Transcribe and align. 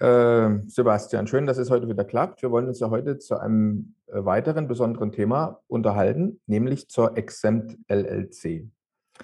äh, 0.00 0.58
Sebastian, 0.66 1.26
schön, 1.26 1.46
dass 1.46 1.58
es 1.58 1.70
heute 1.70 1.88
wieder 1.88 2.04
klappt. 2.04 2.42
Wir 2.42 2.50
wollen 2.50 2.68
uns 2.68 2.80
ja 2.80 2.90
heute 2.90 3.18
zu 3.18 3.38
einem 3.38 3.94
äh, 4.06 4.24
weiteren 4.24 4.66
besonderen 4.66 5.12
Thema 5.12 5.60
unterhalten, 5.68 6.40
nämlich 6.46 6.88
zur 6.88 7.16
Exempt 7.16 7.78
LLC. 7.88 8.68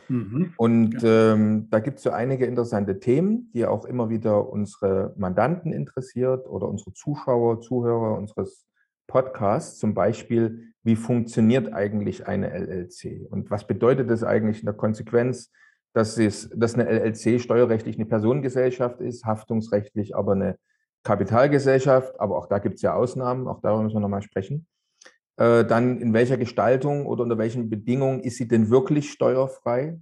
Mhm. 0.09 0.53
Und 0.57 0.97
ähm, 1.03 1.69
da 1.71 1.81
gibt 1.81 1.99
es 1.99 2.05
so 2.05 2.11
einige 2.11 2.47
interessante 2.47 3.01
Themen, 3.01 3.51
die 3.55 3.67
auch 3.67 3.87
immer 3.87 4.11
wieder 4.11 4.49
unsere 4.51 5.15
Mandanten 5.17 5.73
interessiert 5.73 6.47
oder 6.47 6.69
unsere 6.69 6.93
Zuschauer, 6.93 7.61
Zuhörer 7.63 8.17
unseres 8.17 8.67
Podcasts. 9.07 9.79
Zum 9.79 9.95
Beispiel, 9.95 10.73
wie 10.83 10.97
funktioniert 10.97 11.73
eigentlich 11.73 12.27
eine 12.27 12.51
LLC 12.51 13.27
und 13.31 13.51
was 13.51 13.67
bedeutet 13.67 14.11
das 14.11 14.23
eigentlich 14.23 14.61
in 14.61 14.67
der 14.67 14.75
Konsequenz? 14.75 15.51
Dass, 15.97 16.19
es, 16.19 16.51
dass 16.55 16.75
eine 16.75 16.91
LLC 16.91 17.41
steuerrechtlich 17.41 17.97
eine 17.97 18.05
Personengesellschaft 18.05 19.01
ist, 19.01 19.25
haftungsrechtlich 19.25 20.15
aber 20.15 20.33
eine 20.33 20.59
Kapitalgesellschaft, 21.05 22.21
aber 22.21 22.37
auch 22.37 22.49
da 22.49 22.59
gibt 22.59 22.75
es 22.75 22.83
ja 22.83 22.93
Ausnahmen, 22.93 23.49
auch 23.49 23.63
darüber 23.63 23.83
müssen 23.83 23.97
wir 23.97 24.01
nochmal 24.01 24.21
sprechen. 24.21 24.67
Äh, 25.39 25.65
dann 25.65 25.99
in 25.99 26.13
welcher 26.13 26.37
Gestaltung 26.37 27.07
oder 27.07 27.23
unter 27.23 27.39
welchen 27.39 27.71
Bedingungen 27.71 28.21
ist 28.21 28.37
sie 28.37 28.47
denn 28.47 28.69
wirklich 28.69 29.11
steuerfrei? 29.11 29.99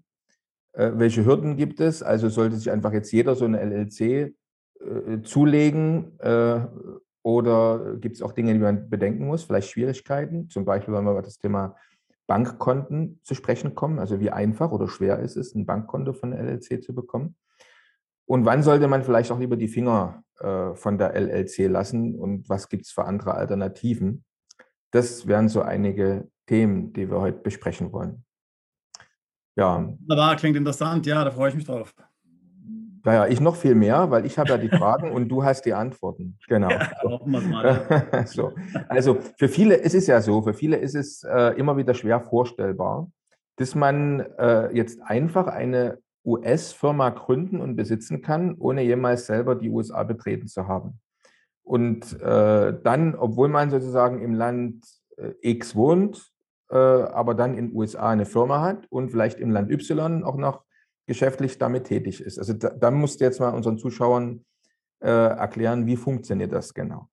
Äh, 0.73 0.91
welche 0.97 1.25
Hürden 1.25 1.57
gibt 1.57 1.79
es? 1.79 2.03
Also 2.03 2.29
sollte 2.29 2.57
sich 2.57 2.73
einfach 2.73 2.93
jetzt 2.93 3.13
jeder 3.13 3.37
so 3.37 3.45
eine 3.45 3.61
LLC 3.61 4.01
äh, 4.01 5.23
zulegen 5.23 6.19
äh, 6.19 6.59
oder 7.23 7.99
gibt 8.01 8.17
es 8.17 8.23
auch 8.23 8.33
Dinge, 8.33 8.53
die 8.53 8.59
man 8.59 8.91
bedenken 8.91 9.29
muss, 9.29 9.45
vielleicht 9.45 9.71
Schwierigkeiten? 9.71 10.49
Zum 10.49 10.65
Beispiel, 10.65 10.93
wenn 10.93 11.05
wir 11.05 11.13
über 11.13 11.23
das 11.23 11.39
Thema 11.39 11.77
Bankkonten 12.27 13.21
zu 13.23 13.35
sprechen 13.35 13.75
kommen. 13.75 13.99
Also 13.99 14.21
wie 14.21 14.31
einfach 14.31 14.71
oder 14.71 14.89
schwer 14.89 15.19
ist 15.19 15.37
es, 15.37 15.55
ein 15.55 15.67
Bankkonto 15.67 16.13
von 16.13 16.31
der 16.31 16.41
LLC 16.41 16.83
zu 16.83 16.95
bekommen. 16.95 17.37
Und 18.27 18.45
wann 18.47 18.63
sollte 18.63 18.89
man 18.89 19.03
vielleicht 19.03 19.31
auch 19.31 19.39
lieber 19.39 19.57
die 19.57 19.69
Finger 19.69 20.23
äh, 20.39 20.75
von 20.75 20.99
der 20.99 21.15
LLC 21.15 21.69
lassen 21.69 22.19
und 22.19 22.49
was 22.49 22.69
gibt 22.69 22.87
es 22.87 22.93
für 22.93 23.05
andere 23.05 23.35
Alternativen? 23.35 24.25
Das 24.91 25.27
wären 25.27 25.49
so 25.49 25.61
einige 25.61 26.31
Themen, 26.47 26.93
die 26.93 27.11
wir 27.11 27.21
heute 27.21 27.39
besprechen 27.39 27.93
wollen. 27.93 28.25
Ja. 29.57 29.87
Wunderbar, 29.87 30.37
klingt 30.37 30.57
interessant. 30.57 31.07
Ja, 31.07 31.25
da 31.25 31.31
freue 31.31 31.51
ich 31.51 31.55
mich 31.55 31.65
drauf. 31.65 31.95
Naja, 33.05 33.27
ich 33.27 33.41
noch 33.41 33.55
viel 33.55 33.75
mehr, 33.75 34.11
weil 34.11 34.25
ich 34.25 34.39
habe 34.39 34.49
ja 34.49 34.59
die 34.59 34.69
Fragen 34.77 35.13
und 35.13 35.29
du 35.29 35.45
hast 35.45 35.63
die 35.67 35.75
Antworten. 35.75 36.39
Genau. 36.49 36.71
Ja, 36.71 37.21
mal. 37.25 38.25
so. 38.27 38.53
Also 38.89 39.19
für 39.37 39.49
viele 39.49 39.75
ist 39.77 39.95
es 39.95 40.07
ja 40.07 40.21
so, 40.21 40.43
für 40.43 40.55
viele 40.55 40.77
ist 40.77 40.95
es 40.95 41.23
äh, 41.23 41.55
immer 41.59 41.77
wieder 41.77 41.95
schwer 41.95 42.21
vorstellbar, 42.21 43.11
dass 43.57 43.75
man 43.75 44.21
äh, 44.39 44.75
jetzt 44.75 45.01
einfach 45.03 45.47
eine 45.47 45.99
US-Firma 46.25 47.11
gründen 47.11 47.61
und 47.61 47.77
besitzen 47.77 48.23
kann, 48.23 48.55
ohne 48.59 48.83
jemals 48.83 49.27
selber 49.27 49.55
die 49.55 49.69
USA 49.69 50.03
betreten 50.03 50.49
zu 50.49 50.67
haben. 50.67 50.99
Und 51.63 52.19
äh, 52.21 52.75
dann, 52.83 53.15
obwohl 53.15 53.49
man 53.49 53.71
sozusagen 53.71 54.23
im 54.23 54.35
Land 54.35 54.85
äh, 55.17 55.33
X 55.43 55.77
wohnt, 55.77 56.31
äh, 56.71 56.77
aber 56.77 57.35
dann 57.35 57.57
in 57.57 57.69
den 57.69 57.77
USA 57.77 58.11
eine 58.11 58.25
Firma 58.25 58.63
hat 58.63 58.87
und 58.91 59.11
vielleicht 59.11 59.39
im 59.39 59.51
Land 59.51 59.71
Y 59.71 60.25
auch 60.25 60.37
noch 60.37 60.65
geschäftlich 61.07 61.59
damit 61.59 61.85
tätig 61.85 62.21
ist. 62.21 62.39
Also 62.39 62.53
da, 62.53 62.71
da 62.71 62.91
musst 62.91 63.21
du 63.21 63.25
jetzt 63.25 63.41
mal 63.41 63.51
unseren 63.51 63.79
Zuschauern 63.79 64.45
äh, 65.01 65.09
erklären, 65.09 65.87
wie 65.87 65.97
funktioniert 65.97 66.53
das 66.53 66.75
genau. 66.75 67.09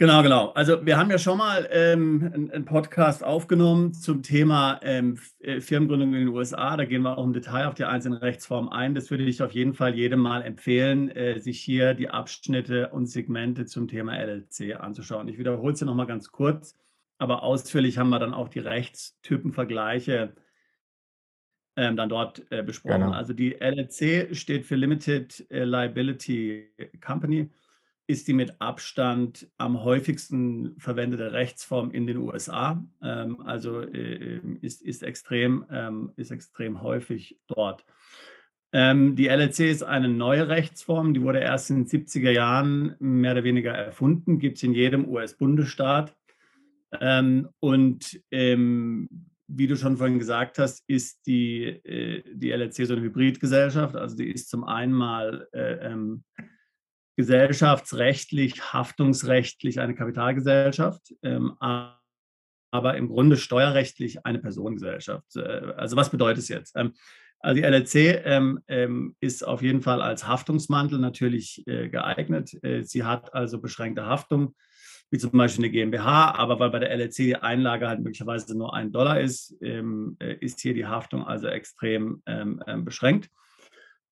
Genau, 0.00 0.22
genau. 0.22 0.48
Also 0.52 0.86
wir 0.86 0.96
haben 0.96 1.10
ja 1.10 1.18
schon 1.18 1.36
mal 1.36 1.68
ähm, 1.70 2.48
einen 2.50 2.64
Podcast 2.64 3.22
aufgenommen 3.22 3.92
zum 3.92 4.22
Thema 4.22 4.80
ähm, 4.82 5.18
äh, 5.40 5.60
Firmengründung 5.60 6.14
in 6.14 6.20
den 6.20 6.28
USA. 6.28 6.74
Da 6.78 6.86
gehen 6.86 7.02
wir 7.02 7.18
auch 7.18 7.24
im 7.24 7.34
Detail 7.34 7.66
auf 7.66 7.74
die 7.74 7.84
einzelnen 7.84 8.16
Rechtsformen 8.16 8.72
ein. 8.72 8.94
Das 8.94 9.10
würde 9.10 9.24
ich 9.24 9.42
auf 9.42 9.52
jeden 9.52 9.74
Fall 9.74 9.94
jedem 9.94 10.20
mal 10.20 10.40
empfehlen, 10.40 11.10
äh, 11.10 11.38
sich 11.38 11.60
hier 11.60 11.92
die 11.92 12.08
Abschnitte 12.08 12.88
und 12.88 13.08
Segmente 13.08 13.66
zum 13.66 13.88
Thema 13.88 14.16
LLC 14.16 14.80
anzuschauen. 14.80 15.28
Ich 15.28 15.36
wiederhole 15.36 15.74
es 15.74 15.80
ja 15.80 15.86
nochmal 15.86 16.06
ganz 16.06 16.32
kurz, 16.32 16.74
aber 17.18 17.42
ausführlich 17.42 17.98
haben 17.98 18.08
wir 18.08 18.18
dann 18.18 18.32
auch 18.32 18.48
die 18.48 18.60
Rechtstypenvergleiche 18.60 20.32
ähm, 21.80 21.96
dann 21.96 22.10
dort 22.10 22.44
äh, 22.50 22.62
besprochen. 22.62 23.00
Genau. 23.00 23.12
Also 23.12 23.32
die 23.32 23.54
LLC 23.58 24.36
steht 24.36 24.66
für 24.66 24.76
Limited 24.76 25.46
äh, 25.50 25.64
Liability 25.64 26.68
Company, 27.00 27.48
ist 28.06 28.28
die 28.28 28.34
mit 28.34 28.60
Abstand 28.60 29.48
am 29.56 29.82
häufigsten 29.82 30.78
verwendete 30.78 31.32
Rechtsform 31.32 31.90
in 31.90 32.06
den 32.06 32.18
USA. 32.18 32.84
Ähm, 33.02 33.40
also 33.40 33.80
äh, 33.80 34.40
ist, 34.60 34.82
ist, 34.82 35.02
extrem, 35.02 35.64
ähm, 35.70 36.12
ist 36.16 36.30
extrem 36.30 36.82
häufig 36.82 37.38
dort. 37.46 37.86
Ähm, 38.72 39.16
die 39.16 39.28
LLC 39.28 39.60
ist 39.60 39.82
eine 39.82 40.08
neue 40.08 40.48
Rechtsform, 40.48 41.14
die 41.14 41.22
wurde 41.22 41.40
erst 41.40 41.70
in 41.70 41.86
den 41.86 41.86
70er 41.86 42.30
Jahren 42.30 42.94
mehr 42.98 43.32
oder 43.32 43.44
weniger 43.44 43.72
erfunden, 43.72 44.38
gibt 44.38 44.58
es 44.58 44.62
in 44.64 44.74
jedem 44.74 45.08
US-Bundesstaat. 45.08 46.14
Ähm, 47.00 47.48
und 47.58 48.20
ähm, 48.30 49.29
wie 49.52 49.66
du 49.66 49.76
schon 49.76 49.96
vorhin 49.96 50.18
gesagt 50.18 50.58
hast, 50.58 50.84
ist 50.86 51.26
die, 51.26 51.64
äh, 51.64 52.22
die 52.32 52.50
LLC 52.50 52.86
so 52.86 52.94
eine 52.94 53.02
Hybridgesellschaft. 53.02 53.96
Also 53.96 54.16
die 54.16 54.30
ist 54.30 54.48
zum 54.48 54.64
einen 54.64 54.92
mal 54.92 55.48
äh, 55.52 55.92
ähm, 55.92 56.24
gesellschaftsrechtlich, 57.16 58.72
haftungsrechtlich 58.72 59.80
eine 59.80 59.94
Kapitalgesellschaft, 59.94 61.14
ähm, 61.22 61.56
aber 61.60 62.96
im 62.96 63.08
Grunde 63.08 63.36
steuerrechtlich 63.36 64.24
eine 64.24 64.38
Personengesellschaft. 64.38 65.36
Äh, 65.36 65.72
also 65.76 65.96
was 65.96 66.10
bedeutet 66.10 66.42
es 66.42 66.48
jetzt? 66.48 66.76
Ähm, 66.76 66.94
also 67.40 67.60
die 67.60 67.66
LLC 67.66 68.22
ähm, 68.24 68.60
ähm, 68.68 69.16
ist 69.20 69.46
auf 69.46 69.62
jeden 69.62 69.82
Fall 69.82 70.02
als 70.02 70.26
Haftungsmantel 70.26 70.98
natürlich 70.98 71.66
äh, 71.66 71.88
geeignet. 71.88 72.52
Äh, 72.62 72.82
sie 72.82 73.04
hat 73.04 73.34
also 73.34 73.60
beschränkte 73.60 74.06
Haftung 74.06 74.54
wie 75.10 75.18
zum 75.18 75.32
Beispiel 75.32 75.64
eine 75.64 75.72
GmbH, 75.72 76.34
aber 76.36 76.60
weil 76.60 76.70
bei 76.70 76.78
der 76.78 76.90
LLC 76.96 77.16
die 77.16 77.36
Einlage 77.36 77.88
halt 77.88 78.00
möglicherweise 78.00 78.56
nur 78.56 78.74
ein 78.74 78.92
Dollar 78.92 79.20
ist, 79.20 79.56
ähm, 79.60 80.16
äh, 80.20 80.36
ist 80.36 80.60
hier 80.60 80.72
die 80.72 80.86
Haftung 80.86 81.26
also 81.26 81.48
extrem 81.48 82.22
ähm, 82.26 82.62
ähm, 82.66 82.84
beschränkt. 82.84 83.28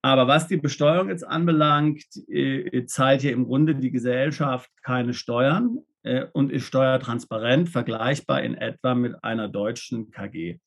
Aber 0.03 0.27
was 0.27 0.49
die 0.49 0.57
Besteuerung 0.57 1.09
jetzt 1.09 1.27
anbelangt, 1.27 2.05
äh, 2.29 2.85
zahlt 2.87 3.21
hier 3.21 3.33
im 3.33 3.45
Grunde 3.45 3.75
die 3.77 3.91
Gesellschaft 3.91 4.71
keine 4.83 5.15
Steuern 5.15 5.79
äh, 6.03 6.27
und 6.33 6.51
ist 6.51 6.67
steuertransparent, 6.67 7.69
vergleichbar 7.69 8.43
in 8.43 8.55
etwa 8.55 8.95
mit 8.95 9.23
einer 9.23 9.49
deutschen 9.49 10.11
KG. 10.11 10.59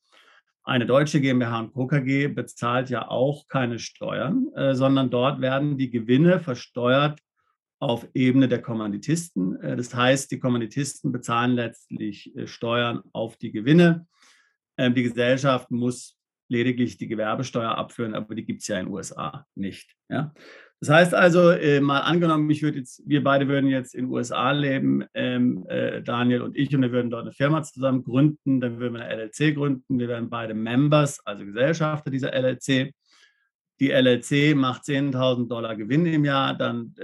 Eine 0.64 0.86
deutsche 0.86 1.20
GmbH 1.20 1.58
und 1.58 1.72
Co. 1.72 1.88
KG 1.88 2.28
bezahlt 2.28 2.88
ja 2.88 3.08
auch 3.08 3.48
keine 3.48 3.80
Steuern, 3.80 4.46
äh, 4.54 4.74
sondern 4.74 5.10
dort 5.10 5.40
werden 5.40 5.76
die 5.76 5.90
Gewinne 5.90 6.38
versteuert 6.38 7.20
auf 7.80 8.06
Ebene 8.14 8.46
der 8.46 8.62
Kommanditisten. 8.62 9.60
Äh, 9.60 9.76
das 9.76 9.92
heißt, 9.92 10.30
die 10.30 10.38
Kommanditisten 10.38 11.10
bezahlen 11.10 11.52
letztlich 11.52 12.34
äh, 12.36 12.46
Steuern 12.46 13.02
auf 13.12 13.36
die 13.36 13.50
Gewinne. 13.50 14.06
Ähm, 14.78 14.94
die 14.94 15.02
Gesellschaft 15.02 15.70
muss 15.72 16.16
lediglich 16.52 16.98
die 16.98 17.08
Gewerbesteuer 17.08 17.76
abführen, 17.76 18.14
aber 18.14 18.34
die 18.34 18.44
gibt 18.44 18.60
es 18.60 18.68
ja 18.68 18.78
in 18.78 18.86
den 18.86 18.94
USA 18.94 19.46
nicht. 19.54 19.96
Ja? 20.08 20.32
Das 20.80 20.90
heißt 20.90 21.14
also, 21.14 21.50
äh, 21.50 21.80
mal 21.80 22.00
angenommen, 22.00 22.50
ich 22.50 22.62
würde 22.62 22.78
jetzt, 22.78 23.02
wir 23.06 23.22
beide 23.22 23.48
würden 23.48 23.70
jetzt 23.70 23.94
in 23.94 24.06
den 24.06 24.12
USA 24.12 24.50
leben, 24.50 25.04
ähm, 25.14 25.64
Daniel 26.04 26.42
und 26.42 26.56
ich, 26.56 26.74
und 26.74 26.82
wir 26.82 26.92
würden 26.92 27.10
dort 27.10 27.22
eine 27.22 27.32
Firma 27.32 27.62
zusammen 27.62 28.02
gründen, 28.02 28.60
dann 28.60 28.80
würden 28.80 28.94
wir 28.94 29.04
eine 29.04 29.24
LLC 29.24 29.54
gründen, 29.54 29.98
wir 29.98 30.08
wären 30.08 30.28
beide 30.28 30.54
Members, 30.54 31.24
also 31.24 31.44
Gesellschafter 31.44 32.10
dieser 32.10 32.32
LLC. 32.32 32.92
Die 33.80 33.90
LLC 33.90 34.56
macht 34.56 34.82
10.000 34.82 35.48
Dollar 35.48 35.76
Gewinn 35.76 36.04
im 36.06 36.24
Jahr, 36.24 36.54
dann 36.56 36.94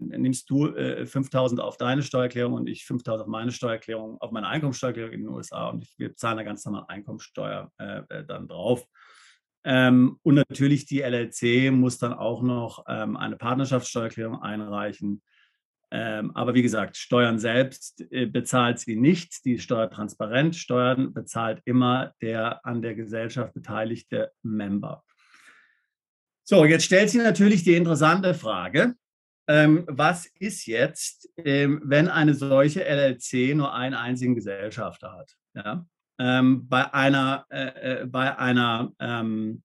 nimmst 0.00 0.48
du 0.50 0.68
äh, 0.68 1.06
5000 1.06 1.60
auf 1.60 1.76
deine 1.76 2.02
Steuererklärung 2.02 2.54
und 2.54 2.68
ich 2.68 2.84
5000 2.84 3.22
auf 3.22 3.28
meine 3.28 3.52
Steuererklärung, 3.52 4.20
auf 4.20 4.30
meine 4.32 4.48
Einkommensteuererklärung 4.48 5.12
in 5.12 5.20
den 5.20 5.28
USA 5.28 5.68
und 5.68 5.86
wir 5.98 6.16
zahlen 6.16 6.38
da 6.38 6.42
ganz 6.42 6.64
normal 6.64 6.84
Einkommensteuer 6.88 7.70
äh, 7.78 8.02
äh, 8.08 8.24
dann 8.24 8.48
drauf. 8.48 8.84
Ähm, 9.64 10.18
und 10.22 10.36
natürlich 10.36 10.86
die 10.86 11.00
LLC 11.02 11.70
muss 11.70 11.98
dann 11.98 12.14
auch 12.14 12.42
noch 12.42 12.84
ähm, 12.88 13.16
eine 13.16 13.36
Partnerschaftssteuererklärung 13.36 14.40
einreichen. 14.42 15.22
Ähm, 15.92 16.34
aber 16.36 16.54
wie 16.54 16.62
gesagt, 16.62 16.96
Steuern 16.96 17.38
selbst 17.38 18.00
äh, 18.10 18.26
bezahlt 18.26 18.78
sie 18.78 18.96
nicht. 18.96 19.44
Die 19.44 19.58
Steuertransparenz, 19.58 20.56
Steuern 20.56 21.12
bezahlt 21.12 21.60
immer 21.64 22.14
der 22.22 22.64
an 22.64 22.80
der 22.80 22.94
Gesellschaft 22.94 23.52
beteiligte 23.54 24.30
Member. 24.42 25.02
So, 26.44 26.64
jetzt 26.64 26.84
stellt 26.84 27.10
sich 27.10 27.20
natürlich 27.22 27.64
die 27.64 27.74
interessante 27.74 28.34
Frage, 28.34 28.94
ähm, 29.50 29.84
was 29.88 30.26
ist 30.38 30.66
jetzt, 30.66 31.28
ähm, 31.36 31.82
wenn 31.84 32.06
eine 32.06 32.34
solche 32.34 32.84
LLC 32.84 33.56
nur 33.56 33.74
einen 33.74 33.96
einzigen 33.96 34.36
Gesellschafter 34.36 35.12
hat? 35.12 35.34
Ja? 35.54 35.84
Ähm, 36.20 36.68
bei 36.68 36.94
einer, 36.94 37.46
äh, 37.50 38.02
äh, 38.02 38.06
bei 38.06 38.38
einer 38.38 38.92
ähm, 39.00 39.64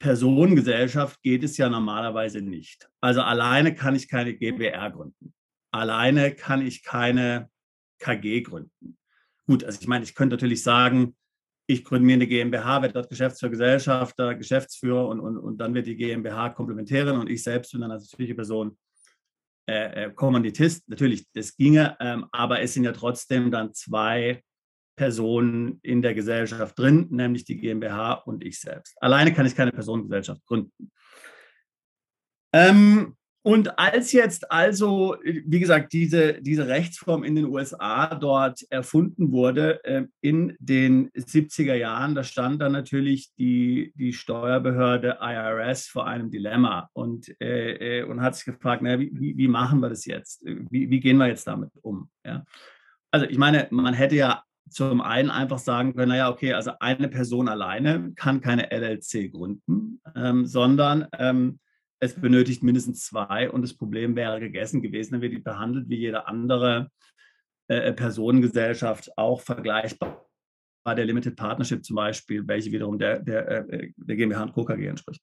Personengesellschaft 0.00 1.22
geht 1.22 1.44
es 1.44 1.56
ja 1.58 1.68
normalerweise 1.68 2.40
nicht. 2.40 2.90
Also 3.00 3.22
alleine 3.22 3.72
kann 3.72 3.94
ich 3.94 4.08
keine 4.08 4.34
GBR 4.34 4.90
gründen. 4.90 5.32
Alleine 5.70 6.34
kann 6.34 6.66
ich 6.66 6.82
keine 6.82 7.50
KG 8.00 8.40
gründen. 8.40 8.98
Gut, 9.46 9.62
also 9.62 9.78
ich 9.80 9.86
meine, 9.86 10.02
ich 10.02 10.16
könnte 10.16 10.34
natürlich 10.34 10.64
sagen, 10.64 11.14
ich 11.68 11.84
gründe 11.84 12.06
mir 12.06 12.14
eine 12.14 12.26
GmbH, 12.26 12.82
werde 12.82 12.94
dort 12.94 13.10
Geschäftsführer, 13.10 13.50
Gesellschafter, 13.50 14.34
Geschäftsführer 14.34 15.06
und, 15.06 15.20
und, 15.20 15.38
und 15.38 15.58
dann 15.58 15.72
wird 15.74 15.86
die 15.86 15.96
GmbH 15.96 16.48
Komplementärin 16.50 17.16
und 17.16 17.30
ich 17.30 17.44
selbst 17.44 17.70
bin 17.70 17.82
dann 17.82 17.92
als 17.92 18.04
natürliche 18.04 18.34
Person 18.34 18.76
äh, 19.68 20.06
äh, 20.06 20.10
Kommanditist. 20.10 20.88
Natürlich, 20.88 21.30
das 21.34 21.54
ginge, 21.54 21.94
ähm, 22.00 22.24
aber 22.32 22.62
es 22.62 22.72
sind 22.72 22.84
ja 22.84 22.92
trotzdem 22.92 23.50
dann 23.50 23.74
zwei 23.74 24.42
Personen 24.96 25.78
in 25.82 26.00
der 26.00 26.14
Gesellschaft 26.14 26.78
drin, 26.78 27.06
nämlich 27.10 27.44
die 27.44 27.58
GmbH 27.58 28.14
und 28.14 28.42
ich 28.42 28.60
selbst. 28.60 28.96
Alleine 29.02 29.34
kann 29.34 29.44
ich 29.44 29.54
keine 29.54 29.70
Personengesellschaft 29.70 30.42
gründen. 30.46 30.90
Ähm, 32.54 33.17
und 33.42 33.78
als 33.78 34.12
jetzt 34.12 34.50
also, 34.50 35.16
wie 35.22 35.60
gesagt, 35.60 35.92
diese, 35.92 36.34
diese 36.42 36.66
Rechtsform 36.66 37.22
in 37.22 37.36
den 37.36 37.46
USA 37.46 38.14
dort 38.14 38.60
erfunden 38.68 39.30
wurde, 39.32 39.82
äh, 39.84 40.06
in 40.20 40.56
den 40.58 41.10
70er 41.12 41.74
Jahren, 41.74 42.14
da 42.14 42.24
stand 42.24 42.60
dann 42.60 42.72
natürlich 42.72 43.32
die, 43.38 43.92
die 43.96 44.12
Steuerbehörde 44.12 45.18
IRS 45.20 45.86
vor 45.86 46.06
einem 46.06 46.30
Dilemma 46.30 46.90
und, 46.92 47.34
äh, 47.40 48.00
äh, 48.00 48.02
und 48.02 48.20
hat 48.20 48.34
sich 48.34 48.44
gefragt, 48.44 48.82
na, 48.82 48.98
wie, 48.98 49.34
wie 49.36 49.48
machen 49.48 49.80
wir 49.80 49.88
das 49.88 50.04
jetzt? 50.04 50.44
Wie, 50.44 50.90
wie 50.90 51.00
gehen 51.00 51.16
wir 51.16 51.28
jetzt 51.28 51.46
damit 51.46 51.70
um? 51.82 52.10
Ja? 52.24 52.44
Also 53.10 53.26
ich 53.26 53.38
meine, 53.38 53.68
man 53.70 53.94
hätte 53.94 54.16
ja 54.16 54.42
zum 54.68 55.00
einen 55.00 55.30
einfach 55.30 55.58
sagen 55.58 55.94
können, 55.94 56.10
naja, 56.10 56.28
okay, 56.30 56.52
also 56.52 56.72
eine 56.80 57.08
Person 57.08 57.48
alleine 57.48 58.12
kann 58.16 58.40
keine 58.40 58.70
LLC 58.70 59.32
gründen, 59.32 60.00
ähm, 60.14 60.44
sondern 60.44 61.06
ähm, 61.18 61.58
es 62.00 62.14
benötigt 62.14 62.62
mindestens 62.62 63.04
zwei 63.04 63.50
und 63.50 63.62
das 63.62 63.74
Problem 63.74 64.16
wäre 64.16 64.40
gegessen 64.40 64.82
gewesen, 64.82 65.12
dann 65.12 65.22
wird 65.22 65.32
die 65.32 65.38
behandelt 65.38 65.88
wie 65.88 65.96
jede 65.96 66.26
andere 66.26 66.90
äh, 67.68 67.92
Personengesellschaft, 67.92 69.10
auch 69.16 69.40
vergleichbar 69.40 70.26
bei 70.84 70.94
der 70.94 71.04
Limited 71.04 71.36
Partnership 71.36 71.84
zum 71.84 71.96
Beispiel, 71.96 72.46
welche 72.46 72.72
wiederum 72.72 72.98
der, 72.98 73.18
der, 73.18 73.48
äh, 73.48 73.92
der 73.96 74.16
GmbH 74.16 74.44
und 74.44 74.52
Co. 74.52 74.64
KG 74.64 74.86
entspricht. 74.86 75.22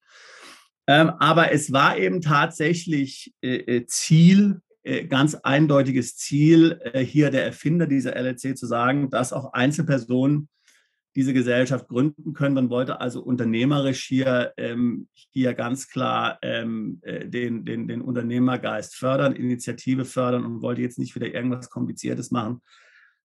Ähm, 0.87 1.09
aber 1.19 1.51
es 1.51 1.71
war 1.73 1.97
eben 1.97 2.21
tatsächlich 2.21 3.33
äh, 3.41 3.55
äh 3.55 3.85
Ziel 3.87 4.61
äh, 4.83 5.07
ganz 5.07 5.33
eindeutiges 5.33 6.15
Ziel 6.15 6.79
äh, 6.83 7.03
hier 7.03 7.31
der 7.31 7.43
Erfinder 7.43 7.87
dieser 7.87 8.15
LLC 8.15 8.55
zu 8.55 8.67
sagen, 8.67 9.09
dass 9.09 9.33
auch 9.33 9.53
Einzelpersonen 9.53 10.47
diese 11.15 11.33
Gesellschaft 11.33 11.87
gründen 11.87 12.33
können. 12.33 12.55
Man 12.55 12.69
wollte 12.69 12.99
also 12.99 13.23
unternehmerisch 13.23 14.05
hier, 14.05 14.53
ähm, 14.57 15.07
hier 15.31 15.53
ganz 15.53 15.87
klar 15.87 16.37
ähm, 16.41 16.99
äh, 17.03 17.27
den, 17.27 17.65
den, 17.65 17.87
den 17.87 18.01
Unternehmergeist 18.01 18.95
fördern, 18.95 19.33
Initiative 19.33 20.05
fördern 20.05 20.45
und 20.45 20.61
wollte 20.61 20.81
jetzt 20.81 20.99
nicht 20.99 21.15
wieder 21.15 21.33
irgendwas 21.33 21.69
Kompliziertes 21.69 22.31
machen, 22.31 22.61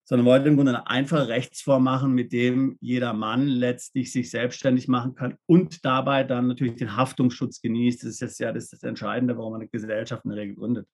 sondern 0.04 0.26
wollte 0.26 0.48
im 0.48 0.56
Grunde 0.56 0.72
eine 0.72 0.87
einfache 0.87 1.28
Rechtsform 1.28 1.82
machen, 1.82 2.12
mit 2.12 2.32
dem 2.32 2.78
jeder 2.81 3.12
Mann 3.12 3.46
letztlich 3.46 4.12
sich 4.12 4.31
selbstständig 4.31 4.87
machen 4.87 5.14
kann 5.14 5.37
und 5.46 5.84
dabei 5.84 6.22
dann 6.22 6.46
natürlich 6.46 6.76
den 6.76 6.96
Haftungsschutz 6.96 7.60
genießt. 7.60 8.02
Das 8.02 8.10
ist 8.10 8.20
jetzt 8.20 8.40
ja 8.40 8.52
das, 8.52 8.70
das 8.70 8.82
Entscheidende, 8.84 9.37
warum 9.37 9.52
man 9.52 9.62
eine 9.62 9.70
Gesellschaft 9.70 10.25
in 10.25 10.31
der 10.31 10.38
Regel 10.38 10.54
gründet 10.54 10.87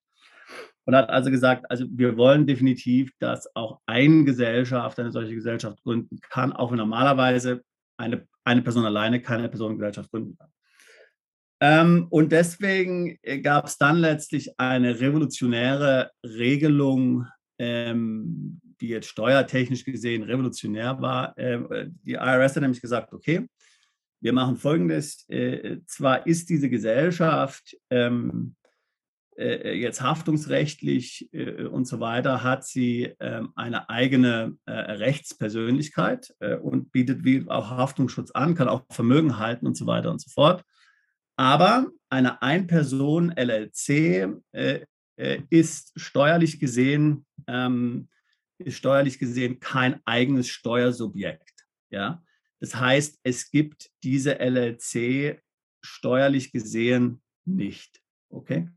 und 0.87 0.95
hat 0.95 1.09
also 1.09 1.29
gesagt, 1.29 1.69
also 1.69 1.85
wir 1.89 2.15
wollen 2.15 2.47
definitiv, 2.47 3.11
dass 3.19 3.53
auch 3.57 3.81
eine 3.85 4.23
Gesellschaft 4.23 4.97
eine 4.99 5.11
solche 5.11 5.35
Gesellschaft 5.35 5.83
gründen 5.83 6.17
kann, 6.29 6.53
auch 6.53 6.71
wenn 6.71 6.77
normalerweise 6.77 7.61
eine, 7.97 8.25
eine 8.45 8.61
Person 8.61 8.85
alleine 8.85 9.21
keine 9.21 9.49
Personengesellschaft 9.49 10.09
gründen 10.09 10.37
kann. 10.37 10.47
Ähm, 11.59 12.07
und 12.09 12.31
deswegen 12.31 13.17
äh, 13.21 13.39
gab 13.39 13.65
es 13.65 13.77
dann 13.77 13.97
letztlich 13.97 14.57
eine 14.59 15.01
revolutionäre 15.01 16.11
Regelung, 16.23 17.25
ähm, 17.59 18.61
die 18.79 18.87
jetzt 18.87 19.09
steuertechnisch 19.09 19.83
gesehen 19.83 20.23
revolutionär 20.23 21.01
war. 21.01 21.33
Ähm, 21.37 21.67
die 22.03 22.13
IRS 22.13 22.55
hat 22.55 22.61
nämlich 22.61 22.81
gesagt, 22.81 23.11
okay, 23.11 23.45
wir 24.21 24.31
machen 24.31 24.55
Folgendes. 24.55 25.25
Äh, 25.27 25.79
zwar 25.85 26.25
ist 26.25 26.49
diese 26.49 26.69
Gesellschaft 26.69 27.75
ähm, 27.89 28.55
äh, 28.56 28.56
jetzt 29.43 30.01
haftungsrechtlich 30.01 31.29
äh, 31.33 31.65
und 31.65 31.85
so 31.85 31.99
weiter 31.99 32.43
hat 32.43 32.65
sie 32.65 33.13
ähm, 33.19 33.53
eine 33.55 33.89
eigene 33.89 34.57
äh, 34.65 34.71
Rechtspersönlichkeit 34.71 36.35
und 36.61 36.91
bietet 36.91 37.23
wie 37.23 37.47
auch 37.47 37.69
Haftungsschutz 37.69 38.31
an, 38.31 38.55
kann 38.55 38.67
auch 38.67 38.83
Vermögen 38.89 39.37
halten 39.37 39.67
und 39.67 39.75
so 39.75 39.85
weiter 39.85 40.11
und 40.11 40.21
so 40.21 40.29
fort. 40.29 40.63
Aber 41.35 41.87
eine 42.09 42.41
Ein-Personen-LLC 42.41 44.27
ist 45.49 45.91
steuerlich 45.95 46.59
gesehen 46.59 47.25
ähm, 47.47 48.07
ist 48.57 48.77
steuerlich 48.77 49.19
gesehen 49.19 49.59
kein 49.59 50.01
eigenes 50.05 50.49
Steuersubjekt. 50.49 51.67
Ja? 51.89 52.23
Das 52.59 52.75
heißt, 52.75 53.19
es 53.23 53.51
gibt 53.51 53.91
diese 54.03 54.39
LLC 54.39 55.41
steuerlich 55.81 56.51
gesehen 56.51 57.21
nicht. 57.45 58.01
Okay? 58.29 58.69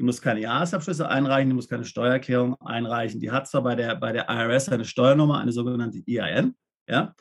Die 0.00 0.04
muss 0.04 0.22
keine 0.22 0.40
Jahresabschlüsse 0.40 1.10
einreichen, 1.10 1.50
die 1.50 1.54
muss 1.54 1.68
keine 1.68 1.84
Steuererklärung 1.84 2.58
einreichen. 2.62 3.20
Die 3.20 3.30
hat 3.30 3.46
zwar 3.46 3.62
bei 3.62 3.74
der, 3.74 3.96
bei 3.96 4.12
der 4.12 4.30
IRS 4.30 4.70
eine 4.70 4.86
Steuernummer, 4.86 5.38
eine 5.38 5.52
sogenannte 5.52 6.02
EIN, 6.08 6.54
ja, 6.88 7.14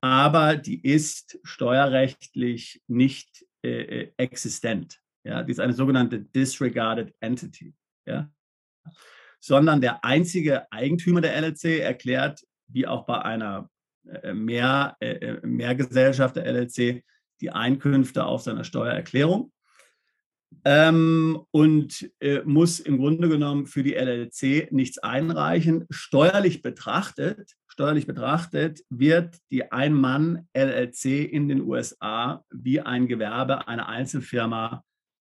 aber 0.00 0.56
die 0.56 0.84
ist 0.84 1.38
steuerrechtlich 1.44 2.82
nicht 2.88 3.46
äh, 3.62 3.68
äh, 3.68 4.12
existent. 4.16 4.98
Ja, 5.22 5.44
die 5.44 5.52
ist 5.52 5.60
eine 5.60 5.72
sogenannte 5.72 6.18
disregarded 6.18 7.14
entity. 7.20 7.76
Ja, 8.06 8.28
sondern 9.38 9.80
der 9.80 10.04
einzige 10.04 10.70
Eigentümer 10.72 11.20
der 11.20 11.40
LLC 11.40 11.78
erklärt, 11.78 12.44
wie 12.66 12.88
auch 12.88 13.06
bei 13.06 13.22
einer 13.22 13.70
äh, 14.04 14.34
Mehr, 14.34 14.96
äh, 14.98 15.12
äh 15.12 15.46
Mehrgesellschaft 15.46 16.34
der 16.34 16.46
LLC, 16.46 17.04
die 17.40 17.50
Einkünfte 17.52 18.24
auf 18.24 18.42
seiner 18.42 18.64
Steuererklärung 18.64 19.52
ähm, 20.64 21.40
und 21.50 22.10
äh, 22.20 22.40
muss 22.44 22.80
im 22.80 22.98
Grunde 22.98 23.28
genommen 23.28 23.66
für 23.66 23.82
die 23.82 23.94
LLC 23.94 24.72
nichts 24.72 24.98
einreichen. 24.98 25.86
Steuerlich 25.90 26.62
betrachtet, 26.62 27.52
steuerlich 27.68 28.06
betrachtet 28.06 28.80
wird 28.90 29.36
die 29.50 29.70
Ein-Mann-LLC 29.70 31.04
in 31.04 31.48
den 31.48 31.62
USA 31.62 32.44
wie 32.50 32.80
ein 32.80 33.06
Gewerbe, 33.06 33.68
eine 33.68 33.88
Einzelfirma, 33.88 34.82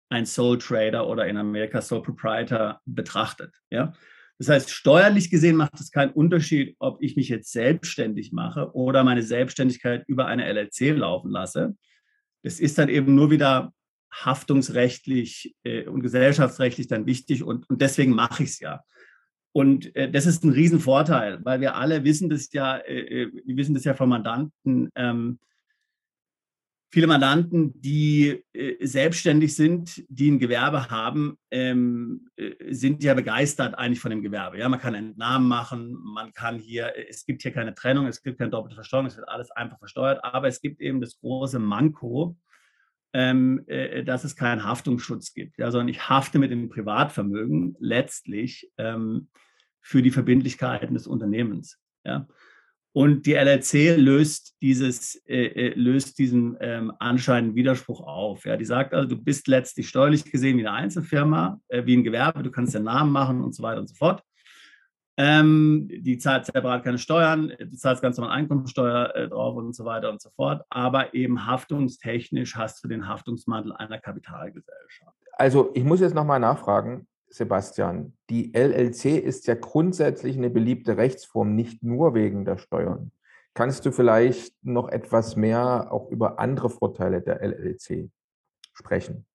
ein 0.08 0.26
Sole 0.26 0.58
Trader 0.58 1.06
oder 1.06 1.26
in 1.26 1.36
Amerika 1.36 1.82
Sole 1.82 2.02
Proprietor 2.02 2.80
betrachtet. 2.84 3.54
Ja? 3.70 3.92
Das 4.38 4.48
heißt, 4.48 4.70
steuerlich 4.70 5.30
gesehen 5.30 5.56
macht 5.56 5.78
es 5.80 5.90
keinen 5.90 6.12
Unterschied, 6.12 6.76
ob 6.78 7.02
ich 7.02 7.16
mich 7.16 7.28
jetzt 7.28 7.52
selbstständig 7.52 8.32
mache 8.32 8.72
oder 8.74 9.04
meine 9.04 9.22
Selbstständigkeit 9.22 10.04
über 10.06 10.26
eine 10.26 10.50
LLC 10.52 10.96
laufen 10.96 11.30
lasse. 11.30 11.76
Das 12.42 12.60
ist 12.60 12.78
dann 12.78 12.88
eben 12.88 13.14
nur 13.14 13.30
wieder 13.30 13.72
haftungsrechtlich 14.10 15.54
äh, 15.64 15.86
und 15.86 16.02
gesellschaftsrechtlich 16.02 16.88
dann 16.88 17.06
wichtig 17.06 17.42
und, 17.42 17.68
und 17.68 17.80
deswegen 17.80 18.12
mache 18.12 18.42
ich 18.42 18.50
es 18.50 18.60
ja. 18.60 18.82
Und 19.52 19.94
äh, 19.96 20.10
das 20.10 20.26
ist 20.26 20.44
ein 20.44 20.52
Riesenvorteil, 20.52 21.44
weil 21.44 21.60
wir 21.60 21.74
alle 21.74 22.04
wissen 22.04 22.28
das 22.28 22.52
ja, 22.52 22.76
äh, 22.76 23.22
äh, 23.22 23.32
wir 23.44 23.56
wissen 23.56 23.74
das 23.74 23.84
ja 23.84 23.94
von 23.94 24.08
Mandanten. 24.08 24.90
Ähm, 24.94 25.38
viele 26.90 27.06
Mandanten, 27.06 27.80
die 27.80 28.44
äh, 28.52 28.86
selbstständig 28.86 29.54
sind, 29.54 30.04
die 30.08 30.30
ein 30.30 30.38
Gewerbe 30.38 30.90
haben, 30.90 31.38
ähm, 31.50 32.28
äh, 32.36 32.54
sind 32.72 33.02
ja 33.02 33.14
begeistert 33.14 33.76
eigentlich 33.76 34.00
von 34.00 34.10
dem 34.10 34.22
Gewerbe. 34.22 34.58
Ja, 34.58 34.68
man 34.68 34.80
kann 34.80 34.94
Entnahmen 34.94 35.48
machen, 35.48 35.92
man 35.92 36.32
kann 36.32 36.58
hier, 36.58 36.92
es 37.08 37.26
gibt 37.26 37.42
hier 37.42 37.52
keine 37.52 37.74
Trennung, 37.74 38.06
es 38.06 38.22
gibt 38.22 38.38
keine 38.38 38.50
doppelte 38.50 38.76
Versteuerung, 38.76 39.06
es 39.06 39.16
wird 39.16 39.28
alles 39.28 39.50
einfach 39.50 39.78
versteuert, 39.78 40.22
aber 40.22 40.48
es 40.48 40.60
gibt 40.60 40.80
eben 40.80 41.00
das 41.00 41.18
große 41.18 41.58
Manko, 41.58 42.36
ähm, 43.18 43.64
äh, 43.66 44.04
dass 44.04 44.22
es 44.22 44.36
keinen 44.36 44.62
Haftungsschutz 44.62 45.34
gibt, 45.34 45.58
ja, 45.58 45.72
sondern 45.72 45.88
ich 45.88 46.08
hafte 46.08 46.38
mit 46.38 46.52
dem 46.52 46.68
Privatvermögen 46.68 47.76
letztlich 47.80 48.70
ähm, 48.78 49.28
für 49.80 50.02
die 50.02 50.12
Verbindlichkeiten 50.12 50.94
des 50.94 51.08
Unternehmens. 51.08 51.80
Ja. 52.04 52.28
Und 52.92 53.26
die 53.26 53.34
LLC 53.34 53.96
löst, 53.96 54.54
dieses, 54.62 55.16
äh, 55.26 55.46
äh, 55.46 55.74
löst 55.74 56.20
diesen 56.20 56.56
ähm, 56.60 56.92
anscheinenden 57.00 57.56
Widerspruch 57.56 58.02
auf. 58.02 58.44
Ja. 58.44 58.56
Die 58.56 58.64
sagt 58.64 58.94
also, 58.94 59.08
du 59.08 59.16
bist 59.16 59.48
letztlich 59.48 59.88
steuerlich 59.88 60.24
gesehen 60.30 60.56
wie 60.56 60.66
eine 60.66 60.76
Einzelfirma, 60.76 61.60
äh, 61.66 61.84
wie 61.86 61.96
ein 61.96 62.04
Gewerbe, 62.04 62.44
du 62.44 62.52
kannst 62.52 62.76
den 62.76 62.84
Namen 62.84 63.10
machen 63.10 63.42
und 63.42 63.52
so 63.52 63.64
weiter 63.64 63.80
und 63.80 63.88
so 63.88 63.96
fort. 63.96 64.22
Ähm, 65.20 65.88
die 65.90 66.16
zahlt 66.18 66.46
separat 66.46 66.84
keine 66.84 66.96
Steuern, 66.96 67.52
du 67.58 67.76
zahlst 67.76 68.02
ganz 68.02 68.16
normal 68.16 68.36
Einkommensteuer 68.36 69.16
äh, 69.16 69.28
drauf 69.28 69.56
und 69.56 69.74
so 69.74 69.84
weiter 69.84 70.10
und 70.10 70.22
so 70.22 70.30
fort. 70.30 70.64
Aber 70.70 71.12
eben 71.12 71.44
haftungstechnisch 71.44 72.54
hast 72.54 72.84
du 72.84 72.88
den 72.88 73.08
Haftungsmantel 73.08 73.72
einer 73.72 73.98
Kapitalgesellschaft. 73.98 75.16
Also 75.32 75.72
ich 75.74 75.82
muss 75.82 75.98
jetzt 75.98 76.14
nochmal 76.14 76.38
nachfragen. 76.38 77.08
Sebastian, 77.30 78.16
die 78.30 78.54
LLC 78.54 79.06
ist 79.18 79.48
ja 79.48 79.54
grundsätzlich 79.54 80.36
eine 80.36 80.50
beliebte 80.50 80.96
Rechtsform, 80.96 81.54
nicht 81.54 81.82
nur 81.82 82.14
wegen 82.14 82.44
der 82.44 82.56
Steuern. 82.56 83.10
Kannst 83.54 83.84
du 83.86 83.90
vielleicht 83.90 84.54
noch 84.62 84.88
etwas 84.88 85.34
mehr 85.34 85.88
auch 85.90 86.10
über 86.10 86.38
andere 86.38 86.70
Vorteile 86.70 87.20
der 87.20 87.42
LLC 87.42 88.08
sprechen? 88.72 89.26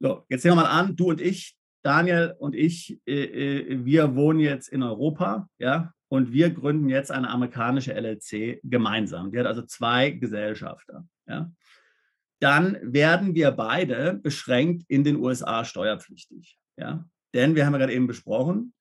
So, 0.00 0.24
jetzt 0.28 0.42
sehen 0.42 0.50
wir 0.50 0.56
mal 0.56 0.66
an, 0.66 0.96
du 0.96 1.10
und 1.10 1.20
ich, 1.20 1.56
Daniel 1.84 2.34
und 2.38 2.54
ich, 2.54 2.98
äh, 3.06 3.58
äh, 3.58 3.84
wir 3.84 4.16
wohnen 4.16 4.40
jetzt 4.40 4.68
in 4.68 4.82
Europa, 4.82 5.48
ja, 5.58 5.92
und 6.08 6.32
wir 6.32 6.50
gründen 6.50 6.88
jetzt 6.88 7.10
eine 7.10 7.28
amerikanische 7.28 7.92
LLC 7.92 8.60
gemeinsam. 8.62 9.30
Die 9.30 9.38
hat 9.38 9.46
also 9.46 9.62
zwei 9.62 10.10
Gesellschafter, 10.10 11.06
ja. 11.28 11.52
Dann 12.40 12.78
werden 12.82 13.34
wir 13.34 13.50
beide 13.52 14.14
beschränkt 14.14 14.84
in 14.88 15.04
den 15.04 15.16
USA 15.16 15.64
steuerpflichtig, 15.64 16.58
ja. 16.78 17.04
Denn 17.34 17.54
wir 17.54 17.66
haben 17.66 17.74
ja 17.74 17.80
gerade 17.80 17.92
eben 17.92 18.06
besprochen, 18.06 18.72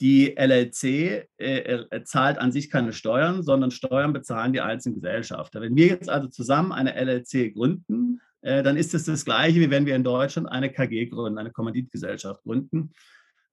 die 0.00 0.34
LLC 0.36 0.84
äh, 0.84 1.26
äh, 1.38 2.04
zahlt 2.04 2.38
an 2.38 2.50
sich 2.50 2.70
keine 2.70 2.92
Steuern, 2.92 3.44
sondern 3.44 3.70
Steuern 3.70 4.12
bezahlen 4.12 4.52
die 4.52 4.60
einzelnen 4.60 4.96
Gesellschafter. 4.96 5.60
Wenn 5.60 5.76
wir 5.76 5.86
jetzt 5.86 6.08
also 6.08 6.26
zusammen 6.26 6.72
eine 6.72 6.94
LLC 6.96 7.54
gründen, 7.54 8.20
äh, 8.42 8.62
dann 8.62 8.76
ist 8.76 8.94
es 8.94 9.04
das 9.04 9.24
Gleiche, 9.24 9.60
wie 9.60 9.70
wenn 9.70 9.86
wir 9.86 9.96
in 9.96 10.04
Deutschland 10.04 10.48
eine 10.48 10.70
KG 10.70 11.06
gründen, 11.06 11.38
eine 11.38 11.52
Kommanditgesellschaft 11.52 12.42
gründen. 12.42 12.92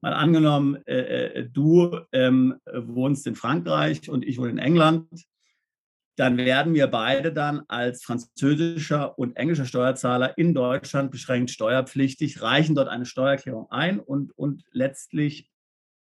Mal 0.01 0.13
angenommen, 0.13 0.77
äh, 0.85 1.25
äh, 1.25 1.49
du 1.49 1.99
ähm, 2.11 2.55
wohnst 2.71 3.27
in 3.27 3.35
Frankreich 3.35 4.09
und 4.09 4.25
ich 4.25 4.37
wohne 4.37 4.51
in 4.51 4.57
England, 4.57 5.07
dann 6.15 6.37
werden 6.37 6.73
wir 6.73 6.87
beide 6.87 7.31
dann 7.31 7.63
als 7.67 8.03
französischer 8.03 9.17
und 9.17 9.37
englischer 9.37 9.65
Steuerzahler 9.65 10.37
in 10.37 10.53
Deutschland 10.53 11.11
beschränkt 11.11 11.49
steuerpflichtig, 11.49 12.41
reichen 12.41 12.75
dort 12.75 12.89
eine 12.89 13.05
Steuererklärung 13.05 13.71
ein 13.71 13.99
und, 13.99 14.37
und 14.37 14.63
letztlich 14.71 15.49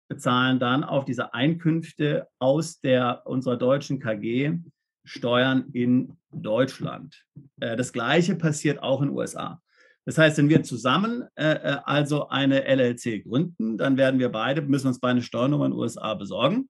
bezahlen 0.07 0.59
dann 0.59 0.83
auf 0.83 1.05
diese 1.05 1.33
Einkünfte 1.33 2.27
aus 2.37 2.79
der, 2.79 3.23
unserer 3.25 3.57
deutschen 3.57 3.99
KG 3.99 4.59
Steuern 5.05 5.69
in 5.71 6.17
Deutschland. 6.31 7.25
Äh, 7.59 7.77
das 7.77 7.93
Gleiche 7.93 8.35
passiert 8.35 8.83
auch 8.83 9.01
in 9.01 9.09
den 9.09 9.17
USA. 9.17 9.61
Das 10.05 10.17
heißt, 10.17 10.37
wenn 10.37 10.49
wir 10.49 10.63
zusammen 10.63 11.23
äh, 11.35 11.53
äh 11.53 11.77
also 11.85 12.27
eine 12.27 12.65
LLC 12.65 13.23
gründen, 13.23 13.77
dann 13.77 13.97
werden 13.97 14.19
wir 14.19 14.29
beide, 14.29 14.61
müssen 14.61 14.87
uns 14.87 14.99
beide 14.99 15.13
eine 15.13 15.21
Steuernummer 15.21 15.65
in 15.65 15.71
den 15.71 15.79
USA 15.79 16.13
besorgen. 16.13 16.69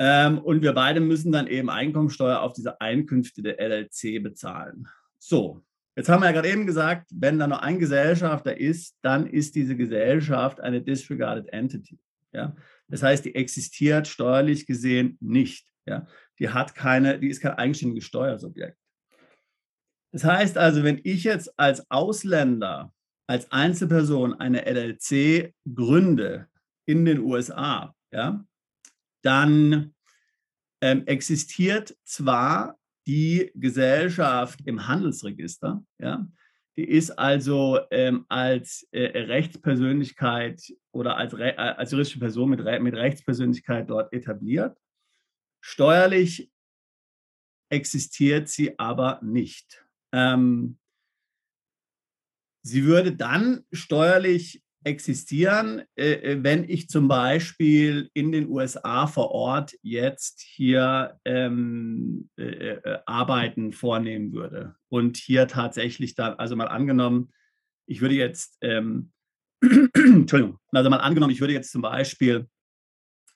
Ähm, 0.00 0.38
und 0.38 0.62
wir 0.62 0.72
beide 0.72 1.00
müssen 1.00 1.30
dann 1.30 1.46
eben 1.46 1.68
Einkommensteuer 1.68 2.40
auf 2.40 2.54
diese 2.54 2.80
Einkünfte 2.80 3.42
der 3.42 3.60
LLC 3.60 4.22
bezahlen. 4.22 4.88
So, 5.18 5.62
jetzt 5.94 6.08
haben 6.08 6.22
wir 6.22 6.26
ja 6.26 6.32
gerade 6.32 6.48
eben 6.48 6.66
gesagt, 6.66 7.10
wenn 7.14 7.38
da 7.38 7.46
nur 7.46 7.62
ein 7.62 7.78
Gesellschafter 7.78 8.58
ist, 8.58 8.96
dann 9.02 9.26
ist 9.26 9.54
diese 9.54 9.76
Gesellschaft 9.76 10.58
eine 10.60 10.80
disregarded 10.80 11.52
entity. 11.52 11.98
Ja? 12.32 12.56
Das 12.88 13.02
heißt, 13.02 13.26
die 13.26 13.34
existiert 13.34 14.08
steuerlich 14.08 14.66
gesehen 14.66 15.18
nicht. 15.20 15.68
Ja? 15.86 16.06
Die 16.40 16.48
hat 16.48 16.74
keine, 16.74 17.18
die 17.18 17.28
ist 17.28 17.40
kein 17.40 17.52
eigenständiges 17.52 18.04
Steuersubjekt. 18.04 18.76
Das 20.12 20.24
heißt 20.24 20.58
also, 20.58 20.82
wenn 20.82 21.00
ich 21.04 21.24
jetzt 21.24 21.56
als 21.58 21.88
Ausländer, 21.90 22.92
als 23.28 23.52
Einzelperson 23.52 24.34
eine 24.40 24.66
LLC 24.66 25.54
gründe 25.72 26.48
in 26.86 27.04
den 27.04 27.20
USA, 27.20 27.94
ja, 28.12 28.44
dann 29.22 29.94
ähm, 30.80 31.06
existiert 31.06 31.96
zwar 32.04 32.76
die 33.06 33.52
Gesellschaft 33.54 34.60
im 34.64 34.88
Handelsregister, 34.88 35.84
ja, 36.00 36.26
die 36.76 36.88
ist 36.88 37.10
also 37.10 37.78
ähm, 37.90 38.24
als 38.28 38.88
äh, 38.92 39.18
Rechtspersönlichkeit 39.18 40.62
oder 40.92 41.16
als, 41.16 41.36
Re 41.36 41.52
äh, 41.52 41.56
als 41.56 41.92
juristische 41.92 42.20
Person 42.20 42.50
mit, 42.50 42.64
Re 42.64 42.80
mit 42.80 42.94
Rechtspersönlichkeit 42.94 43.90
dort 43.90 44.12
etabliert. 44.12 44.78
Steuerlich 45.60 46.50
existiert 47.70 48.48
sie 48.48 48.78
aber 48.78 49.20
nicht. 49.22 49.84
Ähm, 50.12 50.78
sie 52.62 52.84
würde 52.84 53.12
dann 53.12 53.64
steuerlich 53.72 54.62
existieren, 54.82 55.82
äh, 55.96 56.12
äh 56.12 56.42
wenn 56.42 56.68
ich 56.68 56.88
zum 56.88 57.06
Beispiel 57.06 58.10
in 58.14 58.32
den 58.32 58.48
USA 58.48 59.06
vor 59.06 59.30
Ort 59.30 59.74
jetzt 59.82 60.40
hier 60.40 61.18
ähm, 61.24 62.30
äh, 62.38 62.44
äh, 62.44 62.98
Arbeiten 63.06 63.72
vornehmen 63.72 64.32
würde 64.32 64.74
und 64.88 65.16
hier 65.16 65.48
tatsächlich 65.48 66.14
dann, 66.14 66.34
also 66.34 66.56
mal 66.56 66.68
angenommen, 66.68 67.30
ich 67.86 68.00
würde 68.00 68.14
jetzt, 68.14 68.56
ähm, 68.62 69.12
Entschuldigung, 69.62 70.58
also 70.72 70.88
mal 70.88 70.96
angenommen, 70.96 71.32
ich 71.32 71.40
würde 71.40 71.52
jetzt 71.52 71.72
zum 71.72 71.82
Beispiel 71.82 72.48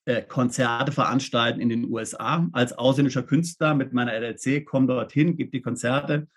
äh, 0.06 0.22
Konzerte 0.22 0.92
veranstalten 0.92 1.60
in 1.60 1.68
den 1.68 1.90
USA 1.90 2.48
als 2.52 2.72
ausländischer 2.72 3.22
Künstler 3.22 3.74
mit 3.74 3.92
meiner 3.92 4.12
LLC, 4.12 4.64
komme 4.64 4.86
dorthin, 4.86 5.36
gebe 5.36 5.50
die 5.50 5.62
Konzerte, 5.62 6.28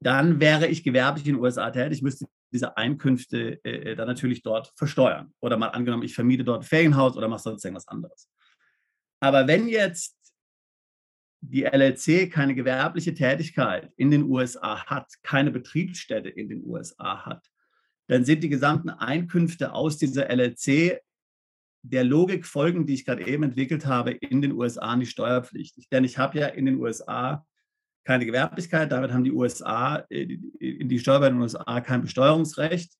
dann 0.00 0.40
wäre 0.40 0.68
ich 0.68 0.84
gewerblich 0.84 1.26
in 1.26 1.34
den 1.34 1.42
USA 1.42 1.70
tätig, 1.70 2.02
müsste 2.02 2.26
diese 2.52 2.76
Einkünfte 2.76 3.60
äh, 3.64 3.90
äh, 3.90 3.96
dann 3.96 4.06
natürlich 4.06 4.42
dort 4.42 4.72
versteuern. 4.76 5.32
Oder 5.40 5.56
mal 5.56 5.68
angenommen, 5.68 6.04
ich 6.04 6.14
vermiete 6.14 6.44
dort 6.44 6.62
ein 6.62 6.66
Ferienhaus 6.66 7.16
oder 7.16 7.28
mache 7.28 7.42
sonst 7.42 7.64
irgendwas 7.64 7.88
anderes. 7.88 8.28
Aber 9.20 9.46
wenn 9.46 9.68
jetzt 9.68 10.16
die 11.40 11.64
LLC 11.64 12.30
keine 12.30 12.54
gewerbliche 12.54 13.14
Tätigkeit 13.14 13.92
in 13.96 14.10
den 14.10 14.24
USA 14.24 14.84
hat, 14.86 15.12
keine 15.22 15.50
Betriebsstätte 15.50 16.28
in 16.28 16.48
den 16.48 16.64
USA 16.64 17.24
hat, 17.24 17.44
dann 18.08 18.24
sind 18.24 18.42
die 18.42 18.48
gesamten 18.48 18.88
Einkünfte 18.90 19.72
aus 19.72 19.98
dieser 19.98 20.30
LLC 20.30 21.00
der 21.90 22.04
Logik 22.04 22.46
folgen, 22.46 22.86
die 22.86 22.94
ich 22.94 23.04
gerade 23.04 23.26
eben 23.26 23.42
entwickelt 23.42 23.86
habe, 23.86 24.12
in 24.12 24.42
den 24.42 24.52
USA 24.52 24.96
nicht 24.96 25.10
steuerpflichtig. 25.10 25.88
Denn 25.88 26.04
ich 26.04 26.18
habe 26.18 26.38
ja 26.38 26.46
in 26.46 26.66
den 26.66 26.76
USA 26.76 27.44
keine 28.04 28.26
Gewerblichkeit, 28.26 28.90
damit 28.90 29.12
haben 29.12 29.24
die 29.24 29.32
USA, 29.32 30.04
äh, 30.08 30.26
die 30.26 30.98
Steuerbehörden 30.98 31.36
in 31.36 31.40
den 31.40 31.56
USA 31.56 31.80
kein 31.80 32.02
Besteuerungsrecht. 32.02 32.94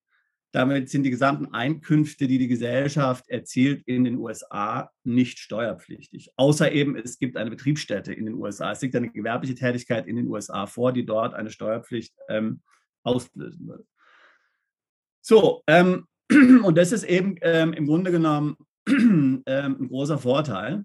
Damit 0.53 0.89
sind 0.89 1.03
die 1.03 1.11
gesamten 1.11 1.53
Einkünfte, 1.53 2.27
die 2.27 2.39
die 2.39 2.49
Gesellschaft 2.49 3.29
erzielt 3.29 3.83
in 3.87 4.05
den 4.05 4.17
USA, 4.17 4.91
nicht 5.05 5.39
steuerpflichtig. 5.39 6.31
Außer 6.37 6.73
eben, 6.73 6.97
es 6.97 7.19
gibt 7.19 7.37
eine 7.37 7.51
Betriebsstätte 7.51 8.15
in 8.15 8.25
den 8.25 8.35
USA. 8.35 8.73
Es 8.73 8.81
liegt 8.81 8.97
eine 8.97 9.11
gewerbliche 9.11 9.55
Tätigkeit 9.55 10.07
in 10.07 10.17
den 10.17 10.27
USA 10.27 10.67
vor, 10.67 10.93
die 10.93 11.05
dort 11.05 11.35
eine 11.35 11.51
Steuerpflicht 11.51 12.15
ähm, 12.29 12.63
auslösen 13.03 13.67
würde. 13.67 13.85
So, 15.21 15.63
ähm, 15.67 16.07
und 16.65 16.79
das 16.79 16.93
ist 16.93 17.05
eben 17.05 17.37
ähm, 17.43 17.73
im 17.75 17.87
Grunde 17.87 18.11
genommen 18.11 18.57
ein 19.47 19.89
großer 19.89 20.19
Vorteil 20.19 20.85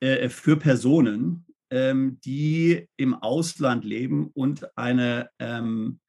äh, 0.00 0.28
für 0.28 0.56
Personen, 0.56 1.46
ähm, 1.70 2.18
die 2.24 2.88
im 2.96 3.14
Ausland 3.14 3.84
leben 3.84 4.30
und 4.34 4.76
eine 4.76 5.30
ähm, 5.38 6.00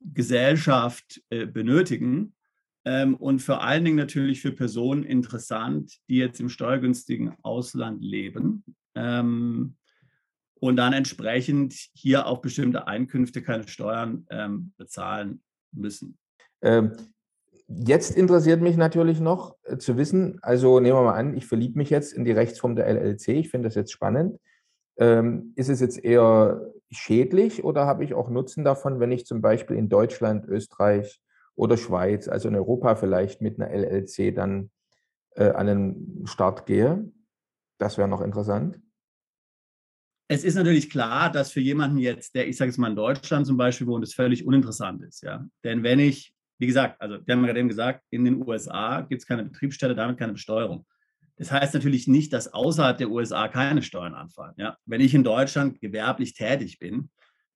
Gesellschaft 0.00 1.22
äh, 1.30 1.46
benötigen. 1.46 2.34
Ähm, 2.84 3.14
und 3.14 3.40
vor 3.42 3.62
allen 3.62 3.84
Dingen 3.84 3.96
natürlich 3.96 4.40
für 4.40 4.52
Personen 4.52 5.04
interessant, 5.04 5.98
die 6.08 6.16
jetzt 6.16 6.40
im 6.40 6.48
steuergünstigen 6.48 7.36
Ausland 7.42 8.02
leben 8.02 8.64
ähm, 8.94 9.76
und 10.60 10.76
dann 10.76 10.92
entsprechend 10.92 11.74
hier 11.94 12.26
auf 12.26 12.40
bestimmte 12.40 12.86
Einkünfte 12.86 13.42
keine 13.42 13.68
Steuern 13.68 14.26
ähm, 14.30 14.72
bezahlen 14.76 15.42
müssen. 15.72 16.16
Jetzt 17.68 18.16
interessiert 18.16 18.60
mich 18.60 18.76
natürlich 18.76 19.20
noch 19.20 19.56
äh, 19.64 19.76
zu 19.76 19.96
wissen, 19.96 20.38
also 20.42 20.78
nehmen 20.78 20.96
wir 20.96 21.02
mal 21.02 21.18
an, 21.18 21.36
ich 21.36 21.46
verliebe 21.46 21.78
mich 21.78 21.90
jetzt 21.90 22.12
in 22.12 22.24
die 22.24 22.32
Rechtsform 22.32 22.76
der 22.76 22.86
LLC, 22.86 23.28
ich 23.28 23.50
finde 23.50 23.68
das 23.68 23.74
jetzt 23.74 23.92
spannend. 23.92 24.38
Ähm, 24.98 25.52
ist 25.56 25.68
es 25.68 25.80
jetzt 25.80 26.02
eher 26.02 26.72
schädlich 26.90 27.64
oder 27.64 27.86
habe 27.86 28.04
ich 28.04 28.14
auch 28.14 28.30
Nutzen 28.30 28.64
davon, 28.64 29.00
wenn 29.00 29.10
ich 29.10 29.26
zum 29.26 29.42
Beispiel 29.42 29.76
in 29.76 29.88
Deutschland, 29.88 30.46
Österreich 30.46 31.20
oder 31.56 31.76
Schweiz, 31.76 32.28
also 32.28 32.48
in 32.48 32.54
Europa 32.54 32.94
vielleicht 32.94 33.42
mit 33.42 33.60
einer 33.60 33.70
LLC 33.70 34.34
dann 34.34 34.70
äh, 35.34 35.50
an 35.50 35.66
den 35.66 36.22
Start 36.26 36.66
gehe? 36.66 37.10
Das 37.78 37.98
wäre 37.98 38.08
noch 38.08 38.20
interessant. 38.20 38.80
Es 40.28 40.44
ist 40.44 40.54
natürlich 40.54 40.88
klar, 40.88 41.30
dass 41.30 41.52
für 41.52 41.60
jemanden 41.60 41.98
jetzt, 41.98 42.34
der, 42.34 42.48
ich 42.48 42.56
sage 42.56 42.70
es 42.70 42.78
mal 42.78 42.90
in 42.90 42.96
Deutschland 42.96 43.46
zum 43.46 43.56
Beispiel 43.56 43.86
wohnt, 43.86 44.04
es 44.04 44.14
völlig 44.14 44.46
uninteressant 44.46 45.02
ist. 45.02 45.22
Ja? 45.22 45.46
Denn 45.62 45.82
wenn 45.82 45.98
ich 45.98 46.35
wie 46.58 46.66
gesagt, 46.66 47.00
also 47.00 47.18
wir 47.24 47.34
haben 47.34 47.44
gerade 47.44 47.58
eben 47.60 47.68
gesagt, 47.68 48.02
in 48.10 48.24
den 48.24 48.42
USA 48.46 49.02
gibt 49.02 49.22
es 49.22 49.28
keine 49.28 49.44
Betriebsstätte, 49.44 49.94
damit 49.94 50.18
keine 50.18 50.32
Besteuerung. 50.32 50.86
Das 51.36 51.52
heißt 51.52 51.74
natürlich 51.74 52.08
nicht, 52.08 52.32
dass 52.32 52.52
außerhalb 52.52 52.96
der 52.96 53.10
USA 53.10 53.48
keine 53.48 53.82
Steuern 53.82 54.14
anfallen. 54.14 54.54
Ja? 54.56 54.76
Wenn 54.86 55.02
ich 55.02 55.14
in 55.14 55.22
Deutschland 55.22 55.80
gewerblich 55.80 56.32
tätig 56.32 56.78
bin, 56.78 57.10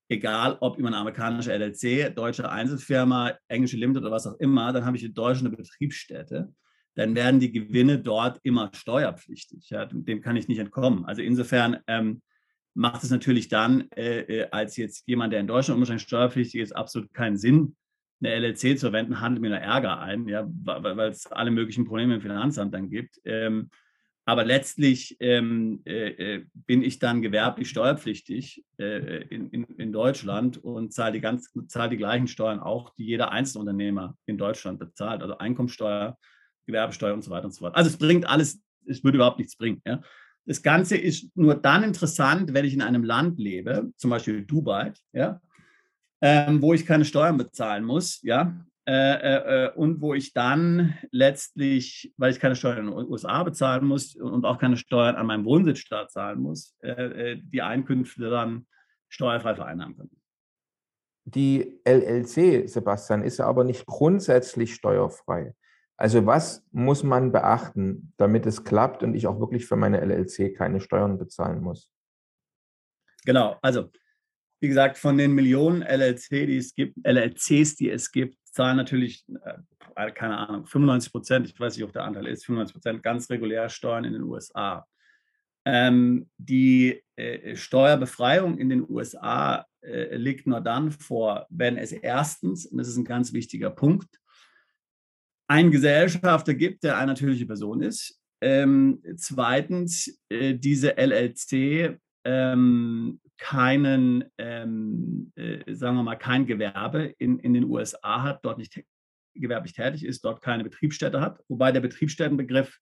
egal 0.09 0.59
ob 0.61 0.79
über 0.79 0.89
eine 0.89 0.99
amerikanische 0.99 1.53
LLC, 1.53 2.15
deutsche 2.15 2.51
Einzelfirma, 2.51 3.35
englische 3.49 3.77
Limited 3.77 4.03
oder 4.03 4.13
was 4.13 4.27
auch 4.27 4.39
immer, 4.39 4.73
dann 4.73 4.85
habe 4.85 4.97
ich 4.97 5.05
in 5.05 5.15
Deutschland 5.15 5.55
eine 5.55 5.57
Betriebsstätte, 5.57 6.53
dann 6.95 7.15
werden 7.15 7.41
die 7.41 7.53
Gewinne 7.53 7.99
dort 7.99 8.39
immer 8.43 8.71
steuerpflichtig. 8.75 9.71
Ja? 9.71 9.87
Dem 9.87 10.21
kann 10.21 10.37
ich 10.37 10.49
nicht 10.49 10.59
entkommen. 10.59 11.07
Also 11.07 11.23
insofern 11.23 11.79
ähm, 11.87 12.21
macht 12.75 13.03
es 13.03 13.11
natürlich 13.11 13.49
dann 13.49 13.91
äh, 13.93 14.21
äh 14.21 14.49
als 14.51 14.77
jetzt 14.77 15.05
jemand, 15.07 15.33
der 15.33 15.41
in 15.41 15.47
Deutschland 15.47 15.77
unwahrscheinlich 15.77 16.03
steuerpflichtig 16.03 16.61
ist, 16.61 16.73
absolut 16.73 17.15
keinen 17.15 17.39
Sinn, 17.39 17.77
eine 18.21 18.35
LLC 18.35 18.79
zu 18.79 18.81
verwenden, 18.81 19.21
handelt 19.21 19.43
mir 19.43 19.51
nur 19.51 19.59
Ärger 19.59 20.01
ein, 20.01 20.29
ja, 20.29 20.47
weil 20.49 21.11
es 21.11 21.27
alle 21.27 21.51
möglichen 21.51 21.87
Probleme 21.87 22.17
im 22.17 22.21
Finanzamt 22.21 22.75
dann 22.75 22.91
gibt. 22.91 23.21
Ähm, 23.25 23.71
aber 24.27 24.45
letztlich 24.45 25.17
ähm, 25.21 25.83
äh, 25.87 26.11
äh, 26.11 26.47
bin 26.53 26.83
ich 26.83 26.99
dann 26.99 27.23
gewerblich 27.23 27.69
steuerpflichtig 27.69 28.65
äh, 28.79 29.23
in, 29.25 29.51
in, 29.51 29.65
in, 29.65 29.93
Deutschland 29.93 30.63
und 30.63 30.93
zahle 30.93 31.15
die, 31.15 31.21
ganz, 31.21 31.53
zahle 31.67 31.91
die 31.91 31.97
gleichen 31.97 32.29
Steuern 32.29 32.61
auch, 32.61 32.95
die 32.95 33.07
jeder 33.07 33.33
Einzelunternehmer 33.33 34.17
in 34.27 34.39
Deutschland 34.39 34.79
bezahlt. 34.79 35.23
Also 35.23 35.39
Einkommensteuer, 35.39 36.17
Gewerbesteuer 36.67 37.15
und 37.15 37.25
so 37.25 37.31
weiter 37.31 37.47
und 37.47 37.55
so 37.55 37.61
fort. 37.61 37.75
Also 37.75 37.91
es 37.91 37.97
bringt 37.97 38.29
alles, 38.29 38.63
es 38.87 39.03
würde 39.03 39.17
überhaupt 39.17 39.39
nichts 39.39 39.57
bringen. 39.57 39.83
Ja. 39.87 40.01
Das 40.45 40.63
Ganze 40.63 40.97
ist 40.97 41.37
nur 41.37 41.55
dann 41.55 41.83
interessant, 41.83 42.55
wenn 42.55 42.65
ich 42.65 42.75
in 42.75 42.83
einem 42.83 43.05
Land 43.05 43.39
lebe, 43.39 43.91
zum 43.97 44.11
Beispiel 44.11 44.45
Dubai, 44.45 44.93
ja, 45.13 45.41
ähm, 46.21 46.61
wo 46.61 46.75
ich 46.75 46.87
keine 46.87 47.05
Steuern 47.05 47.37
bezahlen 47.37 47.85
muss, 47.85 48.21
ja, 48.23 48.55
äh, 48.87 48.93
äh, 48.93 49.67
äh, 49.67 49.73
und 49.75 50.01
wo 50.01 50.15
ich 50.15 50.33
dann 50.33 50.99
letztlich, 51.13 52.13
weil 52.17 52.33
ich 52.33 52.41
keine 52.41 52.57
Steuern 52.57 52.79
in 52.79 52.87
den 52.87 53.09
USA 53.09 53.43
bezahlen 53.45 53.87
muss 53.87 54.17
und 54.17 54.45
auch 54.45 54.59
keine 54.59 54.77
Steuern 54.77 55.17
an 55.17 55.27
meinem 55.27 55.45
Wohnsitzstaat 55.45 56.11
zahlen 56.11 56.41
muss, 56.41 56.75
äh, 56.81 56.91
äh, 57.33 57.41
die 57.41 57.63
Einkünfte 57.63 58.31
dann 58.31 58.67
steuerfrei 59.09 59.55
vereinnahmen 59.55 59.97
können. 59.97 60.21
Die 61.25 61.81
LLC, 61.85 62.69
Sebastian, 62.69 63.23
ist 63.23 63.39
aber 63.39 63.65
nicht 63.65 63.87
grundsätzlich 63.87 64.75
steuerfrei. 64.75 65.55
Also 65.97 66.25
was 66.25 66.67
muss 66.73 67.03
man 67.03 67.31
beachten, 67.31 68.13
damit 68.17 68.47
es 68.47 68.65
klappt 68.65 69.03
und 69.03 69.15
ich 69.15 69.27
auch 69.27 69.39
wirklich 69.39 69.67
für 69.67 69.77
meine 69.77 70.01
LLC 70.01 70.57
keine 70.57 70.81
Steuern 70.81 71.19
bezahlen 71.19 71.61
muss? 71.61 71.93
Genau, 73.25 73.59
also 73.61 73.91
wie 74.61 74.69
gesagt, 74.69 74.99
von 74.99 75.17
den 75.17 75.33
Millionen 75.33 75.83
LLC, 75.83 76.47
die 76.47 76.59
es 76.59 76.75
gibt, 76.75 76.97
LLCs, 77.05 77.77
die 77.77 77.91
es 77.91 78.13
gibt, 78.13 78.37
zahlen 78.45 78.77
natürlich, 78.77 79.25
äh, 79.97 80.11
keine 80.13 80.37
Ahnung, 80.37 80.67
95 80.67 81.13
Prozent, 81.13 81.47
ich 81.47 81.59
weiß 81.59 81.77
nicht, 81.77 81.85
ob 81.85 81.93
der 81.93 82.05
Anteil 82.05 82.27
ist, 82.27 82.45
95 82.45 82.75
Prozent 82.75 83.03
ganz 83.03 83.31
regulär 83.31 83.69
Steuern 83.69 84.05
in 84.05 84.13
den 84.13 84.23
USA. 84.23 84.87
Ähm, 85.65 86.31
die 86.39 87.03
äh, 87.17 87.57
Steuerbefreiung 87.57 88.59
in 88.59 88.69
den 88.69 88.89
USA 88.89 89.67
äh, 89.83 90.17
liegt 90.17 90.47
nur 90.47 90.61
dann 90.61 90.91
vor, 90.91 91.47
wenn 91.51 91.77
es 91.77 91.93
erstens, 91.93 92.67
und 92.67 92.79
das 92.79 92.89
ist 92.89 92.97
ein 92.97 93.05
ganz 93.05 93.33
wichtiger 93.33 93.71
Punkt, 93.71 94.21
einen 95.49 95.71
Gesellschafter 95.71 96.55
gibt, 96.55 96.85
der 96.85 96.97
eine 96.97 97.13
natürliche 97.13 97.47
Person 97.47 97.83
ist. 97.83 98.21
Ähm, 98.41 99.03
zweitens, 99.17 100.21
äh, 100.29 100.55
diese 100.55 100.97
LLC 100.97 101.99
ähm, 102.31 103.21
keinen, 103.39 104.25
ähm, 104.39 105.33
äh, 105.35 105.75
sagen 105.75 105.97
wir 105.97 106.05
mal, 106.05 106.15
kein 106.15 106.47
Gewerbe 106.47 107.13
in, 107.19 107.41
in 107.41 107.55
den 107.55 107.65
USA 107.65 108.23
hat, 108.23 108.45
dort 108.45 108.59
nicht 108.59 108.85
gewerblich 109.35 109.73
tätig 109.73 110.05
ist, 110.05 110.25
dort 110.25 110.41
keine 110.41 110.63
Betriebsstätte 110.63 111.21
hat, 111.21 111.41
wobei 111.49 111.73
der 111.73 111.81
Betriebsstättenbegriff 111.81 112.79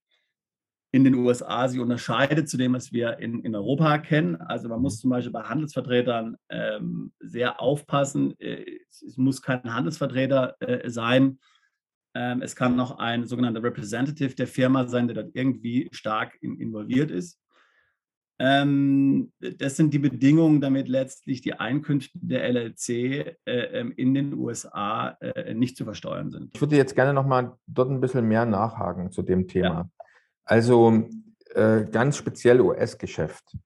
in 0.91 1.03
den 1.03 1.15
USA 1.15 1.67
sich 1.67 1.79
unterscheidet 1.79 2.47
zu 2.49 2.57
dem, 2.57 2.73
was 2.73 2.91
wir 2.91 3.17
in, 3.19 3.43
in 3.43 3.55
Europa 3.55 3.97
kennen. 3.99 4.35
Also 4.35 4.69
man 4.69 4.81
muss 4.81 4.99
zum 4.99 5.09
Beispiel 5.09 5.31
bei 5.31 5.43
Handelsvertretern 5.43 6.35
ähm, 6.49 7.11
sehr 7.19 7.59
aufpassen. 7.59 8.39
Äh, 8.39 8.79
es 8.89 9.17
muss 9.17 9.41
kein 9.41 9.63
Handelsvertreter 9.63 10.55
äh, 10.59 10.89
sein. 10.89 11.39
Ähm, 12.15 12.41
es 12.41 12.55
kann 12.55 12.75
noch 12.75 12.97
ein 12.97 13.25
sogenannter 13.25 13.63
Representative 13.63 14.35
der 14.35 14.47
Firma 14.47 14.87
sein, 14.87 15.07
der 15.07 15.23
dort 15.23 15.35
irgendwie 15.35 15.89
stark 15.91 16.37
in, 16.41 16.59
involviert 16.59 17.11
ist. 17.11 17.38
Ähm, 18.41 19.33
das 19.39 19.75
sind 19.75 19.93
die 19.93 19.99
Bedingungen, 19.99 20.61
damit 20.61 20.87
letztlich 20.87 21.41
die 21.41 21.53
Einkünfte 21.53 22.17
der 22.21 22.47
LLC 22.49 22.89
äh, 22.89 23.35
ähm, 23.45 23.93
in 23.97 24.13
den 24.13 24.33
USA 24.33 25.17
äh, 25.19 25.53
nicht 25.53 25.75
zu 25.75 25.83
versteuern 25.83 26.31
sind. 26.31 26.51
Ich 26.53 26.61
würde 26.61 26.77
jetzt 26.77 26.95
gerne 26.95 27.13
noch 27.13 27.25
mal 27.25 27.57
dort 27.67 27.91
ein 27.91 27.99
bisschen 27.99 28.25
mehr 28.25 28.45
nachhaken 28.45 29.11
zu 29.11 29.23
dem 29.23 29.49
Thema. 29.49 29.67
Ja. 29.67 29.89
Also 30.45 31.09
äh, 31.53 31.83
ganz 31.91 32.15
speziell 32.15 32.61
US-Geschäft. 32.61 33.57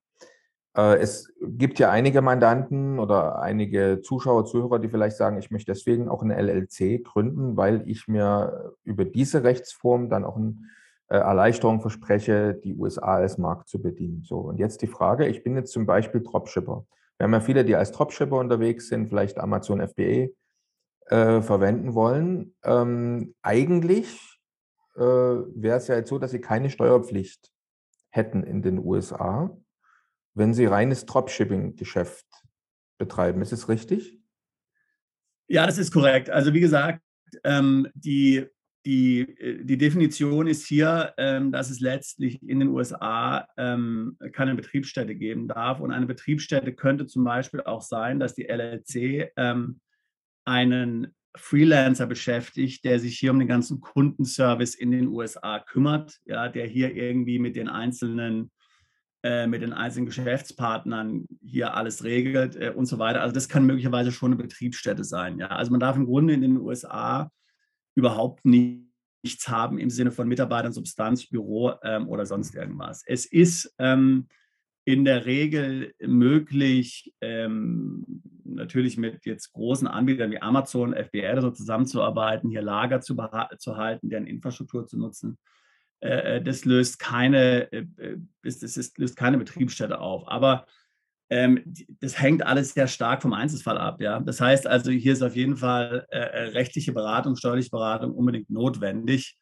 Es 0.75 1.31
gibt 1.39 1.77
ja 1.77 1.91
einige 1.91 2.23
Mandanten 2.23 2.97
oder 2.97 3.39
einige 3.39 4.01
Zuschauer, 4.01 4.45
Zuhörer, 4.45 4.79
die 4.79 4.89
vielleicht 4.89 5.17
sagen, 5.17 5.37
ich 5.37 5.51
möchte 5.51 5.71
deswegen 5.71 6.09
auch 6.09 6.23
eine 6.23 6.35
LLC 6.35 7.03
gründen, 7.03 7.55
weil 7.55 7.87
ich 7.87 8.07
mir 8.07 8.73
über 8.83 9.05
diese 9.05 9.43
Rechtsform 9.43 10.09
dann 10.09 10.23
auch 10.23 10.35
ein 10.35 10.71
Erleichterung 11.07 11.81
verspreche, 11.81 12.53
die 12.53 12.75
USA 12.75 13.15
als 13.15 13.37
Markt 13.37 13.69
zu 13.69 13.81
bedienen. 13.81 14.23
So, 14.23 14.37
und 14.37 14.57
jetzt 14.57 14.81
die 14.81 14.87
Frage, 14.87 15.27
ich 15.27 15.43
bin 15.43 15.55
jetzt 15.55 15.71
zum 15.71 15.85
Beispiel 15.85 16.21
Dropshipper. 16.21 16.85
Wir 17.17 17.23
haben 17.25 17.33
ja 17.33 17.41
viele, 17.41 17.65
die 17.65 17.75
als 17.75 17.91
Dropshipper 17.91 18.37
unterwegs 18.37 18.87
sind, 18.87 19.07
vielleicht 19.07 19.37
Amazon 19.37 19.87
FBA 19.87 20.29
äh, 21.07 21.41
verwenden 21.41 21.93
wollen. 21.93 22.55
Ähm, 22.63 23.35
eigentlich 23.41 24.39
äh, 24.95 25.01
wäre 25.01 25.77
es 25.77 25.87
ja 25.87 25.95
jetzt 25.95 26.09
so, 26.09 26.19
dass 26.19 26.31
sie 26.31 26.41
keine 26.41 26.69
Steuerpflicht 26.69 27.51
hätten 28.09 28.43
in 28.43 28.61
den 28.61 28.79
USA, 28.79 29.55
wenn 30.33 30.53
sie 30.53 30.65
reines 30.65 31.05
Dropshipping-Geschäft 31.05 32.25
betreiben. 32.97 33.41
Ist 33.41 33.53
es 33.53 33.69
richtig? 33.69 34.19
Ja, 35.47 35.65
das 35.65 35.77
ist 35.77 35.91
korrekt. 35.91 36.29
Also 36.29 36.53
wie 36.53 36.59
gesagt, 36.59 37.01
ähm, 37.43 37.87
die 37.93 38.47
die, 38.85 39.21
äh, 39.21 39.63
die 39.63 39.77
Definition 39.77 40.47
ist 40.47 40.67
hier, 40.67 41.13
ähm, 41.17 41.51
dass 41.51 41.69
es 41.69 41.79
letztlich 41.79 42.41
in 42.43 42.59
den 42.59 42.69
USA 42.69 43.47
ähm, 43.57 44.17
keine 44.31 44.55
Betriebsstätte 44.55 45.15
geben 45.15 45.47
darf. 45.47 45.79
Und 45.79 45.91
eine 45.91 46.05
Betriebsstätte 46.05 46.73
könnte 46.73 47.05
zum 47.05 47.23
Beispiel 47.23 47.61
auch 47.61 47.81
sein, 47.81 48.19
dass 48.19 48.35
die 48.35 48.47
LLC 48.47 49.31
ähm, 49.37 49.79
einen 50.45 51.13
Freelancer 51.35 52.05
beschäftigt, 52.05 52.85
der 52.85 52.99
sich 52.99 53.17
hier 53.17 53.31
um 53.31 53.39
den 53.39 53.47
ganzen 53.47 53.81
Kundenservice 53.81 54.75
in 54.75 54.91
den 54.91 55.07
USA 55.07 55.59
kümmert, 55.59 56.19
ja, 56.25 56.47
der 56.47 56.67
hier 56.67 56.95
irgendwie 56.95 57.39
mit 57.39 57.55
den 57.55 57.69
einzelnen 57.69 58.51
äh, 59.23 59.47
mit 59.47 59.61
den 59.61 59.71
einzelnen 59.71 60.05
Geschäftspartnern 60.05 61.25
hier 61.41 61.75
alles 61.75 62.03
regelt 62.03 62.57
äh, 62.57 62.73
und 62.75 62.87
so 62.87 62.99
weiter. 62.99 63.21
Also 63.21 63.33
das 63.33 63.47
kann 63.47 63.65
möglicherweise 63.65 64.11
schon 64.11 64.33
eine 64.33 64.43
Betriebsstätte 64.43 65.05
sein. 65.05 65.39
Ja. 65.39 65.47
Also 65.47 65.71
man 65.71 65.79
darf 65.79 65.95
im 65.95 66.05
Grunde 66.05 66.33
in 66.33 66.41
den 66.41 66.57
USA 66.57 67.31
überhaupt 67.95 68.45
nichts 68.45 69.47
haben 69.47 69.77
im 69.77 69.89
Sinne 69.89 70.11
von 70.11 70.27
Mitarbeitern, 70.27 70.73
Substanz, 70.73 71.27
Büro 71.27 71.73
ähm, 71.83 72.09
oder 72.09 72.25
sonst 72.25 72.55
irgendwas. 72.55 73.03
Es 73.05 73.25
ist 73.25 73.73
ähm, 73.79 74.27
in 74.85 75.05
der 75.05 75.25
Regel 75.25 75.93
möglich, 76.01 77.13
ähm, 77.21 78.21
natürlich 78.43 78.97
mit 78.97 79.25
jetzt 79.25 79.53
großen 79.53 79.87
Anbietern 79.87 80.31
wie 80.31 80.41
Amazon, 80.41 80.93
FBR 80.93 81.41
so 81.41 81.51
zusammenzuarbeiten, 81.51 82.49
hier 82.49 82.61
Lager 82.61 83.01
zu, 83.01 83.15
zu 83.57 83.77
halten, 83.77 84.09
deren 84.09 84.27
Infrastruktur 84.27 84.85
zu 84.85 84.97
nutzen. 84.97 85.37
Äh, 86.01 86.37
äh 86.37 86.41
das 86.41 86.65
löst 86.65 86.99
keine, 86.99 87.71
äh, 87.71 87.85
äh 87.97 88.17
das 88.43 88.61
ist, 88.61 88.97
löst 88.97 89.15
keine 89.15 89.37
Betriebsstätte 89.37 89.99
auf. 89.99 90.27
Aber 90.27 90.65
ähm, 91.29 91.63
das 91.99 92.19
hängt 92.19 92.45
alles 92.45 92.73
sehr 92.73 92.87
stark 92.87 93.21
vom 93.21 93.33
Einzelfall 93.33 93.77
ab. 93.77 94.01
Ja? 94.01 94.19
Das 94.19 94.39
heißt 94.41 94.67
also, 94.67 94.91
hier 94.91 95.13
ist 95.13 95.21
auf 95.21 95.35
jeden 95.35 95.57
Fall 95.57 96.05
äh, 96.11 96.19
äh, 96.19 96.43
rechtliche 96.49 96.93
Beratung, 96.93 97.35
steuerliche 97.35 97.69
Beratung 97.69 98.11
unbedingt 98.13 98.49
notwendig, 98.49 99.37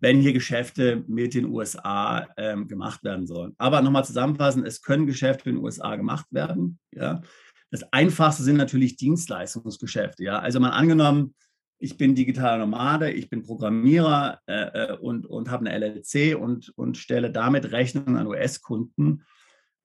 wenn 0.00 0.20
hier 0.20 0.32
Geschäfte 0.32 1.04
mit 1.06 1.34
den 1.34 1.46
USA 1.46 2.26
ähm, 2.36 2.68
gemacht 2.68 3.04
werden 3.04 3.26
sollen. 3.26 3.54
Aber 3.58 3.80
nochmal 3.82 4.04
zusammenfassend, 4.04 4.66
es 4.66 4.82
können 4.82 5.06
Geschäfte 5.06 5.50
in 5.50 5.56
den 5.56 5.64
USA 5.64 5.96
gemacht 5.96 6.26
werden. 6.30 6.78
Ja? 6.92 7.22
Das 7.70 7.82
Einfachste 7.92 8.42
sind 8.42 8.56
natürlich 8.56 8.96
Dienstleistungsgeschäfte. 8.96 10.24
Ja? 10.24 10.38
Also 10.38 10.60
mal 10.60 10.70
angenommen, 10.70 11.34
ich 11.78 11.98
bin 11.98 12.14
digitaler 12.14 12.58
Nomade, 12.58 13.10
ich 13.10 13.28
bin 13.28 13.42
Programmierer 13.42 14.40
äh, 14.46 14.92
äh 14.92 14.96
und, 14.96 15.26
und 15.26 15.50
habe 15.50 15.66
eine 15.66 15.78
LLC 15.78 16.40
und, 16.40 16.72
und 16.76 16.96
stelle 16.96 17.30
damit 17.30 17.72
Rechnungen 17.72 18.16
an 18.16 18.28
US-Kunden 18.28 19.24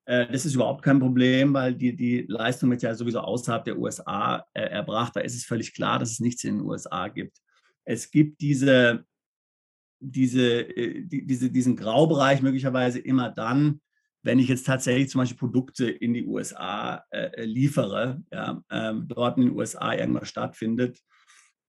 das 0.06 0.44
ist 0.44 0.54
überhaupt 0.54 0.82
kein 0.82 0.98
Problem, 0.98 1.54
weil 1.54 1.74
die, 1.74 1.94
die 1.94 2.24
Leistung 2.26 2.70
wird 2.70 2.82
ja 2.82 2.94
sowieso 2.94 3.20
außerhalb 3.20 3.64
der 3.64 3.78
USA 3.78 4.44
äh, 4.54 4.62
erbracht. 4.62 5.14
Da 5.14 5.20
ist 5.20 5.36
es 5.36 5.44
völlig 5.44 5.72
klar, 5.74 5.98
dass 5.98 6.10
es 6.10 6.20
nichts 6.20 6.42
in 6.44 6.58
den 6.58 6.66
USA 6.66 7.08
gibt. 7.08 7.38
Es 7.84 8.10
gibt 8.10 8.40
diese, 8.40 9.04
diese, 10.00 10.62
äh, 10.76 11.02
die, 11.04 11.26
diese, 11.26 11.50
diesen 11.50 11.76
Graubereich 11.76 12.42
möglicherweise 12.42 12.98
immer 12.98 13.30
dann, 13.30 13.80
wenn 14.22 14.38
ich 14.38 14.48
jetzt 14.48 14.66
tatsächlich 14.66 15.08
zum 15.08 15.20
Beispiel 15.20 15.38
Produkte 15.38 15.88
in 15.88 16.12
die 16.12 16.26
USA 16.26 17.04
äh, 17.10 17.44
liefere, 17.44 18.22
ja, 18.32 18.62
ähm, 18.70 19.06
dort 19.08 19.38
in 19.38 19.44
den 19.44 19.56
USA 19.56 19.94
irgendwas 19.94 20.28
stattfindet, 20.28 20.98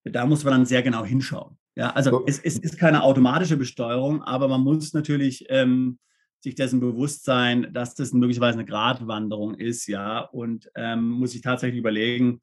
da 0.04 0.26
muss 0.26 0.44
man 0.44 0.54
dann 0.54 0.66
sehr 0.66 0.82
genau 0.82 1.06
hinschauen. 1.06 1.58
Ja, 1.76 1.92
also 1.92 2.26
es, 2.26 2.40
es 2.40 2.58
ist 2.58 2.78
keine 2.78 3.04
automatische 3.04 3.56
Besteuerung, 3.56 4.22
aber 4.24 4.48
man 4.48 4.62
muss 4.62 4.94
natürlich 4.94 5.46
ähm, 5.50 6.00
sich 6.42 6.56
dessen 6.56 6.80
bewusst 6.80 7.24
sein, 7.24 7.72
dass 7.74 7.96
das 7.96 8.14
möglicherweise 8.14 8.58
eine 8.58 8.66
Gratwanderung 8.66 9.56
ist, 9.56 9.88
ja, 9.88 10.22
und 10.22 10.72
ähm, 10.76 11.10
muss 11.10 11.32
sich 11.32 11.42
tatsächlich 11.42 11.80
überlegen, 11.80 12.42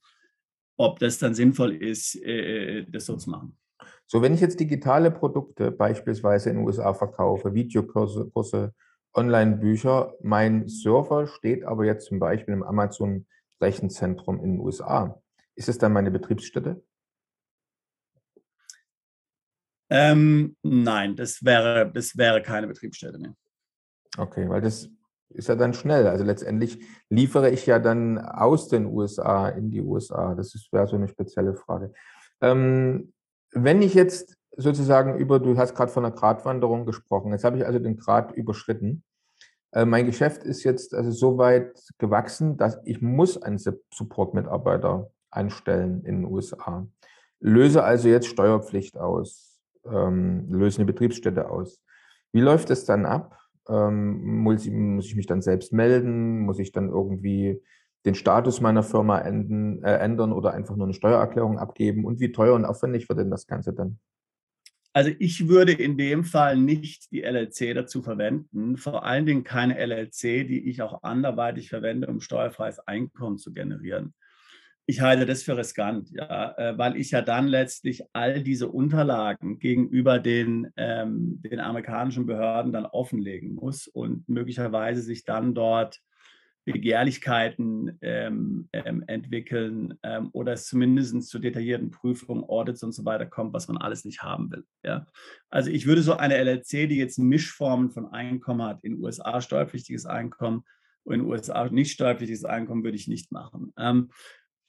ob 0.76 0.98
das 1.00 1.18
dann 1.18 1.34
sinnvoll 1.34 1.74
ist, 1.74 2.14
äh, 2.22 2.84
das 2.88 3.06
so 3.06 3.16
zu 3.16 3.30
machen. 3.30 3.58
So, 4.06 4.22
wenn 4.22 4.32
ich 4.32 4.40
jetzt 4.40 4.60
digitale 4.60 5.10
Produkte 5.10 5.70
beispielsweise 5.70 6.50
in 6.50 6.56
den 6.56 6.66
USA 6.66 6.94
verkaufe, 6.94 7.54
Videokurse, 7.54 8.30
Kurse, 8.30 8.72
Online-Bücher, 9.14 10.14
mein 10.22 10.68
Server 10.68 11.26
steht 11.26 11.64
aber 11.64 11.84
jetzt 11.84 12.06
zum 12.06 12.18
Beispiel 12.18 12.54
im 12.54 12.62
Amazon-Rechenzentrum 12.62 14.42
in 14.42 14.52
den 14.52 14.60
USA. 14.60 15.20
Ist 15.56 15.68
es 15.68 15.78
dann 15.78 15.92
meine 15.92 16.10
Betriebsstätte? 16.10 16.82
Ähm, 19.90 20.56
nein, 20.62 21.16
das 21.16 21.44
wäre, 21.44 21.90
das 21.92 22.16
wäre 22.16 22.42
keine 22.42 22.68
Betriebsstätte 22.68 23.18
mehr. 23.18 23.34
Okay, 24.16 24.48
weil 24.48 24.60
das 24.60 24.88
ist 25.30 25.48
ja 25.48 25.56
dann 25.56 25.74
schnell. 25.74 26.06
Also 26.06 26.24
letztendlich 26.24 26.84
liefere 27.10 27.50
ich 27.50 27.66
ja 27.66 27.78
dann 27.78 28.18
aus 28.18 28.68
den 28.68 28.86
USA 28.86 29.48
in 29.48 29.70
die 29.70 29.82
USA. 29.82 30.34
Das 30.34 30.54
wäre 30.72 30.86
so 30.86 30.96
eine 30.96 31.08
spezielle 31.08 31.54
Frage. 31.54 31.92
Ähm, 32.40 33.12
wenn 33.52 33.82
ich 33.82 33.94
jetzt 33.94 34.36
sozusagen 34.56 35.16
über, 35.16 35.38
du 35.38 35.56
hast 35.56 35.74
gerade 35.74 35.92
von 35.92 36.04
einer 36.04 36.14
Gratwanderung 36.14 36.86
gesprochen, 36.86 37.32
jetzt 37.32 37.44
habe 37.44 37.58
ich 37.58 37.66
also 37.66 37.78
den 37.78 37.96
Grad 37.96 38.32
überschritten. 38.32 39.04
Äh, 39.72 39.84
mein 39.84 40.06
Geschäft 40.06 40.42
ist 40.44 40.64
jetzt 40.64 40.94
also 40.94 41.10
so 41.10 41.38
weit 41.38 41.78
gewachsen, 41.98 42.56
dass 42.56 42.78
ich 42.84 43.02
muss 43.02 43.40
einen 43.40 43.58
Support-Mitarbeiter 43.58 45.10
einstellen 45.30 46.04
in 46.04 46.22
den 46.22 46.32
USA. 46.32 46.86
Löse 47.40 47.84
also 47.84 48.08
jetzt 48.08 48.26
Steuerpflicht 48.26 48.96
aus, 48.96 49.60
ähm, 49.84 50.46
löse 50.52 50.78
eine 50.78 50.86
Betriebsstätte 50.86 51.50
aus. 51.50 51.80
Wie 52.32 52.40
läuft 52.40 52.70
es 52.70 52.84
dann 52.84 53.06
ab? 53.06 53.38
Ähm, 53.68 54.42
muss, 54.42 54.66
ich, 54.66 54.72
muss, 54.72 55.06
ich, 55.06 55.16
mich 55.16 55.26
dann 55.26 55.42
selbst 55.42 55.72
melden? 55.72 56.40
Muss 56.40 56.58
ich 56.58 56.72
dann 56.72 56.88
irgendwie 56.88 57.60
den 58.06 58.14
Status 58.14 58.60
meiner 58.60 58.82
Firma 58.82 59.18
enden, 59.18 59.82
äh, 59.82 59.96
ändern 59.98 60.32
oder 60.32 60.54
einfach 60.54 60.76
nur 60.76 60.86
eine 60.86 60.94
Steuererklärung 60.94 61.58
abgeben? 61.58 62.04
Und 62.04 62.20
wie 62.20 62.32
teuer 62.32 62.54
und 62.54 62.64
aufwendig 62.64 63.08
wird 63.08 63.18
denn 63.18 63.30
das 63.30 63.46
Ganze 63.46 63.72
dann? 63.72 63.98
Also 64.92 65.10
ich 65.18 65.48
würde 65.48 65.72
in 65.72 65.96
dem 65.96 66.24
Fall 66.24 66.56
nicht 66.56 67.12
die 67.12 67.22
LLC 67.22 67.74
dazu 67.74 68.02
verwenden, 68.02 68.76
vor 68.76 69.04
allen 69.04 69.26
Dingen 69.26 69.44
keine 69.44 69.78
LLC, 69.78 70.46
die 70.48 70.68
ich 70.68 70.82
auch 70.82 71.02
anderweitig 71.02 71.68
verwende, 71.68 72.08
um 72.08 72.20
steuerfreies 72.20 72.80
Einkommen 72.80 73.38
zu 73.38 73.52
generieren. 73.52 74.14
Ich 74.90 75.02
halte 75.02 75.26
das 75.26 75.42
für 75.42 75.54
riskant, 75.54 76.10
ja, 76.12 76.54
äh, 76.56 76.78
weil 76.78 76.96
ich 76.96 77.10
ja 77.10 77.20
dann 77.20 77.46
letztlich 77.46 78.04
all 78.14 78.42
diese 78.42 78.68
Unterlagen 78.68 79.58
gegenüber 79.58 80.18
den, 80.18 80.72
ähm, 80.78 81.42
den 81.42 81.60
amerikanischen 81.60 82.24
Behörden 82.24 82.72
dann 82.72 82.86
offenlegen 82.86 83.54
muss 83.54 83.86
und 83.86 84.26
möglicherweise 84.30 85.02
sich 85.02 85.26
dann 85.26 85.54
dort 85.54 86.00
Begehrlichkeiten 86.64 87.98
ähm, 88.00 88.70
ähm, 88.72 89.04
entwickeln 89.06 89.98
ähm, 90.02 90.30
oder 90.32 90.54
es 90.54 90.64
zumindest 90.64 91.28
zu 91.28 91.38
detaillierten 91.38 91.90
Prüfungen, 91.90 92.44
Audits 92.44 92.82
und 92.82 92.92
so 92.92 93.04
weiter 93.04 93.26
kommt, 93.26 93.52
was 93.52 93.68
man 93.68 93.76
alles 93.76 94.06
nicht 94.06 94.22
haben 94.22 94.50
will. 94.50 94.64
Ja? 94.82 95.04
Also 95.50 95.70
ich 95.70 95.86
würde 95.86 96.00
so 96.00 96.14
eine 96.14 96.42
LLC, 96.42 96.88
die 96.88 96.96
jetzt 96.96 97.18
Mischformen 97.18 97.90
von 97.90 98.06
Einkommen 98.06 98.62
hat, 98.62 98.82
in 98.84 99.02
USA 99.02 99.42
steuerpflichtiges 99.42 100.06
Einkommen 100.06 100.64
und 101.04 101.14
in 101.14 101.26
USA 101.26 101.68
nicht 101.68 101.92
steuerpflichtiges 101.92 102.46
Einkommen, 102.46 102.84
würde 102.84 102.96
ich 102.96 103.06
nicht 103.06 103.32
machen. 103.32 103.74
Ähm, 103.78 104.10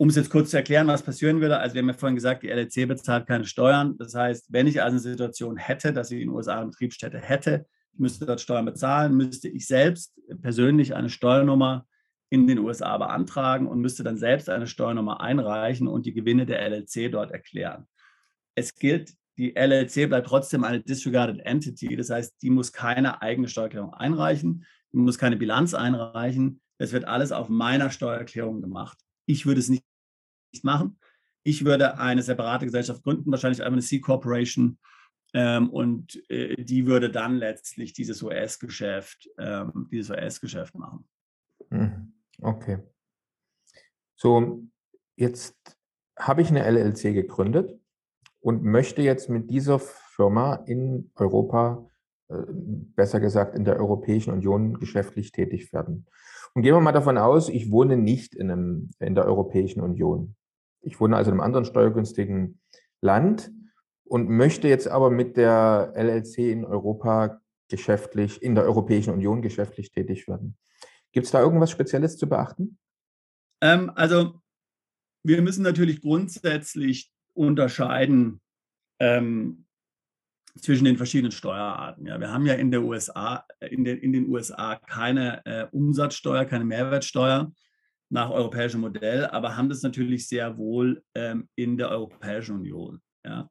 um 0.02 0.08
es 0.08 0.16
jetzt 0.16 0.30
kurz 0.30 0.52
zu 0.52 0.58
erklären, 0.58 0.88
was 0.88 1.04
passieren 1.04 1.42
würde, 1.42 1.60
also 1.60 1.74
wir 1.74 1.82
haben 1.82 1.90
ja 1.90 1.94
vorhin 1.94 2.16
gesagt, 2.16 2.44
die 2.44 2.48
LLC 2.48 2.88
bezahlt 2.88 3.28
keine 3.28 3.46
Steuern. 3.46 3.98
Das 3.98 4.16
heißt, 4.16 4.46
wenn 4.48 4.66
ich 4.66 4.82
also 4.82 4.94
eine 4.94 5.02
Situation 5.02 5.58
hätte, 5.58 5.92
dass 5.92 6.10
ich 6.10 6.22
in 6.22 6.30
den 6.30 6.36
USA 6.36 6.58
eine 6.62 6.70
Betriebsstätte 6.70 7.20
hätte, 7.20 7.66
müsste 7.98 8.26
dort 8.26 8.40
Steuern 8.40 8.64
bezahlen, 8.64 9.18
müsste 9.18 9.50
ich 9.50 9.68
selbst 9.68 10.18
persönlich 10.42 10.96
eine 10.96 11.10
Steuernummer 11.10 11.86
in 12.30 12.48
den 12.48 12.60
USA 12.60 12.98
beantragen 12.98 13.68
und 13.68 13.82
müsste 13.82 14.04
dann 14.04 14.16
selbst 14.16 14.50
eine 14.50 14.68
Steuernummer 14.68 15.20
einreichen 15.20 15.90
und 15.90 16.06
die 16.06 16.14
Gewinne 16.14 16.46
der 16.46 16.62
LLC 16.62 17.12
dort 17.12 17.32
erklären. 17.32 17.86
Es 18.56 18.76
gilt, 18.76 19.14
die 19.38 19.54
LLC 19.54 20.08
bleibt 20.08 20.28
trotzdem 20.28 20.64
eine 20.64 20.80
disregarded 20.80 21.42
entity, 21.42 21.98
das 21.98 22.10
heißt, 22.10 22.42
die 22.42 22.52
muss 22.52 22.72
keine 22.72 23.22
eigene 23.22 23.50
Steuererklärung 23.50 23.94
einreichen, 23.94 24.66
die 24.94 24.98
muss 24.98 25.18
keine 25.18 25.36
Bilanz 25.36 25.74
einreichen. 25.74 26.62
Das 26.78 26.94
wird 26.94 27.04
alles 27.04 27.34
auf 27.34 27.50
meiner 27.50 27.90
Steuererklärung 27.90 28.62
gemacht. 28.62 28.98
Ich 29.26 29.46
würde 29.46 29.60
es 29.60 29.68
nicht 29.68 29.84
machen. 30.64 30.98
Ich 31.44 31.66
würde 31.66 31.98
eine 31.98 32.22
separate 32.22 32.66
Gesellschaft 32.66 33.04
gründen, 33.04 33.32
wahrscheinlich 33.32 33.62
einfach 33.62 33.74
eine 33.74 33.82
C-Corporation. 33.82 34.78
Ähm, 35.34 35.70
und 35.70 36.22
äh, 36.30 36.64
die 36.64 36.88
würde 36.88 37.10
dann 37.12 37.36
letztlich 37.36 37.94
dieses 37.94 38.24
US-Geschäft, 38.24 39.30
ähm, 39.38 39.88
dieses 39.92 40.10
US-Geschäft 40.10 40.76
machen. 40.76 41.08
Mhm. 41.70 42.14
Okay. 42.42 42.80
So, 44.16 44.64
jetzt 45.16 45.56
habe 46.18 46.42
ich 46.42 46.50
eine 46.50 46.70
LLC 46.70 47.14
gegründet 47.14 47.80
und 48.42 48.64
möchte 48.64 49.02
jetzt 49.02 49.30
mit 49.30 49.50
dieser 49.50 49.80
Firma 49.80 50.56
in 50.66 51.12
Europa, 51.16 51.88
äh, 52.30 52.44
besser 52.48 53.20
gesagt 53.20 53.56
in 53.56 53.66
der 53.66 53.78
Europäischen 53.78 54.34
Union, 54.34 54.80
geschäftlich 54.80 55.32
tätig 55.32 55.72
werden. 55.74 56.08
Und 56.54 56.64
gehen 56.64 56.74
wir 56.74 56.82
mal 56.82 56.92
davon 56.92 57.18
aus, 57.18 57.50
ich 57.50 57.72
wohne 57.72 57.96
nicht 57.96 58.34
in, 58.34 58.50
einem, 58.50 58.90
in 59.00 59.16
der 59.16 59.26
Europäischen 59.26 59.82
Union. 59.82 60.36
Ich 60.82 61.00
wohne 61.00 61.16
also 61.16 61.30
in 61.30 61.36
einem 61.36 61.42
anderen 61.42 61.66
steuergünstigen 61.66 62.60
Land 63.02 63.52
und 64.06 64.30
möchte 64.30 64.68
jetzt 64.68 64.88
aber 64.88 65.10
mit 65.10 65.38
der 65.38 65.94
LLC 65.96 66.40
in 66.40 66.66
Europa 66.66 67.42
geschäftlich, 67.70 68.42
in 68.42 68.56
der 68.56 68.66
Europäischen 68.66 69.14
Union 69.14 69.42
geschäftlich 69.42 69.92
tätig 69.92 70.28
werden. 70.28 70.58
Gibt 71.12 71.26
es 71.26 71.32
da 71.32 71.42
irgendwas 71.42 71.72
Spezielles 71.72 72.18
zu 72.18 72.28
beachten? 72.28 72.78
Ähm, 73.62 73.92
also 73.96 74.42
wir 75.24 75.42
müssen 75.42 75.64
natürlich 75.64 76.02
grundsätzlich 76.02 77.12
unterscheiden 77.34 78.42
ähm, 79.00 79.66
zwischen 80.60 80.86
den 80.86 80.98
verschiedenen 80.98 81.32
Steuerarten. 81.32 82.06
Ja, 82.06 82.20
wir 82.20 82.32
haben 82.32 82.46
ja 82.46 82.56
in, 82.56 82.72
der 82.72 82.84
USA, 82.84 83.46
in, 83.62 83.84
den, 83.84 84.00
in 84.00 84.14
den 84.14 84.30
USA 84.30 84.76
keine 84.76 85.46
äh, 85.46 85.68
Umsatzsteuer, 85.72 86.46
keine 86.46 86.66
Mehrwertsteuer 86.66 87.52
nach 88.10 88.30
europäischem 88.32 88.82
Modell, 88.82 89.26
aber 89.28 89.56
haben 89.56 89.70
das 89.70 89.84
natürlich 89.84 90.28
sehr 90.28 90.58
wohl 90.58 91.04
ähm, 91.16 91.48
in 91.56 91.78
der 91.78 91.90
Europäischen 91.90 92.56
Union. 92.56 93.02
Ja. 93.26 93.50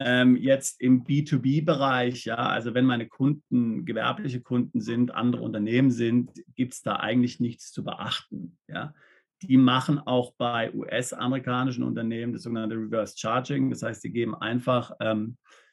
Ähm, 0.00 0.36
jetzt 0.36 0.80
im 0.80 1.04
B2B-Bereich, 1.04 2.26
ja, 2.26 2.36
also 2.36 2.74
wenn 2.74 2.84
meine 2.84 3.08
Kunden 3.08 3.84
gewerbliche 3.84 4.40
Kunden 4.40 4.80
sind, 4.80 5.12
andere 5.12 5.42
Unternehmen 5.42 5.90
sind, 5.90 6.30
gibt 6.54 6.74
es 6.74 6.82
da 6.82 6.96
eigentlich 6.96 7.40
nichts 7.40 7.72
zu 7.72 7.82
beachten. 7.82 8.58
Ja. 8.68 8.94
Die 9.42 9.56
machen 9.56 9.98
auch 9.98 10.34
bei 10.36 10.72
US-amerikanischen 10.72 11.82
Unternehmen 11.82 12.32
das 12.32 12.42
sogenannte 12.42 12.76
Reverse 12.76 13.16
Charging. 13.16 13.70
Das 13.70 13.82
heißt, 13.82 14.04
die 14.04 14.12
geben 14.12 14.34
einfach 14.36 14.92
ähm, 15.00 15.36
äh, 15.40 15.48
äh, 15.48 15.67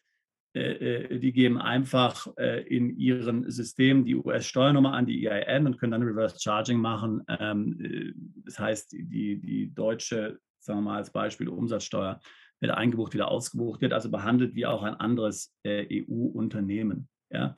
die 0.56 1.34
geben 1.34 1.60
einfach 1.60 2.28
äh, 2.38 2.62
in 2.62 2.98
ihren 2.98 3.52
Systemen 3.52 4.06
die 4.06 4.16
US-Steuernummer 4.16 4.94
an, 4.94 5.06
die 5.06 5.28
EIN 5.28 5.66
und 5.66 5.78
können 5.78 5.92
dann 5.92 6.04
Reverse 6.04 6.40
Charging 6.40 6.80
machen. 6.80 7.24
Ähm, 7.28 8.14
das 8.46 8.58
heißt, 8.58 8.94
die, 8.94 9.38
die 9.38 9.74
deutsche, 9.74 10.40
sagen 10.60 10.80
wir 10.80 10.84
mal 10.84 10.98
als 10.98 11.12
Beispiel, 11.12 11.50
Umsatzsteuer 11.50 12.22
wird 12.62 12.72
eingebucht, 12.72 13.14
wieder 13.14 13.30
ausgebucht, 13.30 13.82
wird 13.82 13.92
also 13.92 14.10
behandelt 14.10 14.56
wie 14.56 14.66
auch 14.66 14.84
ein 14.84 14.94
anderes 14.94 15.54
EU-Unternehmen. 15.68 17.10
Ja. 17.30 17.54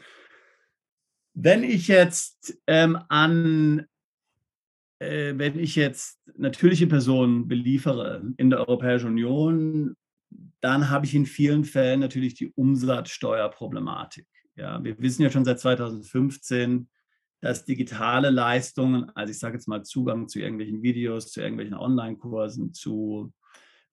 Wenn 1.36 1.64
ich 1.64 1.88
jetzt 1.88 2.60
ähm, 2.66 2.98
an 3.10 3.86
wenn 5.00 5.60
ich 5.60 5.76
jetzt 5.76 6.20
natürliche 6.38 6.88
Personen 6.88 7.48
beliefere 7.48 8.34
in 8.38 8.50
der 8.50 8.62
Europäischen 8.62 9.10
Union, 9.10 9.96
dann 10.62 10.90
habe 10.90 11.06
ich 11.06 11.14
in 11.14 11.26
vielen 11.26 11.64
Fällen 11.64 12.00
natürlich 12.00 12.36
die 12.36 12.52
Umsatzsteuerproblematik. 12.56 14.26
Ja, 14.56 14.84
wir 14.84 14.98
wissen 15.00 15.22
ja 15.22 15.30
schon 15.30 15.46
seit 15.46 15.60
2015, 15.60 16.90
dass 17.42 17.66
digitale 17.66 18.32
Leistungen, 18.32 19.12
also 19.14 19.32
ich 19.32 19.40
sage 19.40 19.56
jetzt 19.56 19.68
mal 19.68 19.84
Zugang 19.84 20.28
zu 20.28 20.40
irgendwelchen 20.40 20.82
Videos, 20.82 21.32
zu 21.32 21.42
irgendwelchen 21.42 21.76
Online-Kursen, 21.76 22.74
zu, 22.74 23.32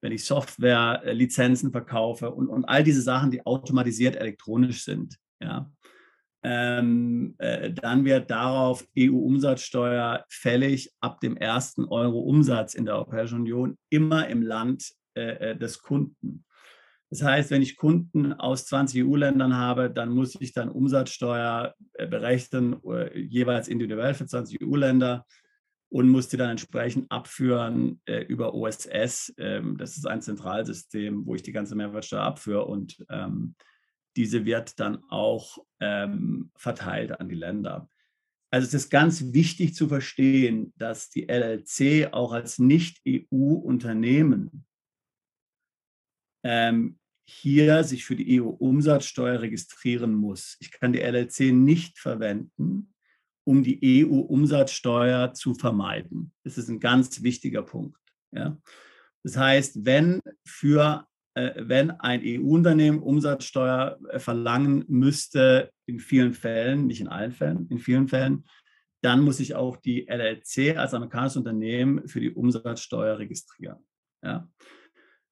wenn 0.00 0.12
ich 0.12 0.24
Software-Lizenzen 0.24 1.70
verkaufe 1.70 2.30
und, 2.30 2.48
und 2.48 2.64
all 2.64 2.82
diese 2.82 3.02
Sachen, 3.02 3.30
die 3.30 3.44
automatisiert 3.44 4.16
elektronisch 4.16 4.84
sind, 4.84 5.18
ja, 5.40 5.70
ähm, 6.46 7.34
äh, 7.38 7.72
dann 7.72 8.04
wird 8.04 8.30
darauf 8.30 8.86
EU-Umsatzsteuer 8.98 10.24
fällig 10.28 10.92
ab 11.00 11.20
dem 11.20 11.38
ersten 11.38 11.86
Euro 11.86 12.20
Umsatz 12.20 12.74
in 12.74 12.84
der 12.84 12.96
Europäischen 12.96 13.40
Union 13.40 13.78
immer 13.88 14.28
im 14.28 14.42
Land 14.42 14.92
äh, 15.14 15.52
äh, 15.52 15.56
des 15.56 15.80
Kunden. 15.80 16.44
Das 17.10 17.22
heißt, 17.22 17.50
wenn 17.50 17.62
ich 17.62 17.76
Kunden 17.76 18.32
aus 18.32 18.66
20 18.66 19.04
EU-Ländern 19.04 19.56
habe, 19.56 19.90
dann 19.90 20.10
muss 20.10 20.36
ich 20.40 20.52
dann 20.52 20.68
Umsatzsteuer 20.68 21.74
äh, 21.94 22.06
berechnen, 22.06 22.76
äh, 22.84 23.18
jeweils 23.18 23.68
individuell 23.68 24.14
für 24.14 24.26
20 24.26 24.62
EU-Länder 24.62 25.24
und 25.90 26.08
muss 26.08 26.28
die 26.28 26.36
dann 26.36 26.50
entsprechend 26.50 27.10
abführen 27.10 28.00
äh, 28.06 28.22
über 28.22 28.54
OSS. 28.54 29.32
Ähm, 29.38 29.76
das 29.76 29.96
ist 29.96 30.06
ein 30.06 30.22
Zentralsystem, 30.22 31.24
wo 31.24 31.36
ich 31.36 31.42
die 31.42 31.52
ganze 31.52 31.76
Mehrwertsteuer 31.76 32.22
abführe 32.22 32.64
und 32.64 33.04
ähm, 33.10 33.54
diese 34.16 34.44
wird 34.44 34.80
dann 34.80 35.02
auch 35.08 35.58
ähm, 35.80 36.50
verteilt 36.56 37.20
an 37.20 37.28
die 37.28 37.34
Länder. 37.34 37.88
Also 38.50 38.68
es 38.68 38.74
ist 38.74 38.90
ganz 38.90 39.32
wichtig 39.32 39.74
zu 39.74 39.88
verstehen, 39.88 40.72
dass 40.76 41.10
die 41.10 41.28
LLC 41.28 42.12
auch 42.12 42.32
als 42.32 42.58
Nicht-EU-Unternehmen 42.58 44.64
ähm, 46.44 46.98
hier 47.26 47.82
sich 47.84 48.04
für 48.04 48.16
die 48.16 48.40
EU-Umsatzsteuer 48.40 49.40
registrieren 49.40 50.14
muss. 50.14 50.56
Ich 50.60 50.70
kann 50.70 50.92
die 50.92 51.00
LLC 51.00 51.52
nicht 51.52 51.98
verwenden, 51.98 52.94
um 53.44 53.62
die 53.62 54.04
EU-Umsatzsteuer 54.04 55.32
zu 55.32 55.54
vermeiden. 55.54 56.32
Das 56.44 56.58
ist 56.58 56.68
ein 56.68 56.80
ganz 56.80 57.22
wichtiger 57.22 57.62
Punkt. 57.62 57.98
Ja? 58.30 58.58
Das 59.22 59.36
heißt, 59.36 59.84
wenn 59.86 60.20
für 60.46 61.06
äh, 61.34 61.52
wenn 61.56 61.90
ein 61.90 62.22
EU-Unternehmen 62.24 63.00
Umsatzsteuer 63.00 63.98
äh, 64.10 64.18
verlangen 64.18 64.84
müsste, 64.88 65.70
in 65.86 65.98
vielen 65.98 66.32
Fällen, 66.32 66.86
nicht 66.86 67.00
in 67.00 67.08
allen 67.08 67.32
Fällen, 67.32 67.66
in 67.68 67.78
vielen 67.78 68.08
Fällen, 68.08 68.44
dann 69.02 69.20
muss 69.20 69.40
ich 69.40 69.54
auch 69.54 69.76
die 69.76 70.06
LLC 70.08 70.78
als 70.78 70.94
amerikanisches 70.94 71.36
Unternehmen 71.36 72.08
für 72.08 72.20
die 72.20 72.32
Umsatzsteuer 72.32 73.18
registrieren. 73.18 73.84
Ja. 74.22 74.48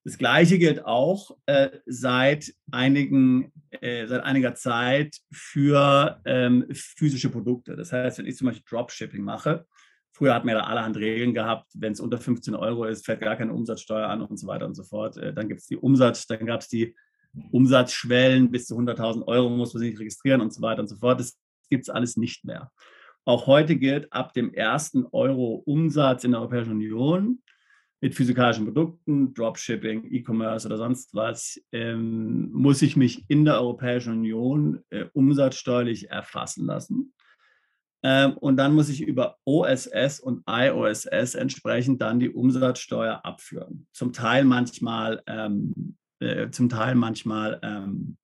Das 0.05 0.17
Gleiche 0.17 0.59
gilt 0.59 0.85
auch 0.85 1.37
äh, 1.45 1.69
seit, 1.85 2.53
einigen, 2.71 3.53
äh, 3.69 4.05
seit 4.05 4.23
einiger 4.23 4.53
Zeit 4.53 5.17
für 5.31 6.19
ähm, 6.25 6.65
physische 6.71 7.29
Produkte. 7.29 7.77
Das 7.77 7.93
heißt, 7.93 8.17
wenn 8.17 8.25
ich 8.25 8.35
zum 8.35 8.47
Beispiel 8.47 8.65
Dropshipping 8.69 9.23
mache, 9.23 9.65
früher 10.11 10.33
hatten 10.33 10.47
wir 10.47 10.55
da 10.55 10.65
allerhand 10.65 10.97
Regeln 10.97 11.33
gehabt, 11.33 11.71
wenn 11.75 11.93
es 11.93 12.01
unter 12.01 12.17
15 12.17 12.53
Euro 12.53 12.83
ist, 12.83 13.05
fällt 13.05 13.21
gar 13.21 13.37
keine 13.37 13.53
Umsatzsteuer 13.53 14.09
an 14.09 14.21
und 14.21 14.37
so 14.37 14.47
weiter 14.47 14.65
und 14.65 14.75
so 14.75 14.83
fort. 14.83 15.15
Äh, 15.17 15.33
dann 15.33 15.47
gibt 15.47 15.61
es 15.61 15.67
die 15.67 15.77
Umsatz, 15.77 16.27
dann 16.27 16.45
gab 16.45 16.61
es 16.61 16.67
die 16.67 16.95
Umsatzschwellen 17.51 18.51
bis 18.51 18.67
zu 18.67 18.77
100.000 18.77 19.25
Euro 19.25 19.49
muss 19.49 19.73
man 19.73 19.81
sich 19.81 19.97
registrieren 19.97 20.41
und 20.41 20.53
so 20.53 20.61
weiter 20.61 20.81
und 20.81 20.87
so 20.87 20.97
fort. 20.97 21.19
Das 21.19 21.39
gibt 21.69 21.83
es 21.83 21.89
alles 21.89 22.17
nicht 22.17 22.45
mehr. 22.45 22.71
Auch 23.25 23.47
heute 23.47 23.77
gilt 23.77 24.11
ab 24.11 24.33
dem 24.33 24.53
ersten 24.53 25.05
Euro 25.05 25.63
Umsatz 25.65 26.25
in 26.25 26.31
der 26.31 26.41
Europäischen 26.41 26.71
Union 26.71 27.41
mit 28.03 28.15
physikalischen 28.15 28.65
Produkten, 28.65 29.33
Dropshipping, 29.33 30.11
E-Commerce 30.11 30.67
oder 30.67 30.75
sonst 30.75 31.15
was, 31.15 31.57
ähm, 31.71 32.51
muss 32.51 32.81
ich 32.81 32.97
mich 32.97 33.23
in 33.29 33.45
der 33.45 33.61
Europäischen 33.61 34.11
Union 34.11 34.83
äh, 34.89 35.05
umsatzsteuerlich 35.13 36.11
erfassen 36.11 36.65
lassen. 36.65 37.13
Ähm, 38.03 38.33
und 38.33 38.57
dann 38.57 38.75
muss 38.75 38.89
ich 38.89 39.03
über 39.03 39.37
OSS 39.45 40.19
und 40.19 40.43
IOSS 40.45 41.35
entsprechend 41.35 42.01
dann 42.01 42.19
die 42.19 42.29
Umsatzsteuer 42.29 43.21
abführen. 43.23 43.87
Zum 43.93 44.11
Teil 44.11 44.43
manchmal, 44.43 45.23
ähm, 45.25 45.95
äh, 46.19 46.49
zum 46.49 46.67
Teil 46.67 46.95
manchmal 46.95 47.57
ähm, 47.63 48.17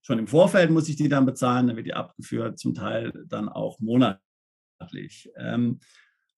schon 0.00 0.20
im 0.20 0.26
Vorfeld 0.26 0.70
muss 0.70 0.88
ich 0.88 0.96
die 0.96 1.10
dann 1.10 1.26
bezahlen, 1.26 1.66
dann 1.66 1.76
wird 1.76 1.86
die 1.86 1.92
abgeführt, 1.92 2.58
zum 2.58 2.72
Teil 2.72 3.12
dann 3.28 3.50
auch 3.50 3.78
monatlich. 3.78 5.30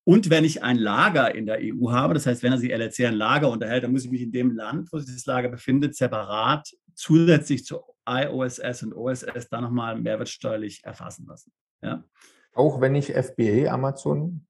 Und 0.07 0.29
wenn 0.29 0.45
ich 0.45 0.63
ein 0.63 0.77
Lager 0.77 1.35
in 1.35 1.47
der 1.47 1.59
EU 1.61 1.91
habe, 1.91 2.13
das 2.15 2.27
heißt, 2.27 2.43
wenn 2.43 2.53
er 2.53 2.59
sich 2.59 2.71
LRC 2.71 3.07
ein 3.07 3.15
Lager 3.15 3.51
unterhält, 3.51 3.85
dann 3.85 3.93
muss 3.93 4.05
ich 4.05 4.11
mich 4.11 4.21
in 4.21 4.33
dem 4.33 4.55
Land, 4.55 4.93
wo 4.93 4.99
sich 4.99 5.15
das 5.15 5.25
Lager 5.25 5.49
befindet, 5.49 5.97
separat 5.97 6.71
zusätzlich 6.95 7.65
zu 7.65 7.81
IOSS 8.07 8.83
und 8.83 8.95
OSS 8.95 9.49
dann 9.51 9.65
nochmal 9.65 9.99
mehrwertsteuerlich 9.99 10.85
erfassen 10.85 11.27
lassen. 11.27 11.53
Ja. 11.83 12.05
Auch 12.53 12.81
wenn 12.81 12.95
ich 12.95 13.13
FBA 13.13 13.73
Amazon 13.73 14.47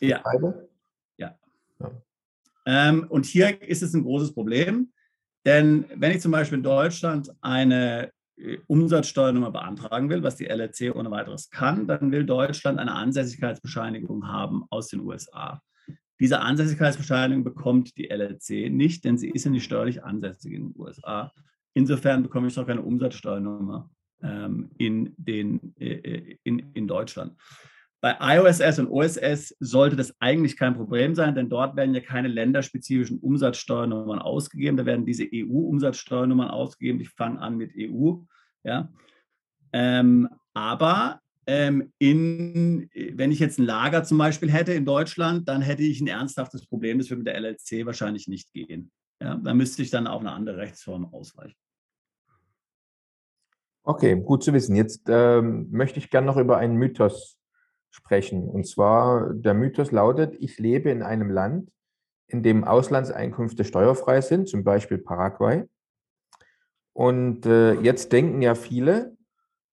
ja. 0.00 0.18
betreibe? 0.18 0.68
Ja. 1.16 1.36
ja. 1.80 1.90
Ähm, 2.64 3.06
und 3.08 3.26
hier 3.26 3.60
ist 3.62 3.82
es 3.82 3.92
ein 3.92 4.04
großes 4.04 4.34
Problem, 4.34 4.92
denn 5.44 5.84
wenn 5.94 6.12
ich 6.12 6.20
zum 6.20 6.32
Beispiel 6.32 6.58
in 6.58 6.64
Deutschland 6.64 7.32
eine 7.40 8.12
Umsatzsteuernummer 8.66 9.50
beantragen 9.50 10.10
will, 10.10 10.22
was 10.22 10.36
die 10.36 10.46
LLC 10.46 10.94
ohne 10.94 11.10
weiteres 11.10 11.50
kann, 11.50 11.86
dann 11.86 12.12
will 12.12 12.24
Deutschland 12.24 12.78
eine 12.78 12.92
Ansässigkeitsbescheinigung 12.92 14.28
haben 14.28 14.64
aus 14.70 14.88
den 14.88 15.00
USA. 15.00 15.62
Diese 16.20 16.40
Ansässigkeitsbescheinigung 16.40 17.44
bekommt 17.44 17.96
die 17.96 18.08
LLC 18.10 18.70
nicht, 18.70 19.04
denn 19.04 19.18
sie 19.18 19.30
ist 19.30 19.44
ja 19.44 19.50
nicht 19.50 19.64
steuerlich 19.64 20.04
ansässig 20.04 20.52
in 20.52 20.72
den 20.72 20.80
USA. 20.80 21.32
Insofern 21.74 22.22
bekomme 22.22 22.48
ich 22.48 22.58
auch 22.58 22.66
keine 22.66 22.82
Umsatzsteuernummer 22.82 23.90
ähm, 24.22 24.70
in, 24.78 25.14
den, 25.18 25.74
äh, 25.78 25.94
äh 25.94 26.38
in, 26.42 26.58
in 26.74 26.86
Deutschland. 26.86 27.36
Bei 28.02 28.16
IOSS 28.20 28.78
und 28.78 28.88
OSS 28.88 29.56
sollte 29.58 29.96
das 29.96 30.14
eigentlich 30.20 30.56
kein 30.56 30.74
Problem 30.74 31.14
sein, 31.14 31.34
denn 31.34 31.48
dort 31.48 31.76
werden 31.76 31.94
ja 31.94 32.00
keine 32.00 32.28
länderspezifischen 32.28 33.18
Umsatzsteuernummern 33.18 34.18
ausgegeben. 34.18 34.76
Da 34.76 34.84
werden 34.84 35.06
diese 35.06 35.24
EU-Umsatzsteuernummern 35.32 36.48
ausgegeben, 36.48 36.98
die 36.98 37.06
fangen 37.06 37.38
an 37.38 37.56
mit 37.56 37.72
EU. 37.76 38.16
Ja. 38.64 38.92
Ähm, 39.72 40.28
aber 40.52 41.20
ähm, 41.46 41.92
in, 41.98 42.90
wenn 43.14 43.32
ich 43.32 43.38
jetzt 43.38 43.58
ein 43.58 43.64
Lager 43.64 44.04
zum 44.04 44.18
Beispiel 44.18 44.50
hätte 44.50 44.72
in 44.72 44.84
Deutschland, 44.84 45.48
dann 45.48 45.62
hätte 45.62 45.82
ich 45.82 46.00
ein 46.00 46.06
ernsthaftes 46.06 46.66
Problem. 46.66 46.98
Das 46.98 47.08
würde 47.08 47.22
mit 47.22 47.28
der 47.28 47.40
LLC 47.40 47.86
wahrscheinlich 47.86 48.28
nicht 48.28 48.52
gehen. 48.52 48.90
Ja. 49.22 49.36
Da 49.36 49.54
müsste 49.54 49.82
ich 49.82 49.90
dann 49.90 50.06
auf 50.06 50.20
eine 50.20 50.32
andere 50.32 50.58
Rechtsform 50.58 51.06
ausweichen. 51.14 51.56
Okay, 53.84 54.20
gut 54.20 54.42
zu 54.42 54.52
wissen. 54.52 54.74
Jetzt 54.76 55.02
ähm, 55.08 55.68
möchte 55.70 55.98
ich 55.98 56.10
gerne 56.10 56.26
noch 56.26 56.36
über 56.36 56.58
einen 56.58 56.76
Mythos 56.76 57.38
sprechen. 57.96 58.48
Und 58.48 58.66
zwar, 58.66 59.32
der 59.32 59.54
Mythos 59.54 59.90
lautet, 59.90 60.36
ich 60.38 60.58
lebe 60.58 60.90
in 60.90 61.02
einem 61.02 61.30
Land, 61.30 61.70
in 62.28 62.42
dem 62.42 62.64
Auslandseinkünfte 62.64 63.64
steuerfrei 63.64 64.20
sind, 64.20 64.48
zum 64.48 64.64
Beispiel 64.64 64.98
Paraguay. 64.98 65.64
Und 66.92 67.46
äh, 67.46 67.74
jetzt 67.74 68.12
denken 68.12 68.42
ja 68.42 68.54
viele, 68.54 69.16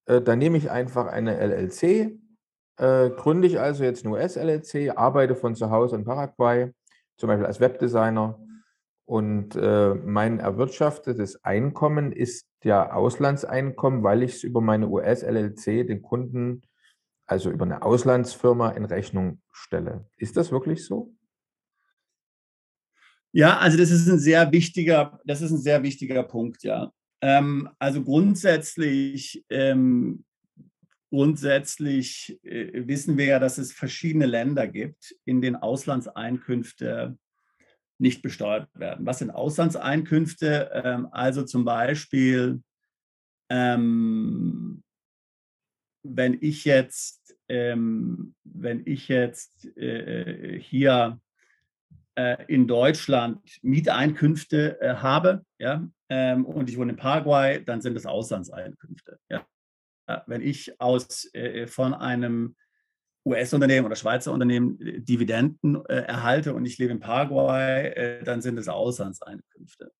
äh, 0.05 0.21
da 0.21 0.35
nehme 0.35 0.57
ich 0.57 0.71
einfach 0.71 1.07
eine 1.07 1.37
LLC, 1.37 2.17
äh, 2.77 3.09
gründe 3.09 3.47
ich 3.47 3.59
also 3.59 3.83
jetzt 3.83 4.05
eine 4.05 4.15
US-LLC, 4.15 4.97
arbeite 4.97 5.35
von 5.35 5.55
zu 5.55 5.69
Hause 5.69 5.95
in 5.97 6.05
Paraguay, 6.05 6.71
zum 7.17 7.27
Beispiel 7.27 7.45
als 7.45 7.59
Webdesigner. 7.59 8.39
Und 9.05 9.55
äh, 9.55 9.95
mein 9.95 10.39
erwirtschaftetes 10.39 11.43
Einkommen 11.43 12.13
ist 12.13 12.47
ja 12.63 12.93
Auslandseinkommen, 12.93 14.01
weil 14.01 14.23
ich 14.23 14.35
es 14.35 14.43
über 14.43 14.61
meine 14.61 14.87
US-LLC 14.87 15.85
den 15.85 16.01
Kunden 16.01 16.61
also 17.25 17.49
über 17.49 17.65
eine 17.65 17.81
Auslandsfirma 17.81 18.71
in 18.71 18.85
Rechnung 18.85 19.41
stelle. 19.51 20.07
Ist 20.17 20.37
das 20.37 20.51
wirklich 20.51 20.85
so? 20.85 21.15
Ja, 23.31 23.57
also 23.57 23.77
das 23.77 23.89
ist 23.89 24.07
ein 24.07 24.19
sehr 24.19 24.51
wichtiger, 24.51 25.19
das 25.25 25.41
ist 25.41 25.51
ein 25.51 25.61
sehr 25.61 25.81
wichtiger 25.81 26.23
Punkt, 26.23 26.63
ja. 26.63 26.91
Ähm, 27.21 27.69
also 27.79 28.03
grundsätzlich, 28.03 29.43
ähm, 29.49 30.23
grundsätzlich 31.09 32.39
äh, 32.43 32.87
wissen 32.87 33.17
wir 33.17 33.25
ja, 33.25 33.39
dass 33.39 33.57
es 33.57 33.71
verschiedene 33.71 34.25
Länder 34.25 34.67
gibt, 34.67 35.15
in 35.25 35.41
denen 35.41 35.55
Auslandseinkünfte 35.55 37.17
nicht 37.97 38.21
besteuert 38.21 38.67
werden. 38.73 39.05
Was 39.05 39.19
sind 39.19 39.31
Auslandseinkünfte? 39.31 40.69
Ähm, 40.73 41.07
also 41.11 41.43
zum 41.43 41.65
Beispiel 41.65 42.61
ähm, 43.49 44.83
wenn 46.03 46.37
ich 46.41 46.65
jetzt, 46.65 47.35
ähm, 47.49 48.35
wenn 48.43 48.83
ich 48.85 49.07
jetzt 49.07 49.65
äh, 49.77 50.59
hier 50.59 51.19
äh, 52.15 52.45
in 52.47 52.67
Deutschland 52.67 53.41
Mieteinkünfte 53.61 54.79
äh, 54.81 54.95
habe, 54.95 55.45
ja, 55.57 55.87
ähm, 56.09 56.45
und 56.45 56.69
ich 56.69 56.77
wohne 56.77 56.91
in 56.91 56.97
Paraguay, 56.97 57.63
dann 57.63 57.81
sind 57.81 57.95
das 57.95 58.05
Auslandseinkünfte. 58.05 59.19
Ja. 59.29 59.45
Wenn 60.27 60.41
ich 60.41 60.79
aus 60.81 61.33
äh, 61.33 61.65
von 61.65 61.93
einem 61.93 62.55
US-Unternehmen 63.25 63.85
oder 63.85 63.95
Schweizer 63.95 64.33
Unternehmen 64.33 64.79
äh, 64.81 64.99
Dividenden 64.99 65.83
äh, 65.85 66.01
erhalte 66.01 66.53
und 66.53 66.65
ich 66.65 66.77
lebe 66.77 66.91
in 66.91 66.99
Paraguay, 66.99 68.21
dann 68.23 68.41
sind 68.41 68.59
es 68.59 68.67
Auslandseinkünfte. 68.67 69.91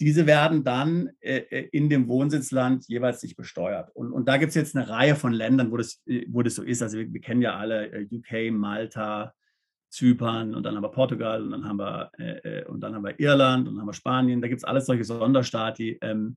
Diese 0.00 0.26
werden 0.26 0.62
dann 0.62 1.10
äh, 1.20 1.38
äh, 1.38 1.68
in 1.72 1.88
dem 1.88 2.08
Wohnsitzland 2.08 2.86
jeweils 2.86 3.22
nicht 3.22 3.36
besteuert. 3.36 3.90
Und, 3.94 4.12
und 4.12 4.28
da 4.28 4.36
gibt 4.36 4.50
es 4.50 4.54
jetzt 4.54 4.76
eine 4.76 4.88
Reihe 4.88 5.16
von 5.16 5.32
Ländern, 5.32 5.70
wo 5.70 5.76
das, 5.78 6.02
äh, 6.06 6.26
wo 6.28 6.42
das 6.42 6.54
so 6.54 6.62
ist. 6.62 6.82
Also 6.82 6.98
wir, 6.98 7.12
wir 7.12 7.20
kennen 7.20 7.42
ja 7.42 7.56
alle 7.56 7.90
äh, 7.90 8.06
UK, 8.10 8.52
Malta, 8.52 9.32
Zypern 9.88 10.54
und 10.54 10.64
dann 10.64 10.76
haben 10.76 10.82
wir 10.82 10.90
Portugal 10.90 11.42
und 11.42 11.50
dann 11.50 11.64
haben 11.64 11.78
wir, 11.78 12.10
äh, 12.18 12.64
und 12.64 12.80
dann 12.80 12.94
haben 12.94 13.04
wir 13.04 13.18
Irland 13.18 13.66
und 13.66 13.74
dann 13.74 13.82
haben 13.82 13.88
wir 13.88 13.94
Spanien. 13.94 14.42
Da 14.42 14.48
gibt 14.48 14.58
es 14.58 14.64
alles 14.64 14.86
solche 14.86 15.04
Sonderstaaten, 15.04 15.96
ähm, 16.02 16.36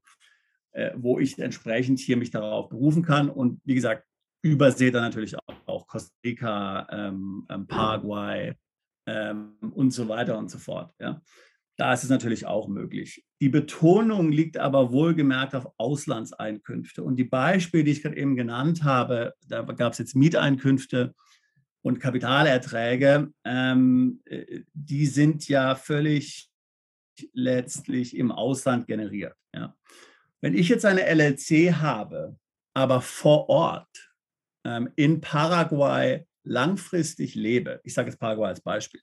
äh, 0.71 0.91
wo 0.95 1.19
ich 1.19 1.37
entsprechend 1.39 1.99
hier 1.99 2.15
mich 2.15 2.31
darauf 2.31 2.69
berufen 2.69 3.03
kann. 3.03 3.29
Und 3.29 3.59
wie 3.65 3.75
gesagt, 3.75 4.05
übersee 4.41 4.91
dann 4.91 5.03
natürlich 5.03 5.35
auch, 5.35 5.55
auch 5.65 5.87
Costa 5.87 6.13
Rica, 6.23 6.87
ähm, 6.91 7.45
ähm, 7.49 7.67
Paraguay 7.67 8.53
ähm, 9.05 9.55
und 9.73 9.91
so 9.91 10.07
weiter 10.07 10.37
und 10.37 10.49
so 10.49 10.57
fort. 10.57 10.93
Ja. 10.99 11.21
Da 11.79 11.93
ist 11.93 12.03
es 12.03 12.09
natürlich 12.09 12.45
auch 12.45 12.67
möglich. 12.67 13.23
Die 13.39 13.47
Betonung 13.47 14.33
liegt 14.33 14.57
aber 14.57 14.91
wohlgemerkt 14.91 15.55
auf 15.55 15.71
Auslandseinkünfte. 15.77 17.01
Und 17.01 17.15
die 17.15 17.23
Beispiele, 17.23 17.85
die 17.85 17.91
ich 17.91 18.01
gerade 18.01 18.17
eben 18.17 18.35
genannt 18.35 18.83
habe, 18.83 19.33
da 19.47 19.61
gab 19.61 19.93
es 19.93 19.97
jetzt 19.97 20.13
Mieteinkünfte 20.13 21.15
und 21.81 22.01
Kapitalerträge, 22.01 23.31
ähm, 23.45 24.19
äh, 24.25 24.63
die 24.73 25.05
sind 25.05 25.47
ja 25.47 25.75
völlig 25.75 26.49
letztlich 27.31 28.17
im 28.17 28.33
Ausland 28.33 28.85
generiert. 28.85 29.37
Ja. 29.55 29.73
Wenn 30.41 30.57
ich 30.57 30.67
jetzt 30.67 30.83
eine 30.83 31.05
LLC 31.05 31.75
habe, 31.75 32.37
aber 32.73 32.99
vor 32.99 33.47
Ort 33.47 34.11
ähm, 34.65 34.89
in 34.97 35.21
Paraguay 35.21 36.27
langfristig 36.43 37.35
lebe, 37.35 37.79
ich 37.85 37.93
sage 37.93 38.09
jetzt 38.09 38.19
Paraguay 38.19 38.49
als 38.49 38.59
Beispiel, 38.59 39.01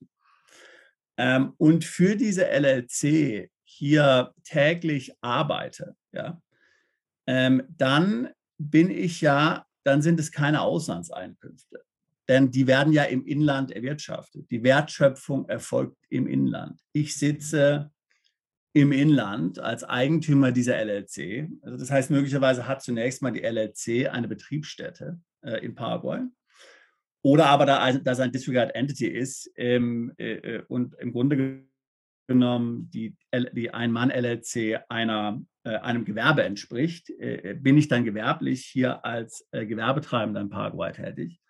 ähm, 1.16 1.54
und 1.56 1.84
für 1.84 2.16
diese 2.16 2.46
LLC 2.50 3.50
hier 3.64 4.32
täglich 4.44 5.12
arbeite, 5.20 5.96
ja, 6.12 6.40
ähm, 7.26 7.62
dann 7.68 8.30
bin 8.58 8.90
ich 8.90 9.20
ja, 9.20 9.66
dann 9.84 10.02
sind 10.02 10.20
es 10.20 10.32
keine 10.32 10.62
Auslandseinkünfte. 10.62 11.82
Denn 12.28 12.50
die 12.50 12.66
werden 12.66 12.92
ja 12.92 13.04
im 13.04 13.24
Inland 13.24 13.70
erwirtschaftet. 13.70 14.50
Die 14.50 14.64
Wertschöpfung 14.64 15.48
erfolgt 15.48 15.96
im 16.08 16.26
Inland. 16.26 16.80
Ich 16.92 17.16
sitze 17.16 17.92
im 18.72 18.92
Inland 18.92 19.58
als 19.58 19.84
Eigentümer 19.84 20.52
dieser 20.52 20.76
LLC. 20.76 21.48
Also 21.62 21.78
das 21.78 21.90
heißt, 21.90 22.10
möglicherweise 22.10 22.66
hat 22.66 22.82
zunächst 22.82 23.22
mal 23.22 23.30
die 23.30 23.42
LLC 23.42 24.12
eine 24.12 24.28
Betriebsstätte 24.28 25.20
äh, 25.42 25.64
in 25.64 25.74
Paraguay. 25.74 26.20
Oder 27.26 27.46
aber, 27.46 27.66
da, 27.66 27.90
dass 27.90 28.20
ein 28.20 28.30
Disregard 28.30 28.72
Entity 28.76 29.08
ist 29.08 29.50
ähm, 29.56 30.12
äh, 30.16 30.34
äh, 30.34 30.62
und 30.68 30.94
im 31.00 31.10
Grunde 31.10 31.66
genommen 32.28 32.88
die, 32.92 33.16
die 33.52 33.74
Ein-Mann-LLC 33.74 34.54
äh, 34.54 34.78
einem 34.88 36.04
Gewerbe 36.04 36.44
entspricht, 36.44 37.10
äh, 37.10 37.56
bin 37.60 37.76
ich 37.78 37.88
dann 37.88 38.04
gewerblich 38.04 38.64
hier 38.66 39.04
als 39.04 39.44
äh, 39.50 39.66
Gewerbetreibender 39.66 40.40
in 40.40 40.50
Paraguay 40.50 40.92
tätig. 40.92 41.40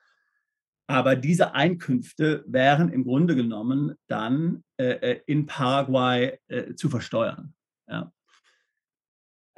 Aber 0.87 1.15
diese 1.15 1.53
Einkünfte 1.53 2.43
wären 2.47 2.91
im 2.91 3.05
Grunde 3.05 3.37
genommen 3.37 3.97
dann 4.07 4.65
äh, 4.79 4.93
äh, 4.93 5.21
in 5.27 5.45
Paraguay 5.45 6.39
äh, 6.49 6.73
zu 6.75 6.89
versteuern. 6.89 7.53
Ja. 7.87 8.11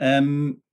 Ähm, 0.00 0.64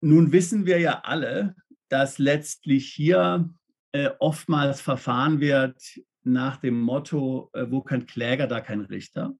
nun 0.00 0.30
wissen 0.30 0.64
wir 0.64 0.78
ja 0.78 1.00
alle, 1.02 1.56
dass 1.88 2.18
letztlich 2.18 2.92
hier 2.92 3.52
äh, 3.92 4.10
oftmals 4.18 4.80
verfahren 4.80 5.40
wird 5.40 5.80
nach 6.22 6.58
dem 6.58 6.80
Motto, 6.80 7.50
äh, 7.52 7.66
wo 7.70 7.80
kein 7.80 8.06
Kläger, 8.06 8.46
da 8.46 8.60
kein 8.60 8.80
Richter. 8.80 9.34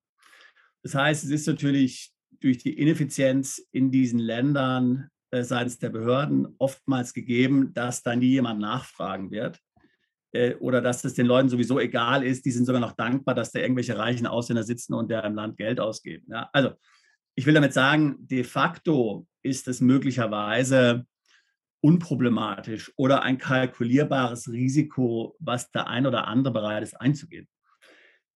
Das 0.83 0.95
heißt, 0.95 1.25
es 1.25 1.31
ist 1.31 1.47
natürlich 1.47 2.13
durch 2.41 2.59
die 2.59 2.79
Ineffizienz 2.79 3.63
in 3.71 3.91
diesen 3.91 4.19
Ländern 4.19 5.11
äh, 5.31 5.43
seitens 5.43 5.79
der 5.79 5.91
Behörden 5.91 6.55
oftmals 6.59 7.13
gegeben, 7.13 7.73
dass 7.75 8.03
da 8.03 8.17
nie 8.17 8.31
jemand 8.31 8.61
nachfragen 8.61 9.31
wird 9.31 9.61
äh, 10.33 10.55
oder 10.57 10.81
dass 10.81 11.05
es 11.05 11.15
den 11.15 11.27
Leuten 11.27 11.49
sowieso 11.49 11.79
egal 11.79 12.25
ist. 12.25 12.45
Die 12.45 12.51
sind 12.51 12.65
sogar 12.65 12.81
noch 12.81 12.93
dankbar, 12.93 13.35
dass 13.35 13.53
da 13.53 13.61
irgendwelche 13.61 13.99
reichen 13.99 14.27
Ausländer 14.27 14.65
sitzen 14.65 14.95
und 14.95 15.11
der 15.11 15.25
im 15.25 15.35
Land 15.35 15.57
Geld 15.57 15.81
ausgeben. 15.81 16.27
Ja, 16.31 16.49
also 16.53 16.73
ich 17.35 17.47
will 17.47 17.55
damit 17.55 17.73
sagen, 17.73 18.17
de 18.19 18.45
facto 18.45 19.27
ist 19.43 19.69
es 19.69 19.81
möglicherweise 19.81 21.07
unproblematisch 21.81 22.93
oder 22.97 23.23
ein 23.23 23.39
kalkulierbares 23.39 24.51
Risiko, 24.51 25.37
was 25.39 25.71
der 25.71 25.87
ein 25.89 26.07
oder 26.07 26.27
andere 26.27 26.53
bereit 26.53 26.83
ist 26.83 27.01
einzugehen. 27.01 27.49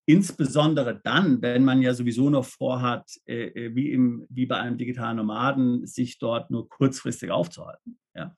Insbesondere 0.07 1.00
dann, 1.02 1.40
wenn 1.40 1.64
man 1.64 1.80
ja 1.80 1.94
sowieso 1.94 2.28
noch 2.28 2.44
vorhat, 2.44 3.09
äh, 3.26 3.46
äh 3.46 3.74
wie, 3.74 3.90
im, 3.90 4.26
wie 4.28 4.46
bei 4.46 4.59
einem 4.59 4.76
digitalen 4.76 5.16
Nomaden, 5.16 5.87
sich 5.87 6.18
dort 6.18 6.50
nur 6.50 6.68
kurzfristig 6.68 7.30
aufzuhalten. 7.30 7.98
Ja. 8.14 8.37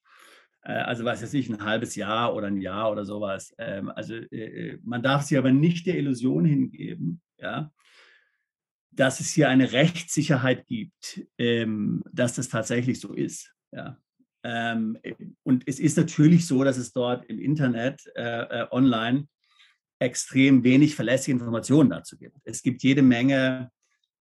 Äh, 0.62 0.72
also 0.72 1.04
weiß 1.04 1.32
ich, 1.34 1.48
ein 1.48 1.64
halbes 1.64 1.94
Jahr 1.96 2.34
oder 2.34 2.48
ein 2.48 2.60
Jahr 2.60 2.90
oder 2.92 3.04
sowas. 3.04 3.54
Ähm, 3.58 3.90
also 3.90 4.14
äh, 4.14 4.74
äh, 4.74 4.78
man 4.84 5.02
darf 5.02 5.22
sich 5.22 5.38
aber 5.38 5.52
nicht 5.52 5.86
der 5.86 5.98
Illusion 5.98 6.44
hingeben, 6.44 7.20
ja, 7.38 7.72
dass 8.90 9.20
es 9.20 9.30
hier 9.30 9.48
eine 9.48 9.72
Rechtssicherheit 9.72 10.66
gibt, 10.66 11.26
ähm, 11.38 12.02
dass 12.12 12.34
das 12.34 12.48
tatsächlich 12.48 13.00
so 13.00 13.12
ist. 13.12 13.54
Ja. 13.72 13.98
Ähm, 14.46 14.96
und 15.42 15.64
es 15.66 15.80
ist 15.80 15.96
natürlich 15.96 16.46
so, 16.46 16.62
dass 16.62 16.76
es 16.76 16.92
dort 16.92 17.24
im 17.26 17.40
Internet, 17.40 18.00
äh, 18.14 18.66
online, 18.70 19.26
extrem 19.98 20.62
wenig 20.62 20.94
verlässliche 20.94 21.32
Informationen 21.32 21.90
dazu 21.90 22.16
gibt. 22.16 22.36
Es 22.44 22.62
gibt 22.62 22.82
jede 22.84 23.02
Menge 23.02 23.72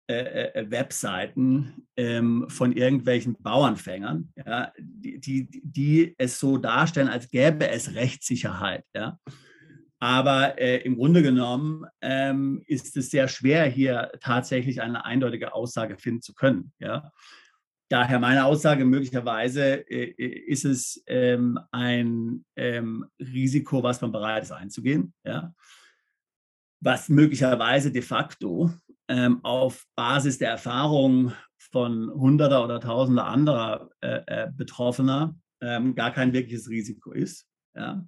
äh, 0.08 0.48
äh, 0.54 0.72
Webseiten 0.72 1.86
ähm, 1.96 2.46
von 2.50 2.74
irgendwelchen 2.74 3.36
Bauernfängern, 3.40 4.34
ja, 4.36 4.74
die, 4.80 5.20
die, 5.20 5.48
die, 5.64 6.16
es 6.18 6.40
so 6.40 6.58
darstellen, 6.58 7.10
als 7.10 7.30
gäbe 7.30 7.70
es 7.70 7.94
Rechtssicherheit. 7.94 8.86
Ja. 8.96 9.20
Aber 10.00 10.60
äh, 10.60 10.78
im 10.78 10.96
Grunde 10.96 11.22
genommen 11.22 11.86
ähm, 12.02 12.64
ist 12.66 12.98
es 12.98 13.12
sehr 13.12 13.28
schwer, 13.28 13.66
hier 13.66 14.12
tatsächlich 14.20 14.82
eine 14.82 15.06
eindeutige 15.06 15.54
Aussage 15.54 15.98
finden 16.00 16.24
zu 16.24 16.34
können. 16.34 16.72
Ja. 16.80 17.12
Daher 17.90 18.20
meine 18.20 18.46
Aussage, 18.46 18.86
möglicherweise 18.86 19.90
äh, 19.90 20.12
äh 20.12 20.46
ist 20.48 20.64
es 20.64 21.04
ähm, 21.08 21.60
ein 21.72 22.46
ähm, 22.56 23.06
Risiko, 23.20 23.84
was 23.84 24.00
man 24.02 24.12
bereit 24.12 24.44
ist 24.44 24.52
einzugehen. 24.52 25.14
Ja 25.26 25.54
was 26.82 27.10
möglicherweise 27.10 27.92
de 27.92 28.02
facto 28.02 28.72
ähm, 29.08 29.44
auf 29.44 29.86
Basis 29.96 30.38
der 30.38 30.52
Erfahrung 30.52 31.34
von 31.58 32.10
Hunderter 32.12 32.64
oder 32.64 32.80
Tausender 32.80 33.26
anderer 33.26 33.90
äh, 34.02 34.22
äh, 34.28 34.52
Betroffener 34.56 35.36
ähm, 35.62 35.94
gar 35.96 36.12
kein 36.12 36.34
wirkliches 36.34 36.70
Risiko 36.70 37.12
ist. 37.12 37.48
Ja. 37.76 38.06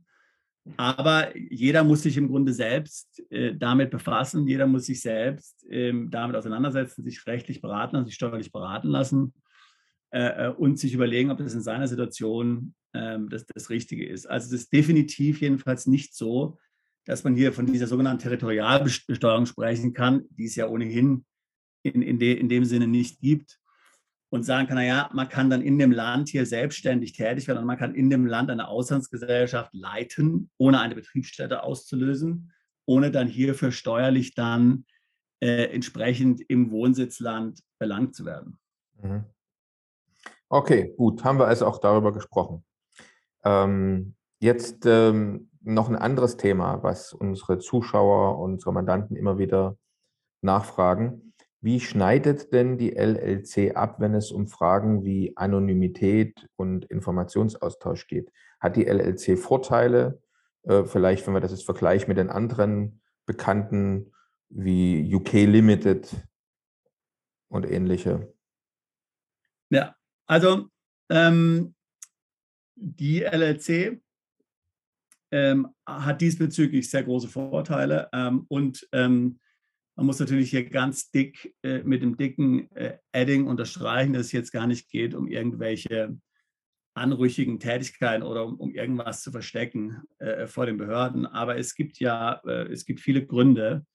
Aber 0.77 1.35
jeder 1.35 1.83
muss 1.83 2.03
sich 2.03 2.17
im 2.17 2.27
Grunde 2.27 2.53
selbst 2.53 3.21
äh, 3.31 3.55
damit 3.55 3.89
befassen, 3.89 4.47
jeder 4.47 4.67
muss 4.67 4.85
sich 4.85 5.01
selbst 5.01 5.65
ähm, 5.69 6.09
damit 6.11 6.35
auseinandersetzen, 6.35 7.03
sich 7.03 7.25
rechtlich 7.25 7.61
beraten 7.61 7.95
lassen, 7.95 8.05
sich 8.05 8.15
steuerlich 8.15 8.51
beraten 8.51 8.89
lassen 8.89 9.33
äh, 10.11 10.47
äh, 10.47 10.49
und 10.49 10.77
sich 10.77 10.93
überlegen, 10.93 11.31
ob 11.31 11.37
das 11.37 11.53
in 11.53 11.61
seiner 11.61 11.87
Situation 11.87 12.73
ähm, 12.93 13.29
das, 13.29 13.45
das 13.45 13.69
Richtige 13.69 14.05
ist. 14.05 14.25
Also 14.25 14.47
es 14.47 14.63
ist 14.63 14.73
definitiv 14.73 15.39
jedenfalls 15.39 15.87
nicht 15.87 16.13
so, 16.15 16.57
dass 17.05 17.23
man 17.23 17.35
hier 17.35 17.53
von 17.53 17.65
dieser 17.65 17.87
sogenannten 17.87 18.21
Territorialbesteuerung 18.21 19.45
sprechen 19.45 19.93
kann, 19.93 20.25
die 20.31 20.45
es 20.45 20.55
ja 20.55 20.67
ohnehin 20.67 21.25
in, 21.83 22.01
in, 22.01 22.19
de, 22.19 22.37
in 22.37 22.49
dem 22.49 22.65
Sinne 22.65 22.87
nicht 22.87 23.21
gibt. 23.21 23.57
Und 24.33 24.43
sagen 24.43 24.67
kann, 24.67 24.77
naja, 24.77 25.09
man 25.13 25.27
kann 25.27 25.49
dann 25.49 25.61
in 25.61 25.77
dem 25.77 25.91
Land 25.91 26.29
hier 26.29 26.45
selbstständig 26.45 27.11
tätig 27.11 27.49
werden 27.49 27.59
und 27.59 27.65
man 27.65 27.77
kann 27.77 27.95
in 27.95 28.09
dem 28.09 28.25
Land 28.25 28.49
eine 28.49 28.69
Auslandsgesellschaft 28.69 29.73
leiten, 29.73 30.49
ohne 30.57 30.79
eine 30.79 30.95
Betriebsstätte 30.95 31.63
auszulösen, 31.63 32.53
ohne 32.85 33.11
dann 33.11 33.27
hierfür 33.27 33.73
steuerlich 33.73 34.33
dann 34.33 34.85
äh, 35.41 35.65
entsprechend 35.73 36.41
im 36.47 36.71
Wohnsitzland 36.71 37.59
belangt 37.77 38.15
zu 38.15 38.23
werden. 38.25 38.57
Mhm. 39.01 39.25
Okay, 40.53 40.93
gut, 40.97 41.23
haben 41.23 41.39
wir 41.39 41.47
also 41.47 41.65
auch 41.65 41.77
darüber 41.77 42.11
gesprochen. 42.11 42.65
Ähm, 43.45 44.15
jetzt 44.41 44.85
ähm, 44.85 45.49
noch 45.61 45.87
ein 45.87 45.95
anderes 45.95 46.35
Thema, 46.35 46.83
was 46.83 47.13
unsere 47.13 47.59
Zuschauer, 47.59 48.37
unsere 48.37 48.73
Mandanten 48.73 49.15
immer 49.15 49.37
wieder 49.37 49.77
nachfragen. 50.41 51.33
Wie 51.61 51.79
schneidet 51.79 52.51
denn 52.51 52.77
die 52.77 52.97
LLC 52.97 53.77
ab, 53.77 54.01
wenn 54.01 54.13
es 54.13 54.33
um 54.33 54.49
Fragen 54.49 55.05
wie 55.05 55.37
Anonymität 55.37 56.49
und 56.57 56.83
Informationsaustausch 56.83 58.07
geht? 58.07 58.29
Hat 58.59 58.75
die 58.75 58.87
LLC 58.87 59.39
Vorteile? 59.39 60.21
Äh, 60.63 60.83
vielleicht, 60.83 61.25
wenn 61.27 61.33
wir 61.33 61.39
das 61.39 61.51
jetzt 61.51 61.63
vergleichen 61.63 62.09
mit 62.09 62.17
den 62.17 62.29
anderen 62.29 62.99
bekannten 63.25 64.11
wie 64.49 65.15
UK 65.15 65.31
Limited 65.45 66.13
und 67.47 67.71
ähnliche. 67.71 68.33
Ja, 69.69 69.95
also 70.27 70.69
ähm, 71.09 71.75
die 72.75 73.21
LLC 73.21 74.01
ähm, 75.31 75.67
hat 75.85 76.21
diesbezüglich 76.21 76.89
sehr 76.89 77.03
große 77.03 77.27
Vorteile. 77.27 78.09
Ähm, 78.13 78.45
und 78.47 78.87
ähm, 78.91 79.39
man 79.95 80.05
muss 80.05 80.19
natürlich 80.19 80.49
hier 80.49 80.69
ganz 80.69 81.11
dick 81.11 81.55
äh, 81.63 81.83
mit 81.83 82.01
dem 82.01 82.17
dicken 82.17 82.71
äh, 82.75 82.97
Adding 83.13 83.47
unterstreichen, 83.47 84.13
dass 84.13 84.27
es 84.27 84.31
jetzt 84.31 84.51
gar 84.51 84.67
nicht 84.67 84.89
geht, 84.89 85.13
um 85.13 85.27
irgendwelche 85.27 86.17
anrüchigen 86.93 87.59
Tätigkeiten 87.59 88.23
oder 88.23 88.45
um, 88.45 88.55
um 88.55 88.71
irgendwas 88.73 89.21
zu 89.21 89.31
verstecken 89.31 90.01
äh, 90.19 90.47
vor 90.47 90.65
den 90.65 90.77
Behörden. 90.77 91.25
Aber 91.25 91.57
es 91.57 91.75
gibt 91.75 91.99
ja, 91.99 92.41
äh, 92.45 92.71
es 92.71 92.85
gibt 92.85 92.99
viele 92.99 93.25
Gründe, 93.25 93.85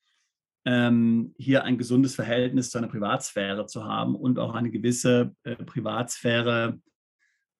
ähm, 0.67 1.33
hier 1.39 1.65
ein 1.65 1.79
gesundes 1.79 2.15
Verhältnis 2.15 2.71
zu 2.71 2.79
einer 2.79 2.89
Privatsphäre 2.89 3.67
zu 3.67 3.85
haben 3.85 4.15
und 4.15 4.39
auch 4.39 4.55
eine 4.55 4.71
gewisse 4.71 5.35
äh, 5.45 5.57
Privatsphäre 5.57 6.79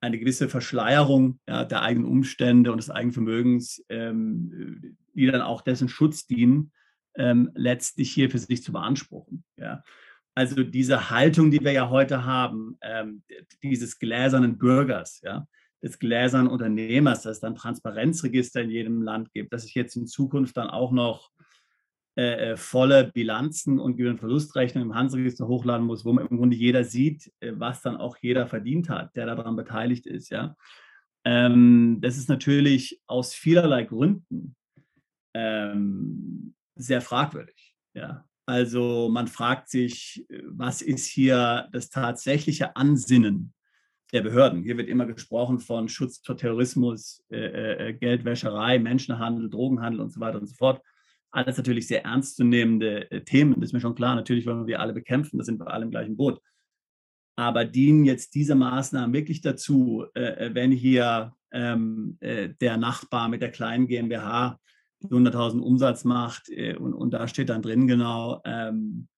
eine 0.01 0.19
gewisse 0.19 0.49
Verschleierung 0.49 1.41
ja, 1.49 1.65
der 1.65 1.83
eigenen 1.83 2.09
Umstände 2.09 2.71
und 2.71 2.79
des 2.79 2.91
eigenen 2.91 3.13
Vermögens, 3.13 3.85
ähm, 3.89 4.97
die 5.15 5.27
dann 5.27 5.41
auch 5.41 5.63
dessen 5.63 5.89
Schutz 5.89 6.27
dienen, 6.27 6.73
ähm, 7.17 7.51
letztlich 7.55 8.13
hier 8.13 8.31
für 8.31 8.39
sich 8.39 8.63
zu 8.63 8.73
beanspruchen. 8.73 9.45
Ja. 9.57 9.83
Also 10.35 10.63
diese 10.63 11.11
Haltung, 11.11 11.51
die 11.51 11.61
wir 11.61 11.73
ja 11.73 11.89
heute 11.89 12.25
haben, 12.25 12.77
ähm, 12.83 13.23
dieses 13.63 13.99
gläsernen 13.99 14.59
Bürgers, 14.59 15.21
ja, 15.23 15.47
des 15.83 15.99
gläsernen 15.99 16.49
Unternehmers, 16.49 17.23
dass 17.23 17.37
es 17.37 17.41
dann 17.41 17.55
Transparenzregister 17.55 18.61
in 18.61 18.71
jedem 18.71 19.03
Land 19.03 19.33
gibt, 19.33 19.53
dass 19.53 19.65
ich 19.65 19.75
jetzt 19.75 19.97
in 19.97 20.07
Zukunft 20.07 20.57
dann 20.57 20.69
auch 20.69 20.93
noch 20.93 21.31
äh, 22.19 22.53
äh, 22.53 22.57
volle 22.57 23.13
Bilanzen 23.13 23.79
und 23.79 23.99
Gewinn- 23.99 24.13
und 24.13 24.21
Verlustrechnungen 24.21 24.89
im 24.89 24.95
Handelsregister 24.95 25.47
hochladen 25.47 25.87
muss, 25.87 26.07
wo 26.07 26.15
man 26.15 26.27
im 26.27 26.39
Grunde 26.39 26.57
jeder 26.57 26.83
sieht, 26.83 27.31
äh, 27.41 27.53
was 27.57 27.83
dann 27.83 27.99
auch 27.99 28.17
jeder 28.17 28.47
verdient 28.47 28.89
hat, 28.89 29.15
der 29.17 29.27
daran 29.27 29.55
beteiligt 29.55 30.07
ist. 30.07 30.31
Ja? 30.31 30.57
Ähm, 31.27 31.99
das 32.01 32.17
ist 32.17 32.31
natürlich 32.31 33.03
aus 33.07 33.35
vielerlei 33.35 33.85
Gründen 33.85 34.57
ähm, 35.35 36.55
sehr 36.75 37.03
fragwürdig. 37.03 37.75
Ja? 37.93 38.25
Also 38.47 39.11
man 39.11 39.29
fragt 39.29 39.69
sich, 39.69 40.25
äh, 40.31 40.41
was 40.47 40.81
ist 40.81 41.05
hier 41.05 41.69
das 41.73 41.91
tatsächliche 41.91 42.77
Ansinnen 42.77 43.53
der 44.15 44.23
Behörden? 44.23 44.63
Hier 44.63 44.79
wird 44.79 44.89
immer 44.89 45.05
gesprochen 45.05 45.59
von 45.59 45.91
Schutz 45.91 46.23
vor 46.25 46.39
Terrorismus, 46.39 47.23
äh, 47.29 47.89
äh, 47.89 47.93
Geldwäscherei, 47.93 48.79
Menschenhandel, 48.79 49.51
Drogenhandel 49.51 50.01
und 50.01 50.15
so 50.15 50.21
weiter 50.21 50.41
und 50.41 50.47
so 50.47 50.55
fort. 50.55 50.81
Alles 51.37 51.57
natürlich 51.57 51.87
sehr 51.87 52.05
ernstzunehmende 52.05 53.11
äh, 53.11 53.21
Themen, 53.23 53.55
das 53.55 53.69
ist 53.69 53.73
mir 53.73 53.81
schon 53.81 53.95
klar. 53.95 54.15
Natürlich 54.15 54.47
wollen 54.47 54.67
wir 54.67 54.81
alle 54.81 54.93
bekämpfen, 54.93 55.39
da 55.39 55.45
sind 55.45 55.61
wir 55.61 55.69
alle 55.69 55.85
im 55.85 55.91
gleichen 55.91 56.17
Boot. 56.17 56.41
Aber 57.39 57.67
dienen 57.67 58.05
jetzt 58.07 58.35
diese 58.35 58.55
Maßnahmen 58.55 59.13
wirklich 59.13 59.43
dazu, 59.43 60.07
äh, 60.15 60.55
wenn 60.55 60.73
hier 60.73 61.35
ähm, 61.53 62.17
äh, 62.21 62.49
der 62.61 62.79
Nachbar 62.79 63.29
mit 63.29 63.43
der 63.43 63.51
kleinen 63.51 63.87
GmbH 63.87 64.59
100.000 65.05 65.61
Umsatz 65.61 66.05
macht 66.05 66.49
äh, 66.49 66.75
und, 66.77 66.95
und, 66.95 67.11
da 67.13 67.29
steht 67.29 67.51
dann 67.51 67.61
drin 67.63 67.87
genau, 67.87 68.41
ähm, 68.47 69.09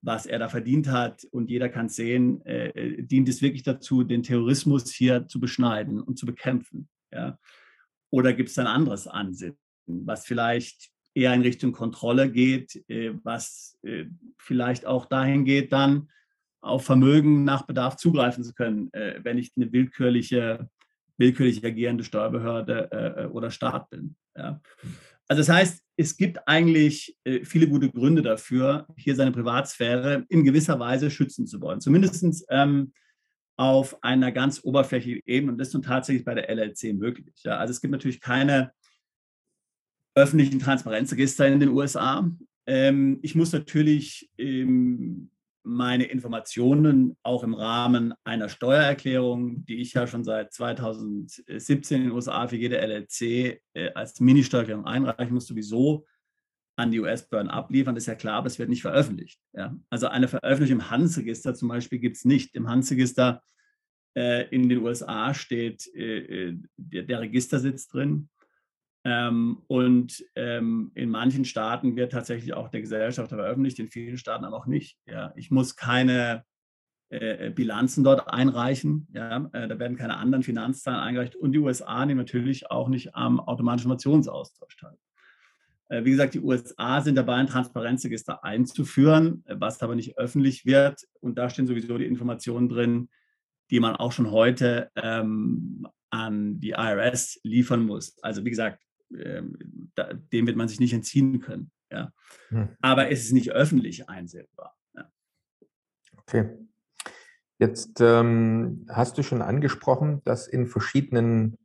was 0.00 0.24
er 0.24 0.38
da 0.38 0.48
verdient 0.48 0.88
hat 0.88 1.24
und 1.30 1.50
jeder 1.50 1.68
kann 1.68 1.90
sehen, 1.90 2.40
äh, 2.46 2.68
äh, 2.68 3.02
dient 3.02 3.28
es 3.28 3.42
wirklich 3.42 3.62
dazu, 3.62 4.04
den 4.04 4.22
Terrorismus 4.22 4.90
hier 4.90 5.26
zu 5.28 5.38
beschneiden 5.38 6.00
und 6.00 6.18
zu 6.18 6.24
bekämpfen. 6.24 6.88
Ja? 7.12 7.38
Oder 8.10 8.32
gibt 8.32 8.48
es 8.48 8.58
ein 8.58 8.66
anderes 8.66 9.06
Ansinnen, 9.06 9.58
was 9.86 10.24
vielleicht 10.24 10.90
eher 11.14 11.34
in 11.34 11.42
Richtung 11.42 11.72
Kontrolle 11.72 12.30
geht, 12.30 12.84
äh, 12.88 13.12
was 13.22 13.78
äh, 13.82 14.06
vielleicht 14.36 14.86
auch 14.86 15.06
dahin 15.06 15.44
geht, 15.44 15.72
dann 15.72 16.08
auf 16.60 16.84
Vermögen 16.84 17.44
nach 17.44 17.62
Bedarf 17.62 17.96
zugreifen 17.96 18.44
zu 18.44 18.54
können, 18.54 18.92
äh, 18.92 19.20
wenn 19.22 19.38
ich 19.38 19.52
eine 19.56 19.72
willkürliche, 19.72 20.68
willkürlich 21.16 21.64
agierende 21.64 22.04
Steuerbehörde 22.04 23.30
oder 23.32 23.50
Staat 23.50 23.90
bin. 23.90 24.14
Also 24.34 24.60
das 25.28 25.48
heißt, 25.48 25.82
es 25.96 26.16
gibt 26.16 26.46
eigentlich 26.46 27.18
viele 27.42 27.66
gute 27.66 27.90
Gründe 27.90 28.22
dafür, 28.22 28.86
hier 28.96 29.16
seine 29.16 29.32
Privatsphäre 29.32 30.26
in 30.28 30.44
gewisser 30.44 30.78
Weise 30.78 31.10
schützen 31.10 31.48
zu 31.48 31.60
wollen. 31.60 31.80
Zumindest 31.80 32.46
ähm, 32.50 32.92
auf 33.58 34.02
einer 34.04 34.30
ganz 34.30 34.62
oberflächlichen 34.62 35.22
Ebene. 35.26 35.52
Und 35.52 35.58
das 35.58 35.68
ist 35.68 35.74
nun 35.74 35.82
tatsächlich 35.82 36.24
bei 36.24 36.34
der 36.34 36.48
LLC 36.48 36.94
möglich. 36.94 37.34
Also 37.44 37.72
es 37.72 37.80
gibt 37.80 37.90
natürlich 37.90 38.20
keine 38.20 38.70
öffentlichen 40.18 40.58
Transparenzregister 40.58 41.46
in 41.46 41.60
den 41.60 41.68
USA. 41.70 42.28
Ähm, 42.66 43.20
ich 43.22 43.34
muss 43.34 43.52
natürlich 43.52 44.30
ähm, 44.36 45.30
meine 45.62 46.04
Informationen 46.04 47.16
auch 47.22 47.44
im 47.44 47.54
Rahmen 47.54 48.14
einer 48.24 48.48
Steuererklärung, 48.48 49.64
die 49.66 49.80
ich 49.80 49.92
ja 49.92 50.06
schon 50.06 50.24
seit 50.24 50.52
2017 50.52 51.98
in 51.98 52.08
den 52.08 52.12
USA 52.12 52.48
für 52.48 52.56
jede 52.56 52.78
LLC 52.78 53.60
äh, 53.74 53.92
als 53.94 54.18
Ministeuererklärung 54.20 54.86
einreichen 54.86 55.34
muss, 55.34 55.46
sowieso 55.46 56.04
an 56.76 56.90
die 56.90 57.00
US-Behörden 57.00 57.50
abliefern. 57.50 57.94
Das 57.94 58.04
ist 58.04 58.08
ja 58.08 58.14
klar, 58.14 58.36
aber 58.36 58.46
es 58.48 58.58
wird 58.58 58.70
nicht 58.70 58.82
veröffentlicht. 58.82 59.40
Ja? 59.52 59.76
Also 59.90 60.08
eine 60.08 60.28
Veröffentlichung 60.28 60.80
im 60.80 60.90
Handelsregister 60.90 61.54
zum 61.54 61.68
Beispiel 61.68 61.98
gibt 61.98 62.16
es 62.16 62.24
nicht. 62.24 62.54
Im 62.54 62.68
Handelsregister 62.68 63.42
äh, 64.16 64.48
in 64.48 64.68
den 64.68 64.78
USA 64.78 65.32
steht 65.34 65.86
äh, 65.94 66.48
äh, 66.48 66.58
der, 66.76 67.02
der 67.04 67.20
Registersitz 67.20 67.88
drin 67.88 68.28
ähm, 69.10 69.62
und 69.68 70.22
ähm, 70.34 70.90
in 70.94 71.08
manchen 71.08 71.46
Staaten 71.46 71.96
wird 71.96 72.12
tatsächlich 72.12 72.52
auch 72.52 72.68
der 72.68 72.82
Gesellschafter 72.82 73.36
veröffentlicht, 73.36 73.78
in 73.78 73.88
vielen 73.88 74.18
Staaten 74.18 74.44
aber 74.44 74.58
auch 74.58 74.66
nicht. 74.66 74.98
Ja. 75.06 75.32
Ich 75.34 75.50
muss 75.50 75.76
keine 75.76 76.44
äh, 77.08 77.46
äh 77.46 77.50
Bilanzen 77.50 78.04
dort 78.04 78.30
einreichen. 78.30 79.08
Ja. 79.14 79.48
Äh, 79.54 79.66
da 79.66 79.78
werden 79.78 79.96
keine 79.96 80.18
anderen 80.18 80.42
Finanzzahlen 80.42 81.00
eingereicht. 81.00 81.36
Und 81.36 81.52
die 81.52 81.58
USA 81.58 82.04
nehmen 82.04 82.18
natürlich 82.18 82.70
auch 82.70 82.90
nicht 82.90 83.14
am 83.14 83.40
automatischen 83.40 83.86
Informationsaustausch 83.86 84.76
teil. 84.76 84.98
Äh, 85.88 86.04
wie 86.04 86.10
gesagt, 86.10 86.34
die 86.34 86.40
USA 86.40 87.00
sind 87.00 87.14
dabei, 87.14 87.36
ein 87.36 87.46
Transparenzregister 87.46 88.44
einzuführen, 88.44 89.42
was 89.48 89.82
aber 89.82 89.94
nicht 89.94 90.18
öffentlich 90.18 90.66
wird. 90.66 91.08
Und 91.20 91.38
da 91.38 91.48
stehen 91.48 91.66
sowieso 91.66 91.96
die 91.96 92.04
Informationen 92.04 92.68
drin, 92.68 93.08
die 93.70 93.80
man 93.80 93.96
auch 93.96 94.12
schon 94.12 94.30
heute 94.30 94.90
ähm, 94.96 95.88
an 96.10 96.60
die 96.60 96.72
IRS 96.72 97.40
liefern 97.42 97.86
muss. 97.86 98.22
Also 98.22 98.44
wie 98.44 98.50
gesagt, 98.50 98.82
da, 99.10 100.12
dem 100.12 100.46
wird 100.46 100.56
man 100.56 100.68
sich 100.68 100.80
nicht 100.80 100.92
entziehen 100.92 101.40
können. 101.40 101.70
Ja. 101.90 102.12
Hm. 102.48 102.68
Aber 102.80 103.10
es 103.10 103.24
ist 103.24 103.32
nicht 103.32 103.52
öffentlich 103.52 104.08
einsehbar. 104.08 104.76
Ja. 104.94 105.10
Okay. 106.18 106.50
Jetzt 107.58 108.00
ähm, 108.00 108.86
hast 108.88 109.18
du 109.18 109.22
schon 109.22 109.42
angesprochen, 109.42 110.22
dass 110.24 110.46
in 110.46 110.66
verschiedenen 110.66 111.58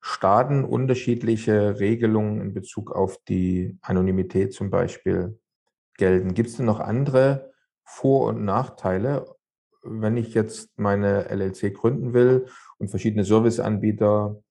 Staaten 0.00 0.64
unterschiedliche 0.64 1.78
Regelungen 1.78 2.40
in 2.40 2.54
Bezug 2.54 2.92
auf 2.92 3.18
die 3.28 3.78
Anonymität 3.82 4.52
zum 4.52 4.70
Beispiel 4.70 5.38
gelten. 5.96 6.34
Gibt 6.34 6.50
es 6.50 6.56
denn 6.56 6.66
noch 6.66 6.80
andere 6.80 7.52
Vor- 7.84 8.28
und 8.28 8.44
Nachteile, 8.44 9.26
wenn 9.82 10.16
ich 10.16 10.34
jetzt 10.34 10.76
meine 10.78 11.28
LLC 11.30 11.74
gründen 11.74 12.14
will 12.14 12.46
und 12.78 12.88
verschiedene 12.88 13.24
Serviceanbieter 13.24 14.42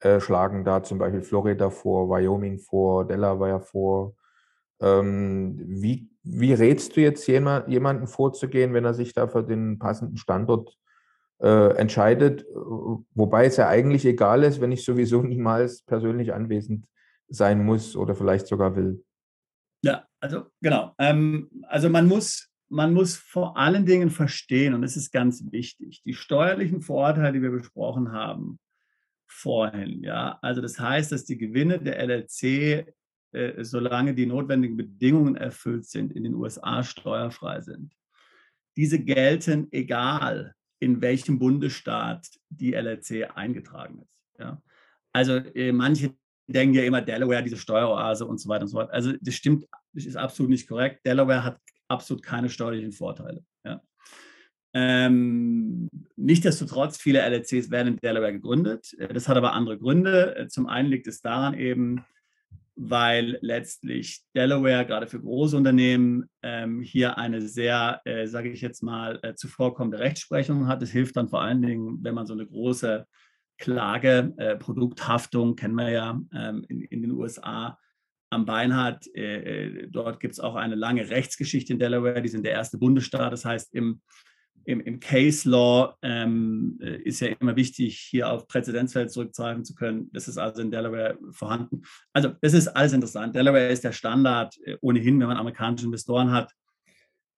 äh, 0.00 0.20
schlagen 0.20 0.64
da 0.64 0.82
zum 0.82 0.98
Beispiel 0.98 1.22
Florida 1.22 1.70
vor, 1.70 2.08
Wyoming 2.08 2.58
vor, 2.58 3.06
Delaware 3.06 3.60
vor. 3.60 4.14
Ähm, 4.80 5.58
wie, 5.66 6.10
wie 6.22 6.54
rätst 6.54 6.96
du 6.96 7.00
jetzt 7.00 7.26
jemand, 7.26 7.68
jemanden 7.68 8.06
vorzugehen, 8.06 8.72
wenn 8.72 8.84
er 8.84 8.94
sich 8.94 9.12
da 9.12 9.28
für 9.28 9.42
den 9.42 9.78
passenden 9.78 10.16
Standort 10.16 10.76
äh, 11.40 11.76
entscheidet? 11.76 12.46
Wobei 13.14 13.46
es 13.46 13.58
ja 13.58 13.68
eigentlich 13.68 14.06
egal 14.06 14.42
ist, 14.42 14.60
wenn 14.60 14.72
ich 14.72 14.84
sowieso 14.84 15.22
niemals 15.22 15.82
persönlich 15.82 16.32
anwesend 16.32 16.86
sein 17.28 17.64
muss 17.64 17.94
oder 17.94 18.14
vielleicht 18.14 18.46
sogar 18.46 18.74
will. 18.76 19.04
Ja, 19.82 20.04
also 20.20 20.46
genau. 20.60 20.94
Ähm, 20.98 21.50
also 21.68 21.90
man 21.90 22.06
muss, 22.06 22.48
man 22.68 22.92
muss 22.94 23.16
vor 23.16 23.56
allen 23.56 23.86
Dingen 23.86 24.10
verstehen, 24.10 24.74
und 24.74 24.82
das 24.82 24.96
ist 24.96 25.12
ganz 25.12 25.44
wichtig, 25.50 26.02
die 26.04 26.14
steuerlichen 26.14 26.80
Vorteile, 26.80 27.32
die 27.32 27.42
wir 27.42 27.50
besprochen 27.50 28.12
haben, 28.12 28.58
vorhin. 29.40 30.02
Ja? 30.02 30.38
Also 30.42 30.60
das 30.60 30.78
heißt, 30.78 31.12
dass 31.12 31.24
die 31.24 31.38
Gewinne 31.38 31.78
der 31.78 31.98
LLC, 31.98 32.86
äh, 33.32 33.64
solange 33.64 34.14
die 34.14 34.26
notwendigen 34.26 34.76
Bedingungen 34.76 35.36
erfüllt 35.36 35.86
sind, 35.86 36.12
in 36.12 36.24
den 36.24 36.34
USA 36.34 36.82
steuerfrei 36.82 37.60
sind. 37.60 37.94
Diese 38.76 38.98
gelten 39.02 39.68
egal, 39.72 40.54
in 40.80 41.00
welchem 41.00 41.38
Bundesstaat 41.38 42.26
die 42.48 42.74
LLC 42.74 43.30
eingetragen 43.34 44.02
ist. 44.02 44.38
Ja? 44.38 44.62
Also 45.12 45.36
äh, 45.36 45.72
manche 45.72 46.14
denken 46.46 46.74
ja 46.74 46.82
immer 46.82 47.02
Delaware, 47.02 47.42
diese 47.42 47.56
Steueroase 47.56 48.26
und 48.26 48.38
so 48.38 48.48
weiter 48.48 48.62
und 48.62 48.68
so 48.68 48.78
fort. 48.78 48.90
Also 48.90 49.12
das 49.20 49.34
stimmt, 49.34 49.66
das 49.92 50.06
ist 50.06 50.16
absolut 50.16 50.50
nicht 50.50 50.68
korrekt. 50.68 51.04
Delaware 51.06 51.44
hat 51.44 51.60
absolut 51.88 52.22
keine 52.22 52.48
steuerlichen 52.48 52.92
Vorteile. 52.92 53.44
Ja? 53.64 53.80
Ähm, 54.72 55.88
Nichtsdestotrotz, 56.22 56.98
viele 56.98 57.20
LLCs 57.20 57.70
werden 57.70 57.94
in 57.94 57.96
Delaware 57.96 58.32
gegründet. 58.32 58.94
Äh, 58.98 59.12
das 59.12 59.28
hat 59.28 59.36
aber 59.36 59.54
andere 59.54 59.78
Gründe. 59.78 60.36
Äh, 60.36 60.48
zum 60.48 60.66
einen 60.66 60.90
liegt 60.90 61.06
es 61.06 61.22
daran 61.22 61.54
eben, 61.54 62.04
weil 62.76 63.38
letztlich 63.40 64.22
Delaware 64.36 64.84
gerade 64.84 65.06
für 65.06 65.20
große 65.20 65.56
Unternehmen 65.56 66.28
ähm, 66.42 66.82
hier 66.82 67.16
eine 67.16 67.40
sehr, 67.40 68.02
äh, 68.04 68.26
sage 68.26 68.50
ich 68.50 68.60
jetzt 68.60 68.82
mal, 68.82 69.18
äh, 69.22 69.34
zuvorkommende 69.34 69.98
Rechtsprechung 69.98 70.66
hat. 70.66 70.82
Das 70.82 70.90
hilft 70.90 71.16
dann 71.16 71.28
vor 71.28 71.40
allen 71.40 71.62
Dingen, 71.62 71.98
wenn 72.02 72.14
man 72.14 72.26
so 72.26 72.34
eine 72.34 72.46
große 72.46 73.06
Klage, 73.56 74.34
äh, 74.36 74.56
Produkthaftung, 74.56 75.56
kennen 75.56 75.74
wir 75.74 75.90
ja 75.90 76.20
ähm, 76.34 76.64
in, 76.68 76.82
in, 76.82 77.02
den 77.02 77.12
USA, 77.12 77.78
am 78.30 78.44
Bein 78.44 78.76
hat. 78.76 79.06
Äh, 79.14 79.88
dort 79.88 80.20
gibt 80.20 80.34
es 80.34 80.40
auch 80.40 80.54
eine 80.54 80.74
lange 80.74 81.08
Rechtsgeschichte 81.08 81.72
in 81.72 81.78
Delaware. 81.78 82.20
Die 82.20 82.28
sind 82.28 82.44
der 82.44 82.52
erste 82.52 82.78
Bundesstaat. 82.78 83.32
Das 83.32 83.44
heißt, 83.44 83.74
im 83.74 84.02
im, 84.64 84.80
im 84.80 85.00
Case 85.00 85.48
Law 85.48 85.96
ähm, 86.02 86.78
äh, 86.80 86.96
ist 87.02 87.20
ja 87.20 87.28
immer 87.40 87.56
wichtig, 87.56 87.98
hier 87.98 88.30
auf 88.30 88.46
Präzedenzfälle 88.46 89.08
zurückgreifen 89.08 89.64
zu 89.64 89.74
können. 89.74 90.10
Das 90.12 90.28
ist 90.28 90.38
also 90.38 90.62
in 90.62 90.70
Delaware 90.70 91.18
vorhanden. 91.30 91.82
Also 92.12 92.32
das 92.40 92.52
ist 92.52 92.68
alles 92.68 92.92
interessant. 92.92 93.34
Delaware 93.34 93.68
ist 93.68 93.84
der 93.84 93.92
Standard 93.92 94.56
äh, 94.64 94.76
ohnehin, 94.80 95.18
wenn 95.20 95.28
man 95.28 95.36
amerikanische 95.36 95.86
Investoren 95.86 96.30
hat, 96.30 96.52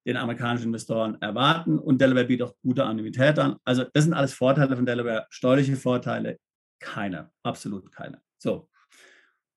den 0.06 0.16
amerikanischen 0.16 0.66
Investoren 0.66 1.20
erwarten 1.20 1.78
und 1.78 2.00
Delaware 2.00 2.26
bietet 2.26 2.48
auch 2.48 2.54
gute 2.62 2.84
Anonymität 2.84 3.38
an. 3.38 3.56
Also 3.64 3.84
das 3.92 4.04
sind 4.04 4.14
alles 4.14 4.34
Vorteile 4.34 4.76
von 4.76 4.86
Delaware. 4.86 5.26
Steuerliche 5.30 5.76
Vorteile, 5.76 6.38
keine, 6.80 7.30
absolut 7.42 7.92
keine. 7.92 8.20
So. 8.38 8.68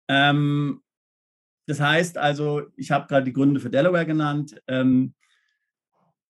Ähm, 0.07 0.81
das 1.67 1.79
heißt 1.79 2.17
also, 2.17 2.67
ich 2.75 2.91
habe 2.91 3.07
gerade 3.07 3.25
die 3.25 3.33
Gründe 3.33 3.59
für 3.59 3.71
Delaware 3.71 4.05
genannt. 4.05 4.61
Ähm, 4.67 5.15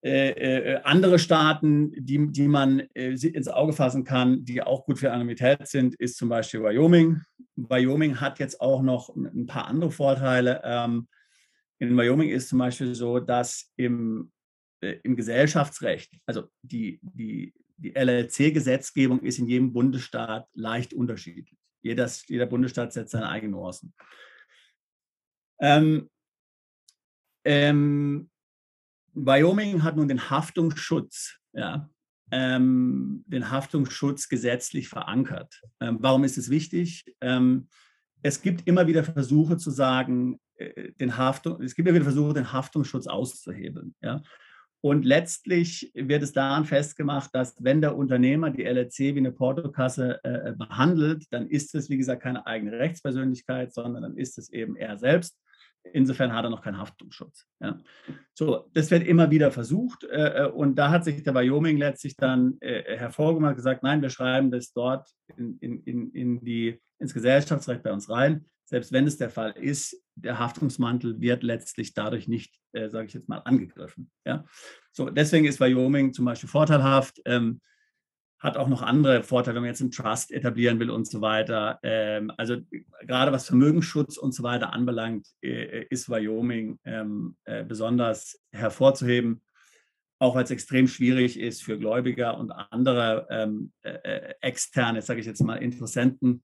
äh, 0.05 0.73
äh, 0.73 0.81
andere 0.83 1.17
Staaten, 1.17 1.91
die, 1.97 2.31
die 2.31 2.47
man 2.47 2.81
äh, 2.93 3.13
ins 3.13 3.47
Auge 3.47 3.73
fassen 3.73 4.03
kann, 4.03 4.45
die 4.45 4.61
auch 4.61 4.85
gut 4.85 4.99
für 4.99 5.11
Anonymität 5.11 5.67
sind, 5.67 5.95
ist 5.95 6.17
zum 6.17 6.29
Beispiel 6.29 6.61
Wyoming. 6.61 7.23
Wyoming 7.55 8.21
hat 8.21 8.37
jetzt 8.37 8.61
auch 8.61 8.83
noch 8.83 9.15
ein 9.15 9.47
paar 9.47 9.65
andere 9.65 9.89
Vorteile. 9.89 10.61
Ähm, 10.63 11.07
in 11.79 11.97
Wyoming 11.97 12.29
ist 12.29 12.49
zum 12.49 12.59
Beispiel 12.59 12.93
so, 12.93 13.19
dass 13.19 13.73
im, 13.77 14.31
äh, 14.81 14.97
im 15.01 15.15
Gesellschaftsrecht, 15.15 16.13
also 16.27 16.49
die, 16.61 16.99
die, 17.01 17.55
die 17.77 17.95
LLC-Gesetzgebung 17.95 19.21
ist 19.21 19.39
in 19.39 19.47
jedem 19.47 19.73
Bundesstaat 19.73 20.47
leicht 20.53 20.93
unterschiedlich. 20.93 21.57
Jedes, 21.81 22.27
jeder 22.27 22.45
Bundesstaat 22.45 22.93
setzt 22.93 23.13
seine 23.13 23.29
eigenen 23.29 23.53
Nuancen. 23.53 23.91
Ähm, 25.59 26.11
ähm, 27.43 28.29
Wyoming 29.15 29.83
hat 29.83 29.95
nun 29.95 30.07
den 30.07 30.29
Haftungsschutz, 30.29 31.37
ja, 31.53 31.89
ähm, 32.31 33.23
den 33.27 33.49
Haftungsschutz 33.49 34.29
gesetzlich 34.29 34.89
verankert. 34.89 35.61
Ähm, 35.79 35.97
warum 36.01 36.23
ist 36.23 36.37
es 36.37 36.49
wichtig? 36.49 37.05
Ähm, 37.21 37.67
es 38.21 38.41
gibt 38.41 38.67
immer 38.67 38.87
wieder 38.87 39.03
Versuche 39.03 39.57
zu 39.57 39.71
sagen, 39.71 40.39
äh, 40.57 40.91
den 40.93 41.17
Haftung, 41.17 41.61
es 41.61 41.75
gibt 41.75 41.87
ja 41.87 41.93
wieder 41.93 42.03
Versuche, 42.03 42.33
den 42.33 42.51
Haftungsschutz 42.51 43.07
auszuhebeln. 43.07 43.95
Ja? 44.01 44.21
Und 44.81 45.05
letztlich 45.05 45.91
wird 45.95 46.23
es 46.23 46.33
daran 46.33 46.65
festgemacht, 46.65 47.33
dass 47.33 47.55
wenn 47.59 47.81
der 47.81 47.95
Unternehmer 47.95 48.51
die 48.51 48.63
LLC 48.63 48.99
wie 48.99 49.17
eine 49.17 49.31
Portokasse 49.31 50.19
äh, 50.23 50.53
behandelt, 50.53 51.25
dann 51.31 51.47
ist 51.47 51.73
es, 51.73 51.89
wie 51.89 51.97
gesagt, 51.97 52.21
keine 52.21 52.45
eigene 52.45 52.73
Rechtspersönlichkeit, 52.73 53.73
sondern 53.73 54.03
dann 54.03 54.17
ist 54.17 54.37
es 54.37 54.51
eben 54.51 54.75
er 54.75 54.97
selbst. 54.97 55.39
Insofern 55.93 56.33
hat 56.33 56.43
er 56.43 56.49
noch 56.49 56.61
keinen 56.61 56.77
Haftungsschutz. 56.77 57.45
Ja. 57.59 57.79
So, 58.33 58.69
das 58.73 58.91
wird 58.91 59.07
immer 59.07 59.31
wieder 59.31 59.51
versucht 59.51 60.03
äh, 60.09 60.49
und 60.53 60.75
da 60.75 60.89
hat 60.89 61.05
sich 61.05 61.23
der 61.23 61.35
Wyoming 61.35 61.77
letztlich 61.77 62.17
dann 62.17 62.57
äh, 62.59 62.97
hervorgehoben 62.97 63.47
und 63.47 63.55
gesagt, 63.55 63.83
nein, 63.83 64.01
wir 64.01 64.09
schreiben 64.09 64.51
das 64.51 64.73
dort 64.73 65.07
in, 65.37 65.57
in, 65.59 66.11
in 66.11 66.43
die, 66.43 66.81
ins 66.99 67.13
Gesellschaftsrecht 67.13 67.83
bei 67.83 67.91
uns 67.91 68.09
rein 68.09 68.45
selbst 68.65 68.91
wenn 68.91 69.07
es 69.07 69.17
der 69.17 69.29
Fall 69.29 69.51
ist, 69.51 69.95
der 70.15 70.39
Haftungsmantel 70.39 71.21
wird 71.21 71.43
letztlich 71.43 71.93
dadurch 71.93 72.27
nicht, 72.27 72.59
äh, 72.73 72.89
sage 72.89 73.07
ich 73.07 73.13
jetzt 73.13 73.29
mal, 73.29 73.37
angegriffen. 73.39 74.11
Ja? 74.25 74.43
So, 74.91 75.09
deswegen 75.09 75.45
ist 75.45 75.59
Wyoming 75.59 76.13
zum 76.13 76.25
Beispiel 76.25 76.49
vorteilhaft, 76.49 77.21
ähm, 77.25 77.61
hat 78.45 78.57
auch 78.57 78.67
noch 78.67 78.81
andere 78.81 79.23
Vorteile, 79.23 79.55
wenn 79.55 79.63
man 79.63 79.71
jetzt 79.71 79.81
einen 79.81 79.91
Trust 79.91 80.31
etablieren 80.31 80.79
will 80.79 80.89
und 80.89 81.07
so 81.07 81.21
weiter. 81.21 81.79
Ähm, 81.83 82.31
also 82.37 82.57
gerade 83.01 83.31
was 83.31 83.47
Vermögensschutz 83.47 84.17
und 84.17 84.33
so 84.33 84.43
weiter 84.43 84.71
anbelangt, 84.71 85.27
äh, 85.41 85.85
ist 85.89 86.09
Wyoming 86.09 86.79
ähm, 86.85 87.35
äh, 87.45 87.63
besonders 87.63 88.39
hervorzuheben, 88.51 89.41
auch 90.19 90.35
weil 90.35 90.43
es 90.43 90.51
extrem 90.51 90.87
schwierig 90.87 91.39
ist 91.39 91.63
für 91.63 91.77
Gläubiger 91.77 92.37
und 92.37 92.51
andere 92.51 93.27
ähm, 93.29 93.71
äh, 93.81 93.89
äh, 94.03 94.33
externe, 94.41 95.01
sage 95.01 95.19
ich 95.19 95.25
jetzt 95.25 95.41
mal, 95.41 95.57
Interessenten, 95.57 96.43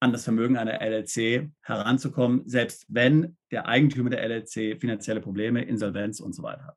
an 0.00 0.12
das 0.12 0.24
Vermögen 0.24 0.56
einer 0.56 0.80
LLC 0.80 1.50
heranzukommen, 1.62 2.42
selbst 2.46 2.86
wenn 2.88 3.36
der 3.50 3.66
Eigentümer 3.66 4.10
der 4.10 4.22
LLC 4.28 4.80
finanzielle 4.80 5.20
Probleme, 5.20 5.62
Insolvenz 5.62 6.20
und 6.20 6.34
so 6.34 6.42
weiter 6.42 6.66
hat. 6.66 6.76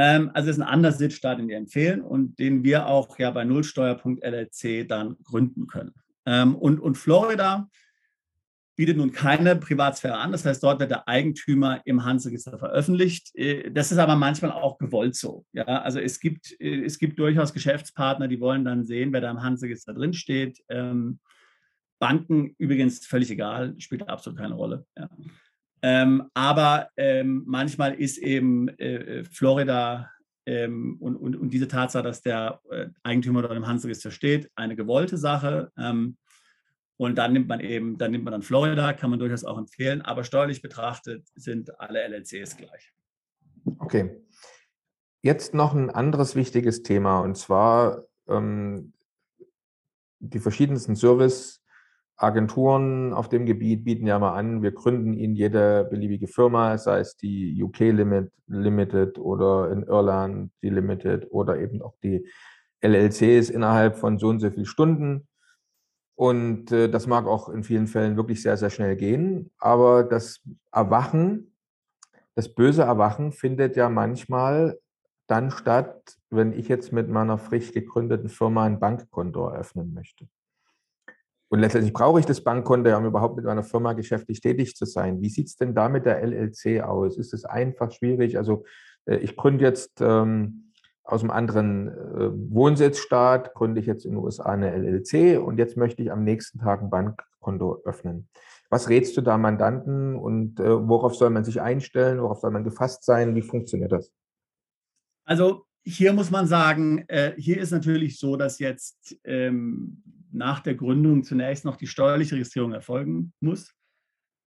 Ähm, 0.00 0.30
also 0.32 0.46
das 0.46 0.58
ist 0.58 0.62
ein 0.62 0.68
anderer 0.68 0.92
Sitzstaat, 0.92 1.40
den 1.40 1.48
wir 1.48 1.56
empfehlen 1.56 2.02
und 2.02 2.38
den 2.38 2.62
wir 2.62 2.86
auch 2.86 3.18
ja 3.18 3.32
bei 3.32 3.42
nullsteuer.llc 3.42 4.88
dann 4.88 5.16
gründen 5.24 5.66
können. 5.66 5.92
Ähm, 6.24 6.54
und, 6.54 6.78
und 6.78 6.94
Florida 6.96 7.68
bietet 8.76 8.96
nun 8.96 9.10
keine 9.10 9.56
Privatsphäre 9.56 10.16
an. 10.16 10.30
Das 10.30 10.44
heißt, 10.44 10.62
dort 10.62 10.78
wird 10.78 10.92
der 10.92 11.08
Eigentümer 11.08 11.80
im 11.84 12.04
Handelsregister 12.04 12.60
veröffentlicht. 12.60 13.34
Äh, 13.34 13.72
das 13.72 13.90
ist 13.90 13.98
aber 13.98 14.14
manchmal 14.14 14.52
auch 14.52 14.78
gewollt 14.78 15.16
so. 15.16 15.44
Ja, 15.52 15.64
also 15.64 15.98
es 15.98 16.20
gibt, 16.20 16.54
äh, 16.60 16.84
es 16.84 17.00
gibt 17.00 17.18
durchaus 17.18 17.52
Geschäftspartner, 17.52 18.28
die 18.28 18.38
wollen 18.38 18.64
dann 18.64 18.84
sehen, 18.84 19.12
wer 19.12 19.20
da 19.20 19.32
im 19.32 19.42
Handelsregister 19.42 19.94
drinsteht. 19.94 20.60
Ähm, 20.68 21.18
Banken 21.98 22.54
übrigens 22.58 23.04
völlig 23.04 23.32
egal, 23.32 23.74
spielt 23.78 24.08
absolut 24.08 24.38
keine 24.38 24.54
Rolle. 24.54 24.86
Ja. 24.96 25.10
Ähm, 25.82 26.28
aber 26.34 26.88
ähm, 26.96 27.44
manchmal 27.46 27.94
ist 27.94 28.18
eben 28.18 28.68
äh, 28.78 29.24
Florida 29.24 30.10
ähm, 30.46 30.96
und, 31.00 31.16
und, 31.16 31.36
und, 31.36 31.50
diese 31.50 31.68
Tatsache, 31.68 32.02
dass 32.02 32.22
der 32.22 32.60
äh, 32.70 32.88
Eigentümer 33.02 33.42
dort 33.42 33.56
im 33.56 33.66
Handelsregister 33.66 34.10
steht, 34.10 34.50
eine 34.56 34.76
gewollte 34.76 35.18
Sache. 35.18 35.70
Ähm, 35.76 36.16
und 36.96 37.16
dann 37.16 37.32
nimmt 37.32 37.48
man 37.48 37.60
eben, 37.60 37.96
dann 37.96 38.10
nimmt 38.10 38.24
man 38.24 38.32
dann 38.32 38.42
Florida, 38.42 38.92
kann 38.92 39.10
man 39.10 39.18
durchaus 39.18 39.44
auch 39.44 39.58
empfehlen. 39.58 40.02
Aber 40.02 40.24
steuerlich 40.24 40.62
betrachtet 40.62 41.28
sind 41.34 41.78
alle 41.78 42.02
LLCs 42.08 42.56
gleich. 42.56 42.92
Okay. 43.78 44.20
Jetzt 45.22 45.54
noch 45.54 45.74
ein 45.74 45.90
anderes 45.90 46.34
wichtiges 46.34 46.82
Thema 46.82 47.20
und 47.20 47.36
zwar 47.36 48.04
ähm, 48.26 48.92
die 50.20 50.40
verschiedensten 50.40 50.96
Service 50.96 51.57
Agenturen 52.18 53.12
auf 53.14 53.28
dem 53.28 53.46
Gebiet 53.46 53.84
bieten 53.84 54.06
ja 54.06 54.18
mal 54.18 54.34
an, 54.34 54.60
wir 54.60 54.72
gründen 54.72 55.12
Ihnen 55.14 55.36
jede 55.36 55.84
beliebige 55.84 56.26
Firma, 56.26 56.76
sei 56.76 56.98
es 56.98 57.16
die 57.16 57.62
UK 57.62 57.78
Limit, 57.78 58.32
Limited 58.48 59.18
oder 59.18 59.70
in 59.70 59.84
Irland 59.84 60.50
die 60.62 60.70
Limited 60.70 61.28
oder 61.30 61.58
eben 61.58 61.80
auch 61.80 61.94
die 62.02 62.28
LLCs 62.80 63.50
innerhalb 63.50 63.96
von 63.96 64.18
so 64.18 64.28
und 64.28 64.40
so 64.40 64.50
vielen 64.50 64.66
Stunden. 64.66 65.28
Und 66.16 66.72
äh, 66.72 66.88
das 66.88 67.06
mag 67.06 67.26
auch 67.26 67.48
in 67.48 67.62
vielen 67.62 67.86
Fällen 67.86 68.16
wirklich 68.16 68.42
sehr, 68.42 68.56
sehr 68.56 68.70
schnell 68.70 68.96
gehen. 68.96 69.52
Aber 69.58 70.02
das 70.02 70.40
Erwachen, 70.72 71.54
das 72.34 72.52
böse 72.52 72.82
Erwachen 72.82 73.30
findet 73.30 73.76
ja 73.76 73.88
manchmal 73.88 74.80
dann 75.28 75.52
statt, 75.52 76.16
wenn 76.30 76.52
ich 76.52 76.66
jetzt 76.66 76.92
mit 76.92 77.08
meiner 77.08 77.38
frisch 77.38 77.70
gegründeten 77.72 78.28
Firma 78.28 78.64
ein 78.64 78.80
Bankkonto 78.80 79.48
eröffnen 79.48 79.94
möchte. 79.94 80.28
Und 81.50 81.60
letztendlich 81.60 81.94
brauche 81.94 82.20
ich 82.20 82.26
das 82.26 82.42
Bankkonto, 82.42 82.94
um 82.96 83.06
überhaupt 83.06 83.36
mit 83.36 83.46
meiner 83.46 83.62
Firma 83.62 83.94
geschäftlich 83.94 84.40
tätig 84.40 84.76
zu 84.76 84.84
sein. 84.84 85.20
Wie 85.22 85.30
sieht 85.30 85.46
es 85.46 85.56
denn 85.56 85.74
da 85.74 85.88
mit 85.88 86.04
der 86.04 86.22
LLC 86.22 86.82
aus? 86.82 87.16
Ist 87.16 87.32
es 87.32 87.44
einfach 87.44 87.90
schwierig? 87.90 88.36
Also 88.36 88.64
äh, 89.06 89.16
ich 89.16 89.36
gründe 89.36 89.64
jetzt 89.64 90.00
ähm, 90.00 90.72
aus 91.04 91.22
einem 91.22 91.30
anderen 91.30 91.88
äh, 91.88 92.52
Wohnsitzstaat, 92.52 93.54
gründe 93.54 93.80
ich 93.80 93.86
jetzt 93.86 94.04
in 94.04 94.12
den 94.12 94.18
USA 94.22 94.52
eine 94.52 94.76
LLC 94.76 95.40
und 95.42 95.58
jetzt 95.58 95.78
möchte 95.78 96.02
ich 96.02 96.12
am 96.12 96.22
nächsten 96.22 96.58
Tag 96.58 96.82
ein 96.82 96.90
Bankkonto 96.90 97.80
öffnen. 97.84 98.28
Was 98.68 98.90
rätst 98.90 99.16
du 99.16 99.22
da 99.22 99.38
Mandanten 99.38 100.16
und 100.16 100.60
äh, 100.60 100.88
worauf 100.88 101.14
soll 101.14 101.30
man 101.30 101.44
sich 101.44 101.62
einstellen? 101.62 102.20
Worauf 102.20 102.40
soll 102.40 102.50
man 102.50 102.64
gefasst 102.64 103.04
sein? 103.04 103.34
Wie 103.34 103.40
funktioniert 103.40 103.92
das? 103.92 104.12
Also 105.24 105.64
hier 105.88 106.12
muss 106.12 106.30
man 106.30 106.46
sagen, 106.46 107.04
äh, 107.08 107.34
hier 107.38 107.58
ist 107.58 107.70
natürlich 107.70 108.18
so, 108.18 108.36
dass 108.36 108.58
jetzt 108.58 109.16
ähm, 109.24 110.02
nach 110.30 110.60
der 110.60 110.74
Gründung 110.74 111.24
zunächst 111.24 111.64
noch 111.64 111.76
die 111.76 111.86
steuerliche 111.86 112.34
Registrierung 112.34 112.72
erfolgen 112.72 113.32
muss. 113.40 113.72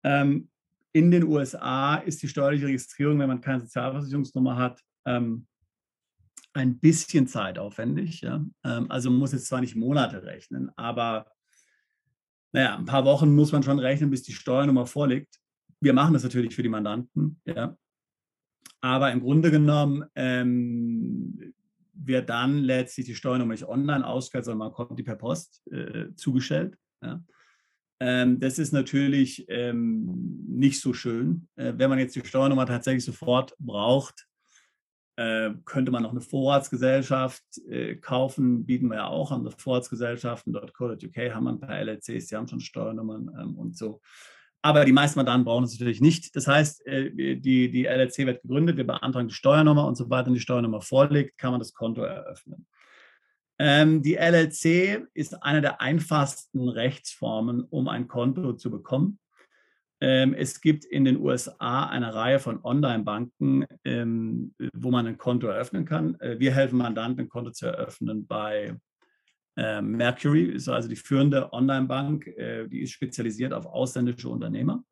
Ähm, 0.03 0.49
in 0.93 1.11
den 1.11 1.23
USA 1.23 1.97
ist 1.97 2.23
die 2.23 2.27
steuerliche 2.27 2.65
Registrierung, 2.65 3.19
wenn 3.19 3.27
man 3.27 3.41
keine 3.41 3.61
Sozialversicherungsnummer 3.61 4.55
hat, 4.55 4.81
ähm, 5.05 5.45
ein 6.53 6.79
bisschen 6.79 7.27
zeitaufwendig. 7.27 8.21
Ja? 8.21 8.43
Ähm, 8.63 8.89
also 8.89 9.11
man 9.11 9.19
muss 9.19 9.33
jetzt 9.33 9.45
zwar 9.45 9.61
nicht 9.61 9.75
Monate 9.75 10.23
rechnen, 10.23 10.71
aber 10.75 11.31
naja, 12.51 12.75
ein 12.77 12.85
paar 12.85 13.05
Wochen 13.05 13.35
muss 13.35 13.51
man 13.51 13.61
schon 13.61 13.77
rechnen, 13.77 14.09
bis 14.09 14.23
die 14.23 14.33
Steuernummer 14.33 14.87
vorliegt. 14.87 15.37
Wir 15.81 15.93
machen 15.93 16.13
das 16.13 16.23
natürlich 16.23 16.55
für 16.55 16.63
die 16.63 16.69
Mandanten, 16.69 17.39
ja. 17.45 17.77
Aber 18.81 19.11
im 19.11 19.21
Grunde 19.21 19.51
genommen 19.51 20.05
ähm, 20.15 21.53
wird 21.93 22.29
dann 22.29 22.59
letztlich 22.59 23.05
die 23.05 23.15
Steuernummer 23.15 23.53
nicht 23.53 23.67
online 23.67 24.05
ausgestellt, 24.05 24.45
sondern 24.45 24.69
man 24.69 24.73
kommt 24.73 24.97
die 24.97 25.03
per 25.03 25.15
Post 25.15 25.65
äh, 25.71 26.13
zugestellt. 26.15 26.77
Ja. 27.01 27.23
Ähm, 27.99 28.39
das 28.39 28.59
ist 28.59 28.73
natürlich 28.73 29.45
ähm, 29.49 30.45
nicht 30.47 30.79
so 30.79 30.93
schön. 30.93 31.47
Äh, 31.55 31.73
wenn 31.77 31.89
man 31.89 31.99
jetzt 31.99 32.15
die 32.15 32.25
Steuernummer 32.25 32.65
tatsächlich 32.65 33.05
sofort 33.05 33.55
braucht, 33.57 34.27
äh, 35.15 35.51
könnte 35.65 35.91
man 35.91 36.03
noch 36.03 36.11
eine 36.11 36.21
Vorratsgesellschaft 36.21 37.43
äh, 37.67 37.95
kaufen, 37.95 38.65
bieten 38.67 38.87
wir 38.87 38.97
ja 38.97 39.07
auch 39.07 39.31
an. 39.31 39.49
Vorratsgesellschaften.co.uk 39.49 41.33
haben 41.33 41.43
wir 41.43 41.49
ein 41.49 41.59
paar 41.59 41.81
LLCs, 41.81 42.27
die 42.27 42.35
haben 42.35 42.47
schon 42.47 42.59
Steuernummern 42.59 43.31
ähm, 43.39 43.57
und 43.57 43.75
so. 43.75 43.99
Aber 44.61 44.85
die 44.85 44.91
meisten 44.91 45.19
Mandanten 45.19 45.45
brauchen 45.45 45.63
es 45.63 45.73
natürlich 45.73 46.01
nicht. 46.01 46.35
Das 46.35 46.47
heißt, 46.47 46.85
äh, 46.87 47.11
die, 47.11 47.71
die 47.71 47.85
LLC 47.85 48.25
wird 48.25 48.41
gegründet, 48.41 48.77
wir 48.77 48.87
beantragen 48.87 49.27
die 49.27 49.33
Steuernummer 49.33 49.85
und 49.85 49.95
sobald 49.95 50.27
dann 50.27 50.33
die 50.33 50.39
Steuernummer 50.39 50.81
vorliegt, 50.81 51.37
kann 51.37 51.51
man 51.51 51.59
das 51.59 51.73
Konto 51.73 52.01
eröffnen. 52.01 52.65
Ähm, 53.59 54.03
die 54.03 54.15
LLC 54.15 55.07
ist 55.13 55.41
eine 55.43 55.61
der 55.61 55.81
einfachsten 55.81 56.69
Rechtsformen, 56.69 57.63
um 57.63 57.87
ein 57.87 58.07
Konto 58.07 58.53
zu 58.53 58.69
bekommen. 58.69 59.19
Ähm, 59.99 60.35
es 60.35 60.61
gibt 60.61 60.85
in 60.85 61.05
den 61.05 61.17
USA 61.17 61.87
eine 61.87 62.13
Reihe 62.13 62.39
von 62.39 62.63
Online-Banken, 62.63 63.65
ähm, 63.83 64.53
wo 64.73 64.91
man 64.91 65.07
ein 65.07 65.17
Konto 65.17 65.47
eröffnen 65.47 65.85
kann. 65.85 66.19
Äh, 66.19 66.39
wir 66.39 66.53
helfen 66.53 66.77
Mandanten, 66.77 67.25
ein 67.25 67.29
Konto 67.29 67.51
zu 67.51 67.65
eröffnen 67.65 68.27
bei 68.27 68.75
Mercury 69.81 70.43
ist 70.43 70.69
also 70.69 70.87
die 70.87 70.95
führende 70.95 71.51
Online-Bank, 71.51 72.27
äh, 72.27 72.67
die 72.67 72.81
ist 72.81 72.91
spezialisiert 72.91 73.53
auf 73.53 73.65
ausländische 73.65 74.29
Unternehmer. 74.29 74.83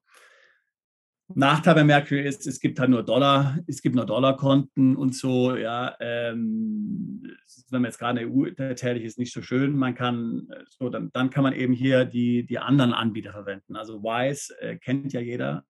Nachteil 1.34 1.74
bei 1.74 1.84
Mercury 1.84 2.22
ist, 2.22 2.46
es 2.46 2.60
gibt 2.60 2.80
halt 2.80 2.92
nur 2.92 3.04
Dollar, 3.04 3.58
es 3.66 3.82
gibt 3.82 3.96
nur 3.96 4.06
Dollarkonten 4.06 4.96
und 4.96 5.16
so, 5.16 5.56
ja, 5.56 5.96
ähm, 6.00 7.24
wenn 7.70 7.82
man 7.82 7.90
jetzt 7.90 7.98
gerade 7.98 8.22
in 8.22 8.32
der 8.32 8.36
EU 8.36 8.76
tätig 8.76 9.04
ist, 9.04 9.18
nicht 9.18 9.34
so 9.34 9.42
schön. 9.42 9.76
Man 9.76 9.96
kann, 9.96 10.48
äh, 10.52 10.64
so, 10.70 10.90
dann, 10.90 11.12
dann 11.14 11.32
kann 11.32 11.44
man 11.44 11.54
eben 11.54 11.74
hier 11.74 12.06
die, 12.06 12.46
die 12.46 12.60
anderen 12.60 12.94
Anbieter 12.94 13.32
verwenden. 13.32 13.76
Also 13.76 14.04
Wise 14.04 14.54
äh, 14.60 14.78
kennt 14.78 15.14
ja 15.14 15.20
jeder. 15.20 15.66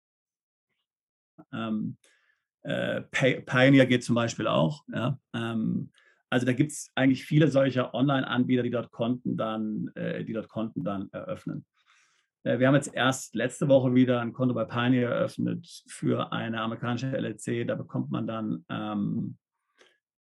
Ähm, 1.53 1.97
äh, 2.63 3.01
Pioneer 3.01 3.85
geht 3.85 4.03
zum 4.03 4.15
Beispiel 4.15 4.47
auch, 4.47 4.83
ja. 4.93 5.19
Ähm, 5.33 5.91
also 6.35 6.45
da 6.45 6.51
gibt 6.51 6.73
es 6.73 6.91
eigentlich 6.95 7.23
viele 7.23 7.47
solcher 7.47 7.93
Online-Anbieter, 7.93 8.61
die 8.61 8.69
dort 8.69 8.91
Konten 8.91 9.37
dann, 9.37 9.89
äh, 9.95 10.25
die 10.25 10.33
dort 10.33 10.49
Konten 10.49 10.83
dann 10.83 11.07
eröffnen. 11.13 11.65
Äh, 12.43 12.59
wir 12.59 12.67
haben 12.67 12.75
jetzt 12.75 12.93
erst 12.93 13.35
letzte 13.35 13.69
Woche 13.69 13.95
wieder 13.95 14.19
ein 14.19 14.33
Konto 14.33 14.53
bei 14.53 14.65
Pioneer 14.65 15.11
eröffnet 15.11 15.65
für 15.87 16.33
eine 16.33 16.59
amerikanische 16.59 17.07
LLC. 17.07 17.65
Da 17.65 17.75
bekommt 17.75 18.11
man 18.11 18.27
dann 18.27 18.65
ähm, 18.67 19.37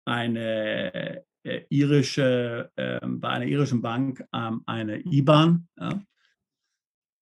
eine 0.05 1.23
äh, 1.43 1.61
irische, 1.69 2.69
ähm, 2.77 3.19
bei 3.19 3.29
einer 3.29 3.45
irischen 3.45 3.81
Bank 3.81 4.23
ähm, 4.35 4.61
eine 4.67 4.99
IBAN. 4.99 5.67
Ja. 5.79 5.89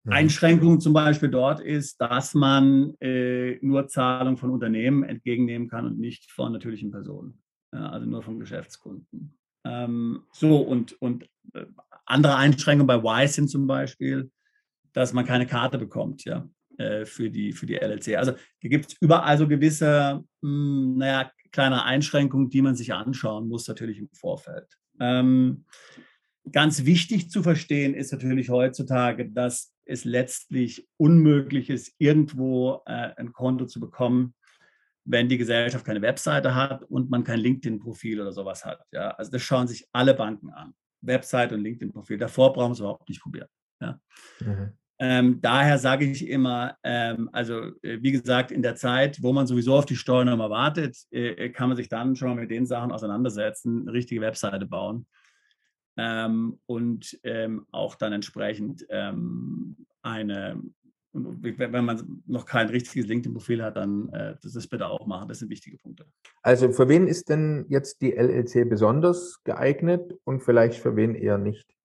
Mhm. 0.03 0.11
Einschränkung 0.11 0.81
zum 0.81 0.91
Beispiel 0.91 1.29
dort 1.29 1.61
ist, 1.61 2.01
dass 2.01 2.33
man 2.33 2.93
äh, 2.99 3.57
nur 3.61 3.87
Zahlung 3.87 4.35
von 4.35 4.49
Unternehmen 4.49 5.03
entgegennehmen 5.03 5.69
kann 5.69 5.85
und 5.85 5.97
nicht 5.97 6.29
von 6.29 6.51
natürlichen 6.51 6.91
Personen, 6.91 7.41
also 7.71 8.05
nur 8.05 8.23
von 8.23 8.39
Geschäftskunden. 8.39 9.37
Ähm, 9.65 10.23
so, 10.31 10.57
und, 10.57 10.99
und 11.01 11.23
äh, 11.53 11.65
andere 12.05 12.35
Einschränkungen 12.35 12.87
bei 12.87 13.01
Wise 13.01 13.33
sind 13.33 13.49
zum 13.49 13.67
Beispiel, 13.67 14.31
dass 14.93 15.13
man 15.13 15.25
keine 15.25 15.47
Karte 15.47 15.77
bekommt, 15.77 16.23
ja, 16.23 16.47
äh, 16.77 17.05
für, 17.05 17.29
die, 17.29 17.51
für 17.51 17.65
die 17.65 17.75
LLC. 17.75 18.15
Also 18.15 18.33
hier 18.59 18.69
gibt 18.69 18.87
es 18.87 18.97
überall 19.01 19.37
so 19.37 19.47
gewisse, 19.47 20.23
mh, 20.41 20.49
hm, 20.49 20.97
naja, 20.97 21.31
kleine 21.51 21.83
Einschränkungen, 21.83 22.49
die 22.49 22.61
man 22.61 22.75
sich 22.75 22.93
anschauen 22.93 23.47
muss, 23.47 23.67
natürlich 23.67 23.97
im 23.97 24.09
Vorfeld. 24.11 24.67
Ähm, 24.99 25.65
ganz 26.51 26.85
wichtig 26.85 27.29
zu 27.29 27.43
verstehen 27.43 27.93
ist 27.93 28.11
natürlich 28.11 28.49
heutzutage, 28.49 29.29
dass 29.29 29.73
es 29.85 30.03
letztlich 30.03 30.87
unmöglich 30.97 31.69
ist, 31.69 31.93
irgendwo 31.97 32.81
äh, 32.85 33.13
ein 33.17 33.31
Konto 33.33 33.65
zu 33.65 33.79
bekommen, 33.79 34.33
wenn 35.05 35.29
die 35.29 35.37
Gesellschaft 35.37 35.85
keine 35.85 36.01
Webseite 36.01 36.55
hat 36.55 36.83
und 36.83 37.09
man 37.09 37.23
kein 37.23 37.39
LinkedIn-Profil 37.39 38.21
oder 38.21 38.31
sowas 38.31 38.65
hat. 38.65 38.81
Ja? 38.91 39.11
Also 39.11 39.31
das 39.31 39.41
schauen 39.41 39.67
sich 39.67 39.87
alle 39.93 40.13
Banken 40.13 40.49
an. 40.49 40.73
Website 41.01 41.53
und 41.53 41.61
LinkedIn-Profil. 41.61 42.17
Davor 42.17 42.51
brauchen 42.51 42.69
wir 42.69 42.73
es 42.73 42.79
überhaupt 42.79 43.07
nicht 43.07 43.21
probieren. 43.21 43.47
Ja? 43.79 43.99
Mhm. 44.39 44.73
Ähm, 44.97 45.41
daher 45.41 45.77
sage 45.77 46.05
ich 46.05 46.27
immer, 46.27 46.77
ähm, 46.83 47.29
also 47.33 47.59
äh, 47.81 48.01
wie 48.01 48.13
gesagt, 48.13 48.51
in 48.51 48.61
der 48.61 48.75
Zeit, 48.75 49.21
wo 49.21 49.33
man 49.33 49.45
sowieso 49.45 49.75
auf 49.75 49.85
die 49.85 49.97
Steuernummer 49.97 50.49
wartet, 50.49 50.97
äh, 51.11 51.31
äh, 51.31 51.49
kann 51.49 51.67
man 51.67 51.75
sich 51.75 51.89
dann 51.89 52.15
schon 52.15 52.29
mal 52.29 52.35
mit 52.35 52.49
den 52.49 52.65
Sachen 52.65 52.93
auseinandersetzen, 52.93 53.81
eine 53.81 53.93
richtige 53.93 54.21
Webseite 54.21 54.65
bauen 54.65 55.05
ähm, 55.97 56.59
und 56.65 57.19
ähm, 57.23 57.65
auch 57.71 57.95
dann 57.95 58.13
entsprechend 58.13 58.85
ähm, 58.89 59.85
eine, 61.15 61.57
wenn 61.57 61.85
man 61.85 62.21
noch 62.25 62.45
kein 62.45 62.69
richtiges 62.69 63.07
LinkedIn-Profil 63.07 63.63
hat, 63.63 63.77
dann 63.77 64.09
äh, 64.09 64.35
das 64.41 64.55
ist 64.55 64.67
bitte 64.67 64.87
auch 64.87 65.05
machen. 65.07 65.27
Das 65.27 65.39
sind 65.39 65.49
wichtige 65.49 65.77
Punkte. 65.77 66.05
Also 66.41 66.71
für 66.71 66.89
wen 66.89 67.07
ist 67.07 67.29
denn 67.29 67.65
jetzt 67.69 68.01
die 68.01 68.11
LLC 68.11 68.67
besonders 68.69 69.41
geeignet 69.43 70.13
und 70.23 70.41
vielleicht 70.41 70.79
für 70.79 70.95
wen 70.95 71.15
eher 71.15 71.37
nicht? 71.37 71.75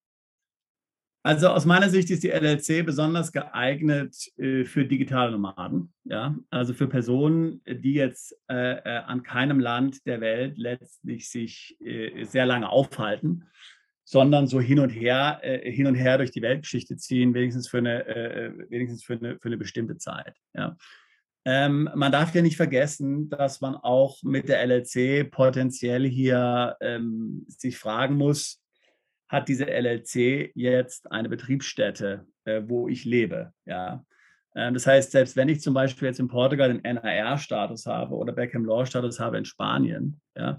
Also 1.23 1.49
aus 1.49 1.67
meiner 1.67 1.91
Sicht 1.91 2.11
ist 2.11 2.23
die 2.23 2.31
LLC 2.31 2.85
besonders 2.85 3.31
geeignet 3.31 4.17
äh, 4.39 4.65
für 4.65 4.87
digitale 4.87 5.33
Nomaden, 5.33 5.93
ja, 6.05 6.35
also 6.49 6.73
für 6.73 6.89
Personen, 6.89 7.61
die 7.67 7.93
jetzt 7.93 8.35
äh, 8.49 8.77
äh 8.79 9.03
an 9.05 9.23
keinem 9.23 9.61
Land 9.61 10.07
der 10.07 10.23
Welt 10.23 10.57
letztlich 10.57 11.29
sich 11.29 11.77
äh, 11.81 12.25
sehr 12.25 12.47
lange 12.47 12.71
aufhalten, 12.71 13.45
sondern 14.11 14.49
so 14.49 14.61
hin 14.61 14.81
und 14.81 14.91
her, 14.91 15.39
äh, 15.43 15.71
hin 15.71 15.87
und 15.87 15.95
her 15.95 16.19
durch 16.19 16.33
die 16.33 16.43
Weltgeschichte 16.43 16.97
ziehen, 16.97 17.33
wenigstens 17.33 17.69
für 17.69 17.79
eine, 17.79 18.05
äh, 18.09 18.47
äh, 18.47 18.53
wenigstens 18.69 19.05
für 19.05 19.13
eine, 19.13 19.39
für 19.39 19.47
eine 19.47 19.57
bestimmte 19.57 19.99
Zeit. 19.99 20.35
Ja. 20.53 20.77
Ähm, 21.45 21.89
man 21.95 22.11
darf 22.11 22.35
ja 22.35 22.43
nicht 22.43 22.57
vergessen, 22.57 23.29
dass 23.31 23.61
man 23.61 23.77
auch 23.77 24.21
mit 24.25 24.49
der 24.49 24.67
LLC 24.67 25.31
potenziell 25.31 26.09
hier 26.09 26.77
ähm, 26.81 27.45
sich 27.47 27.79
fragen 27.79 28.17
muss, 28.17 28.61
hat 29.29 29.47
diese 29.47 29.67
LLC 29.67 30.51
jetzt 30.57 31.13
eine 31.13 31.29
Betriebsstätte, 31.29 32.27
äh, 32.47 32.63
wo 32.67 32.89
ich 32.89 33.05
lebe? 33.05 33.53
Ja. 33.65 34.05
Ähm, 34.57 34.75
das 34.75 34.89
heißt, 34.89 35.13
selbst 35.13 35.37
wenn 35.37 35.49
ich 35.49 35.61
zum 35.61 35.73
Beispiel 35.73 36.09
jetzt 36.09 36.19
in 36.19 36.27
Portugal 36.27 36.77
den 36.77 36.83
NAR-Status 36.83 37.87
habe 37.87 38.17
oder 38.17 38.33
Beckham 38.33 38.65
Law-Status 38.65 39.21
habe 39.21 39.39
in 39.39 39.45
Spanien, 39.45 40.21
ja, 40.37 40.59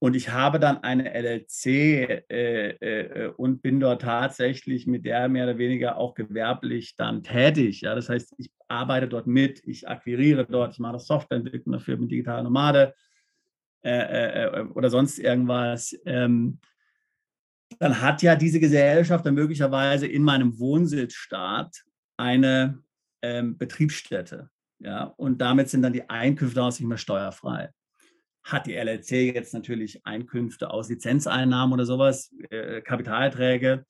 und 0.00 0.14
ich 0.14 0.30
habe 0.30 0.60
dann 0.60 0.84
eine 0.84 1.12
LLC 1.12 1.66
äh, 1.66 2.22
äh, 2.30 2.76
äh, 2.80 3.28
und 3.36 3.62
bin 3.62 3.80
dort 3.80 4.02
tatsächlich 4.02 4.86
mit 4.86 5.04
der 5.04 5.28
mehr 5.28 5.44
oder 5.44 5.58
weniger 5.58 5.96
auch 5.96 6.14
gewerblich 6.14 6.94
dann 6.94 7.24
tätig. 7.24 7.80
Ja? 7.80 7.96
Das 7.96 8.08
heißt, 8.08 8.34
ich 8.38 8.52
arbeite 8.68 9.08
dort 9.08 9.26
mit, 9.26 9.60
ich 9.66 9.88
akquiriere 9.88 10.46
dort, 10.46 10.74
ich 10.74 10.78
mache 10.78 11.00
Softwareentwicklung 11.00 11.72
dafür, 11.72 11.96
bin 11.96 12.08
digitaler 12.08 12.44
Nomade 12.44 12.94
äh, 13.82 13.90
äh, 13.90 14.44
äh, 14.44 14.60
oder 14.66 14.88
sonst 14.88 15.18
irgendwas. 15.18 15.98
Ähm, 16.04 16.60
dann 17.80 18.00
hat 18.00 18.22
ja 18.22 18.36
diese 18.36 18.60
Gesellschaft 18.60 19.26
dann 19.26 19.34
möglicherweise 19.34 20.06
in 20.06 20.22
meinem 20.22 20.60
Wohnsitzstaat 20.60 21.82
eine 22.16 22.82
ähm, 23.22 23.58
Betriebsstätte. 23.58 24.48
Ja? 24.78 25.12
Und 25.16 25.40
damit 25.40 25.70
sind 25.70 25.82
dann 25.82 25.92
die 25.92 26.08
Einkünfte 26.08 26.62
aus 26.62 26.78
nicht 26.78 26.88
mehr 26.88 26.98
steuerfrei 26.98 27.70
hat 28.52 28.66
die 28.66 28.74
LLC 28.74 29.34
jetzt 29.34 29.52
natürlich 29.52 30.04
Einkünfte 30.06 30.70
aus 30.70 30.88
Lizenzeinnahmen 30.88 31.74
oder 31.74 31.84
sowas, 31.84 32.34
äh, 32.50 32.80
Kapitalerträge, 32.80 33.84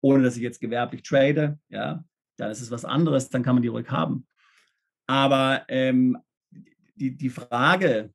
ohne 0.00 0.24
dass 0.24 0.36
ich 0.36 0.42
jetzt 0.42 0.60
gewerblich 0.60 1.02
trade, 1.02 1.58
ja, 1.68 2.04
dann 2.36 2.50
ist 2.50 2.60
es 2.60 2.70
was 2.70 2.84
anderes, 2.84 3.30
dann 3.30 3.42
kann 3.42 3.56
man 3.56 3.62
die 3.62 3.68
ruhig 3.68 3.88
haben. 3.88 4.26
Aber 5.06 5.64
ähm, 5.68 6.18
die, 6.96 7.16
die 7.16 7.30
Frage, 7.30 8.12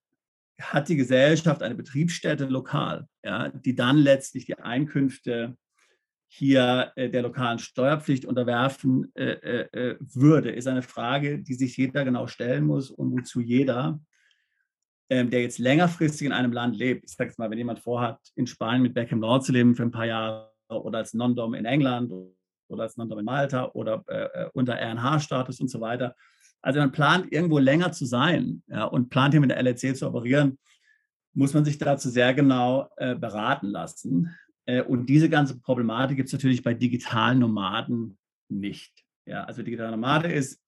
hat 0.59 0.89
die 0.89 0.97
Gesellschaft 0.97 1.63
eine 1.63 1.75
Betriebsstätte 1.75 2.45
lokal, 2.45 3.07
ja, 3.23 3.49
die 3.49 3.75
dann 3.75 3.97
letztlich 3.97 4.45
die 4.45 4.59
Einkünfte 4.59 5.57
hier 6.27 6.91
äh, 6.95 7.09
der 7.09 7.23
lokalen 7.23 7.59
Steuerpflicht 7.59 8.25
unterwerfen 8.25 9.11
äh, 9.15 9.31
äh, 9.31 9.67
äh 9.71 9.97
würde, 9.99 10.51
ist 10.51 10.67
eine 10.67 10.81
Frage, 10.83 11.39
die 11.39 11.55
sich 11.55 11.77
jeder 11.77 12.03
genau 12.03 12.27
stellen 12.27 12.65
muss 12.65 12.91
und 12.91 13.11
wozu 13.11 13.39
jeder 13.39 13.99
ähm, 15.09 15.29
der 15.29 15.41
jetzt 15.41 15.59
längerfristig 15.59 16.27
in 16.27 16.33
einem 16.33 16.51
Land 16.51 16.77
lebt, 16.77 17.05
ich 17.05 17.11
sage 17.11 17.29
jetzt 17.29 17.39
mal, 17.39 17.49
wenn 17.49 17.57
jemand 17.57 17.79
vorhat, 17.79 18.19
in 18.35 18.47
Spanien 18.47 18.83
mit 18.83 18.93
Beckham 18.93 19.21
Law 19.21 19.39
zu 19.39 19.51
leben 19.51 19.75
für 19.75 19.83
ein 19.83 19.91
paar 19.91 20.05
Jahre 20.05 20.51
oder 20.69 20.99
als 20.99 21.13
Non-Dom 21.13 21.55
in 21.55 21.65
England 21.65 22.11
oder 22.67 22.83
als 22.83 22.97
Non-Dom 22.97 23.19
in 23.19 23.25
Malta 23.25 23.71
oder 23.73 24.03
äh, 24.07 24.25
äh 24.25 24.49
unter 24.53 24.75
RNH-Status 24.75 25.59
und 25.61 25.69
so 25.69 25.81
weiter. 25.81 26.15
Also 26.61 26.79
man 26.79 26.91
plant 26.91 27.31
irgendwo 27.31 27.57
länger 27.57 27.91
zu 27.91 28.05
sein 28.05 28.61
ja, 28.67 28.85
und 28.85 29.09
plant 29.09 29.33
hier 29.33 29.41
mit 29.41 29.49
der 29.49 29.57
LLC 29.57 29.95
zu 29.95 30.07
operieren, 30.07 30.59
muss 31.33 31.53
man 31.53 31.65
sich 31.65 31.77
dazu 31.77 32.09
sehr 32.09 32.33
genau 32.33 32.89
äh, 32.97 33.15
beraten 33.15 33.67
lassen. 33.67 34.35
Äh, 34.65 34.81
und 34.83 35.07
diese 35.07 35.29
ganze 35.29 35.59
Problematik 35.59 36.17
gibt 36.17 36.27
es 36.27 36.33
natürlich 36.33 36.61
bei 36.61 36.73
digitalen 36.73 37.39
Nomaden 37.39 38.17
nicht. 38.49 38.93
Ja, 39.25 39.43
also 39.43 39.63
digitaler 39.63 39.91
Nomade 39.91 40.31
ist, 40.31 40.61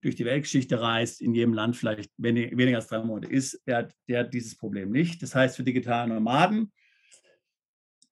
durch 0.00 0.14
die 0.14 0.24
Weltgeschichte 0.24 0.80
reist, 0.80 1.20
in 1.20 1.34
jedem 1.34 1.54
Land 1.54 1.76
vielleicht 1.76 2.10
weniger 2.16 2.76
als 2.76 2.86
drei 2.86 3.02
Monate 3.02 3.32
ist, 3.32 3.60
der 3.66 3.78
hat, 3.78 3.94
der 4.08 4.20
hat 4.20 4.34
dieses 4.34 4.56
Problem 4.56 4.90
nicht. 4.90 5.22
Das 5.22 5.34
heißt, 5.34 5.56
für 5.56 5.64
digitale 5.64 6.12
Nomaden 6.12 6.72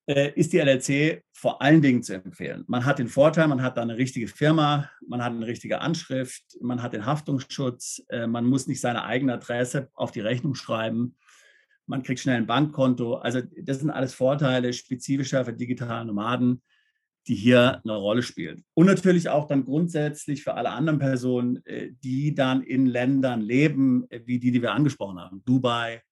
äh, 0.06 0.32
ist 0.34 0.52
die 0.52 0.58
LLC 0.58 1.22
vor 1.32 1.60
allen 1.62 1.82
Dingen 1.82 2.02
zu 2.02 2.14
empfehlen. 2.14 2.64
Man 2.66 2.84
hat 2.84 2.98
den 2.98 3.08
Vorteil, 3.08 3.48
man 3.48 3.62
hat 3.62 3.76
da 3.76 3.82
eine 3.82 3.96
richtige 3.96 4.28
Firma, 4.28 4.90
man 5.06 5.22
hat 5.22 5.32
eine 5.32 5.46
richtige 5.46 5.80
Anschrift, 5.80 6.44
man 6.60 6.82
hat 6.82 6.92
den 6.92 7.06
Haftungsschutz, 7.06 8.02
äh, 8.08 8.26
man 8.26 8.46
muss 8.46 8.66
nicht 8.66 8.80
seine 8.80 9.04
eigene 9.04 9.34
Adresse 9.34 9.88
auf 9.94 10.10
die 10.10 10.20
Rechnung 10.20 10.54
schreiben, 10.54 11.16
man 11.86 12.02
kriegt 12.02 12.20
schnell 12.20 12.36
ein 12.36 12.46
Bankkonto. 12.46 13.14
Also 13.14 13.42
das 13.62 13.78
sind 13.78 13.90
alles 13.90 14.14
Vorteile 14.14 14.72
spezifischer 14.72 15.44
für 15.44 15.52
digitale 15.52 16.04
Nomaden 16.04 16.62
die 17.28 17.34
hier 17.34 17.80
eine 17.82 17.96
Rolle 17.96 18.22
spielt. 18.22 18.62
Und 18.74 18.86
natürlich 18.86 19.28
auch 19.28 19.46
dann 19.46 19.64
grundsätzlich 19.64 20.44
für 20.44 20.54
alle 20.54 20.70
anderen 20.70 20.98
Personen, 20.98 21.64
äh, 21.66 21.90
die 22.04 22.34
dann 22.34 22.62
in 22.62 22.86
Ländern 22.86 23.40
leben, 23.40 24.08
äh, 24.10 24.20
wie 24.24 24.38
die, 24.38 24.52
die 24.52 24.62
wir 24.62 24.72
angesprochen 24.72 25.18
haben. 25.18 25.42
Dubai, 25.44 26.02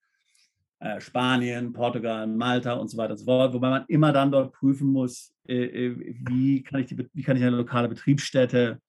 äh, 0.81 1.01
Spanien, 1.01 1.73
Portugal, 1.73 2.27
Malta 2.27 2.75
und 2.75 2.89
so 2.89 2.97
weiter 2.97 3.13
und 3.13 3.19
so 3.19 3.25
fort, 3.25 3.55
wobei 3.55 3.71
man 3.71 3.85
immer 3.89 4.13
dann 4.13 4.33
dort 4.33 4.53
prüfen 4.53 4.89
muss, 4.89 5.33
wie 5.47 6.63
kann 6.63 6.81
ich, 6.81 6.87
die, 6.87 7.07
wie 7.13 7.23
kann 7.23 7.37
ich 7.37 7.43
eine 7.43 7.57
lokale 7.57 7.87
Betriebsstätte 7.87 8.81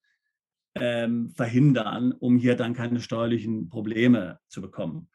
ähm, 0.74 1.28
verhindern, 1.28 2.12
um 2.12 2.38
hier 2.38 2.56
dann 2.56 2.72
keine 2.72 3.00
steuerlichen 3.00 3.68
Probleme 3.68 4.38
zu 4.48 4.62
bekommen. 4.62 5.08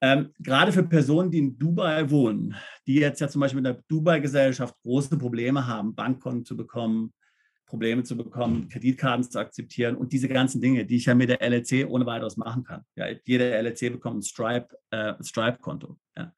Ähm, 0.00 0.32
gerade 0.38 0.72
für 0.72 0.84
Personen, 0.84 1.30
die 1.30 1.38
in 1.38 1.58
Dubai 1.58 2.08
wohnen, 2.08 2.54
die 2.86 2.94
jetzt 2.94 3.20
ja 3.20 3.28
zum 3.28 3.40
Beispiel 3.40 3.58
in 3.58 3.64
der 3.64 3.82
Dubai-Gesellschaft 3.88 4.74
große 4.82 5.18
Probleme 5.18 5.66
haben, 5.66 5.94
Bankkonten 5.94 6.44
zu 6.44 6.56
bekommen, 6.56 7.12
Probleme 7.66 8.02
zu 8.02 8.16
bekommen, 8.16 8.68
Kreditkarten 8.68 9.24
zu 9.24 9.38
akzeptieren 9.38 9.96
und 9.96 10.12
diese 10.12 10.28
ganzen 10.28 10.60
Dinge, 10.60 10.86
die 10.86 10.96
ich 10.96 11.06
ja 11.06 11.14
mit 11.14 11.28
der 11.28 11.42
LLC 11.42 11.86
ohne 11.88 12.06
weiteres 12.06 12.36
machen 12.36 12.64
kann. 12.64 12.82
Ja, 12.96 13.06
jede 13.24 13.50
LLC 13.60 13.92
bekommt 13.92 14.20
ein 14.20 14.22
Stripe, 14.22 14.68
äh, 14.90 15.14
Stripe-Konto. 15.20 15.98
Ja. 16.16 16.32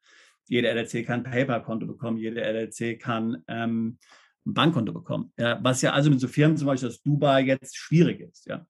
Jede 0.47 0.67
LLC 0.69 1.05
kann 1.05 1.23
ein 1.23 1.31
PayPal-Konto 1.31 1.87
bekommen, 1.87 2.17
jede 2.17 2.41
LLC 2.41 2.99
kann 2.99 3.43
ähm, 3.47 3.97
ein 4.45 4.53
Bankkonto 4.53 4.91
bekommen. 4.91 5.31
Ja, 5.37 5.59
was 5.63 5.81
ja 5.81 5.93
also 5.93 6.09
mit 6.09 6.19
so 6.19 6.27
Firmen 6.27 6.57
zum 6.57 6.67
Beispiel 6.67 6.89
aus 6.89 7.01
Dubai 7.01 7.43
jetzt 7.43 7.77
schwierig 7.77 8.19
ist. 8.19 8.47
Ja. 8.47 8.65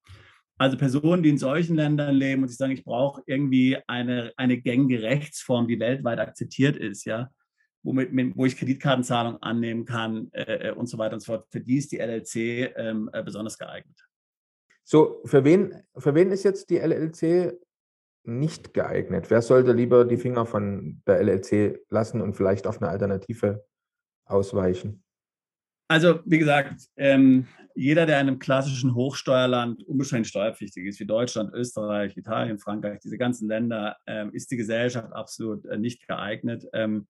Also 0.58 0.76
Personen, 0.76 1.22
die 1.22 1.30
in 1.30 1.38
solchen 1.38 1.76
Ländern 1.76 2.14
leben 2.14 2.42
und 2.42 2.48
sich 2.48 2.58
sagen, 2.58 2.72
ich 2.72 2.84
brauche 2.84 3.22
irgendwie 3.26 3.78
eine, 3.86 4.32
eine 4.36 4.58
gängige 4.58 5.02
Rechtsform, 5.02 5.66
die 5.66 5.80
weltweit 5.80 6.20
akzeptiert 6.20 6.76
ist, 6.76 7.04
ja, 7.04 7.30
womit, 7.82 8.10
wo 8.36 8.46
ich 8.46 8.56
Kreditkartenzahlung 8.56 9.42
annehmen 9.42 9.84
kann 9.84 10.30
äh, 10.32 10.68
äh, 10.68 10.72
und 10.72 10.86
so 10.86 10.98
weiter 10.98 11.14
und 11.14 11.20
so 11.20 11.32
fort. 11.32 11.46
Für 11.50 11.60
die 11.60 11.78
ist 11.78 11.92
die 11.92 11.98
LLC 11.98 12.74
ähm, 12.76 13.10
äh, 13.12 13.22
besonders 13.22 13.58
geeignet. 13.58 13.98
So, 14.84 15.20
für 15.24 15.44
wen, 15.44 15.82
für 15.96 16.14
wen 16.14 16.30
ist 16.30 16.42
jetzt 16.42 16.70
die 16.70 16.78
LLC 16.78 17.58
nicht 18.24 18.74
geeignet? 18.74 19.30
Wer 19.30 19.42
sollte 19.42 19.72
lieber 19.72 20.04
die 20.04 20.16
Finger 20.16 20.46
von 20.46 21.02
der 21.06 21.20
LLC 21.22 21.80
lassen 21.88 22.20
und 22.20 22.34
vielleicht 22.34 22.66
auf 22.66 22.80
eine 22.80 22.90
Alternative 22.90 23.64
ausweichen? 24.24 25.01
Also, 25.88 26.20
wie 26.24 26.38
gesagt, 26.38 26.88
ähm, 26.96 27.46
jeder, 27.74 28.06
der 28.06 28.20
in 28.20 28.28
einem 28.28 28.38
klassischen 28.38 28.94
Hochsteuerland 28.94 29.82
unbeschränkt 29.84 30.28
steuerpflichtig 30.28 30.86
ist, 30.86 31.00
wie 31.00 31.06
Deutschland, 31.06 31.52
Österreich, 31.54 32.16
Italien, 32.16 32.58
Frankreich, 32.58 33.00
diese 33.00 33.18
ganzen 33.18 33.48
Länder, 33.48 33.96
ähm, 34.06 34.30
ist 34.32 34.50
die 34.50 34.56
Gesellschaft 34.56 35.12
absolut 35.12 35.64
äh, 35.66 35.78
nicht 35.78 36.06
geeignet. 36.06 36.66
Ähm, 36.72 37.06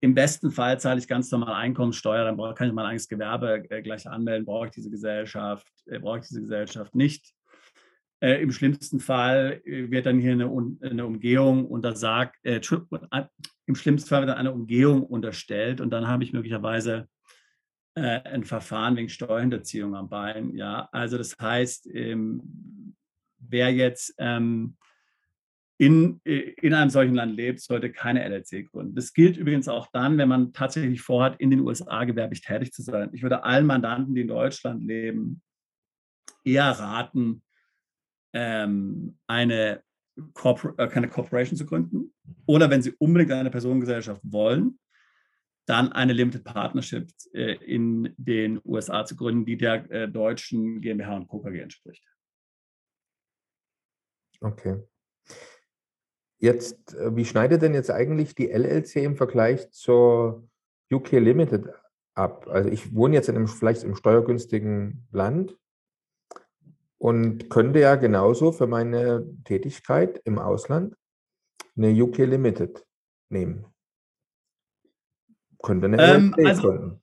Im 0.00 0.14
besten 0.14 0.50
Fall 0.50 0.78
zahle 0.80 0.98
ich 0.98 1.08
ganz 1.08 1.30
normal 1.30 1.54
Einkommensteuer, 1.54 2.24
dann 2.24 2.36
brauche, 2.36 2.54
kann 2.54 2.68
ich 2.68 2.74
mein 2.74 2.86
eigenes 2.86 3.08
Gewerbe 3.08 3.64
äh, 3.70 3.82
gleich 3.82 4.08
anmelden, 4.08 4.46
brauche 4.46 4.66
ich 4.66 4.72
diese 4.72 4.90
Gesellschaft, 4.90 5.66
äh, 5.86 5.98
brauche 5.98 6.18
ich 6.18 6.28
diese 6.28 6.42
Gesellschaft 6.42 6.94
nicht. 6.94 7.34
Äh, 8.20 8.42
Im 8.42 8.50
schlimmsten 8.50 9.00
Fall 9.00 9.60
äh, 9.64 9.90
wird 9.90 10.06
dann 10.06 10.20
hier 10.20 10.32
eine, 10.32 10.50
eine 10.82 11.06
Umgehung 11.06 11.66
untersagt, 11.66 12.36
äh, 12.44 12.60
im 13.66 13.74
schlimmsten 13.74 14.08
Fall 14.08 14.22
wird 14.22 14.30
dann 14.30 14.38
eine 14.38 14.52
Umgehung 14.52 15.02
unterstellt 15.02 15.80
und 15.80 15.90
dann 15.90 16.08
habe 16.08 16.24
ich 16.24 16.32
möglicherweise 16.32 17.08
äh, 17.96 18.20
ein 18.24 18.44
Verfahren 18.44 18.96
wegen 18.96 19.08
Steuerhinterziehung 19.08 19.94
am 19.94 20.08
Bein. 20.08 20.54
Ja, 20.54 20.88
also 20.92 21.16
das 21.16 21.34
heißt, 21.40 21.88
ähm, 21.94 22.94
wer 23.38 23.72
jetzt 23.72 24.14
ähm, 24.18 24.76
in, 25.78 26.20
äh, 26.24 26.52
in 26.60 26.74
einem 26.74 26.90
solchen 26.90 27.14
Land 27.14 27.34
lebt, 27.34 27.60
sollte 27.60 27.90
keine 27.90 28.22
LLC 28.22 28.70
gründen. 28.70 28.94
Das 28.94 29.14
gilt 29.14 29.38
übrigens 29.38 29.66
auch 29.66 29.88
dann, 29.92 30.18
wenn 30.18 30.28
man 30.28 30.52
tatsächlich 30.52 31.00
vorhat, 31.00 31.40
in 31.40 31.50
den 31.50 31.60
USA 31.60 32.04
gewerblich 32.04 32.42
tätig 32.42 32.72
zu 32.72 32.82
sein. 32.82 33.10
Ich 33.14 33.22
würde 33.22 33.44
allen 33.44 33.66
Mandanten, 33.66 34.14
die 34.14 34.20
in 34.20 34.28
Deutschland 34.28 34.86
leben, 34.86 35.40
eher 36.44 36.70
raten, 36.70 37.42
ähm, 38.34 39.18
eine, 39.26 39.82
Corpor 40.34 40.74
äh, 40.78 40.88
keine 40.88 41.08
Corporation 41.08 41.56
zu 41.56 41.64
gründen 41.64 42.14
oder 42.46 42.68
wenn 42.70 42.82
sie 42.82 42.94
unbedingt 42.98 43.32
eine 43.32 43.50
Personengesellschaft 43.50 44.20
wollen, 44.22 44.78
dann 45.66 45.92
eine 45.92 46.12
Limited 46.12 46.44
Partnership 46.44 47.10
äh, 47.32 47.54
in 47.56 48.14
den 48.16 48.60
USA 48.64 49.04
zu 49.04 49.16
gründen, 49.16 49.44
die 49.44 49.56
der 49.56 49.90
äh, 49.90 50.08
deutschen 50.08 50.80
GmbH 50.80 51.16
und 51.16 51.28
Co. 51.28 51.40
KG 51.40 51.60
entspricht. 51.60 52.04
Okay. 54.40 54.82
Jetzt, 56.38 56.94
äh, 56.94 57.14
wie 57.16 57.24
schneidet 57.24 57.62
denn 57.62 57.74
jetzt 57.74 57.90
eigentlich 57.90 58.34
die 58.34 58.50
LLC 58.50 58.96
im 58.96 59.16
Vergleich 59.16 59.70
zur 59.72 60.48
UK 60.92 61.12
Limited 61.12 61.68
ab? 62.14 62.46
Also 62.48 62.68
ich 62.70 62.94
wohne 62.94 63.16
jetzt 63.16 63.28
in 63.28 63.36
einem 63.36 63.48
vielleicht 63.48 63.82
im 63.82 63.96
steuergünstigen 63.96 65.06
Land 65.10 65.58
und 66.98 67.50
könnte 67.50 67.80
ja 67.80 67.96
genauso 67.96 68.52
für 68.52 68.66
meine 68.66 69.26
Tätigkeit 69.44 70.20
im 70.24 70.38
Ausland 70.38 70.94
eine 71.76 71.90
UK 71.90 72.18
Limited 72.18 72.86
nehmen. 73.30 73.66
Könnte 75.62 75.86
eine 75.86 76.02
ähm, 76.02 76.34
also, 76.44 76.62
gründen. 76.62 77.02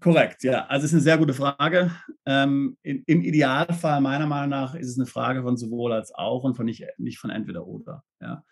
Korrekt, 0.00 0.42
ja. 0.42 0.66
Also 0.66 0.84
es 0.84 0.90
ist 0.90 0.94
eine 0.94 1.02
sehr 1.02 1.18
gute 1.18 1.32
Frage. 1.32 1.90
Ähm, 2.26 2.76
in, 2.82 3.02
Im 3.06 3.22
Idealfall, 3.22 4.00
meiner 4.00 4.26
Meinung 4.26 4.50
nach, 4.50 4.74
ist 4.74 4.88
es 4.88 4.98
eine 4.98 5.06
Frage 5.06 5.42
von 5.42 5.56
sowohl 5.56 5.92
als 5.92 6.14
auch 6.14 6.44
und 6.44 6.56
von 6.56 6.66
nicht, 6.66 6.84
nicht 6.98 7.18
von 7.18 7.30
entweder 7.30 7.66
oder. 7.66 8.04
Ja. 8.20 8.44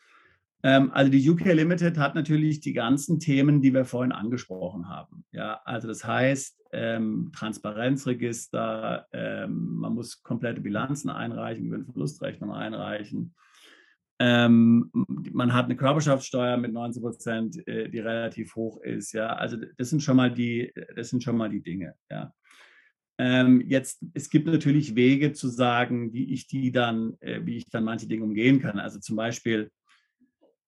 Ähm, 0.63 0.91
also 0.93 1.11
die 1.11 1.29
UK 1.29 1.53
Limited 1.53 1.99
hat 1.99 2.15
natürlich 2.15 2.61
die 2.61 2.73
ganzen 2.73 3.19
Themen, 3.19 3.61
die 3.61 3.75
wir 3.75 3.85
vorhin 3.85 4.13
angesprochen 4.13 4.89
haben. 4.89 5.25
Ja, 5.33 5.61
also 5.65 5.89
das 5.89 6.05
heißt, 6.05 6.63
ähm, 6.73 7.33
Transparenzregister, 7.35 9.07
ähm, 9.13 9.75
man 9.75 9.95
muss 9.95 10.23
komplette 10.23 10.61
Bilanzen 10.61 11.11
einreichen, 11.11 11.65
Gewinn- 11.65 11.85
und 11.85 11.93
Verlustrechnung 11.93 12.53
einreichen. 12.53 13.35
Ähm, 14.25 14.89
man 15.33 15.53
hat 15.53 15.65
eine 15.65 15.75
Körperschaftssteuer 15.75 16.57
mit 16.57 16.73
19 16.73 17.03
Prozent, 17.03 17.67
äh, 17.67 17.89
die 17.89 17.99
relativ 17.99 18.55
hoch 18.55 18.81
ist. 18.81 19.13
Ja, 19.13 19.35
also 19.35 19.57
das 19.77 19.91
sind 19.91 20.01
schon 20.01 20.17
mal 20.17 20.33
die, 20.33 20.73
das 20.95 21.09
sind 21.09 21.25
schon 21.25 21.37
mal 21.37 21.51
die 21.51 21.61
Dinge. 21.61 21.95
Ja. 22.09 22.33
Ähm, 23.19 23.63
jetzt, 23.67 24.05
es 24.15 24.31
gibt 24.31 24.47
natürlich 24.47 24.95
Wege 24.95 25.33
zu 25.33 25.49
sagen, 25.49 26.13
wie 26.13 26.33
ich 26.33 26.47
die 26.47 26.71
dann, 26.71 27.17
äh, 27.19 27.41
wie 27.45 27.57
ich 27.57 27.69
dann 27.69 27.83
manche 27.83 28.07
Dinge 28.07 28.23
umgehen 28.23 28.61
kann. 28.61 28.79
Also 28.79 29.01
zum 29.01 29.17
Beispiel, 29.17 29.73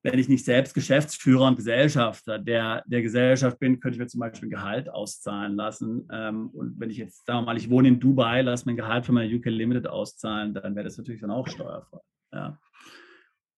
wenn 0.02 0.18
ich 0.18 0.28
nicht 0.28 0.44
selbst 0.44 0.74
Geschäftsführer 0.74 1.46
und 1.46 1.54
Gesellschafter 1.54 2.40
der, 2.40 2.82
der 2.86 3.02
Gesellschaft 3.02 3.60
bin, 3.60 3.78
könnte 3.78 3.94
ich 3.94 4.00
mir 4.00 4.08
zum 4.08 4.18
Beispiel 4.18 4.48
ein 4.48 4.50
Gehalt 4.50 4.90
auszahlen 4.90 5.54
lassen. 5.54 6.08
Ähm, 6.10 6.48
und 6.50 6.80
wenn 6.80 6.90
ich 6.90 6.96
jetzt, 6.96 7.24
sagen 7.24 7.38
wir 7.38 7.46
mal, 7.46 7.56
ich 7.56 7.70
wohne 7.70 7.86
in 7.86 8.00
Dubai, 8.00 8.42
lasse 8.42 8.66
mein 8.66 8.76
Gehalt 8.76 9.06
für 9.06 9.12
meine 9.12 9.32
UK 9.32 9.44
Limited 9.46 9.86
auszahlen, 9.86 10.54
dann 10.54 10.74
wäre 10.74 10.84
das 10.84 10.98
natürlich 10.98 11.20
dann 11.20 11.30
auch 11.30 11.46
steuerfrei. 11.46 12.00
Ja. 12.32 12.58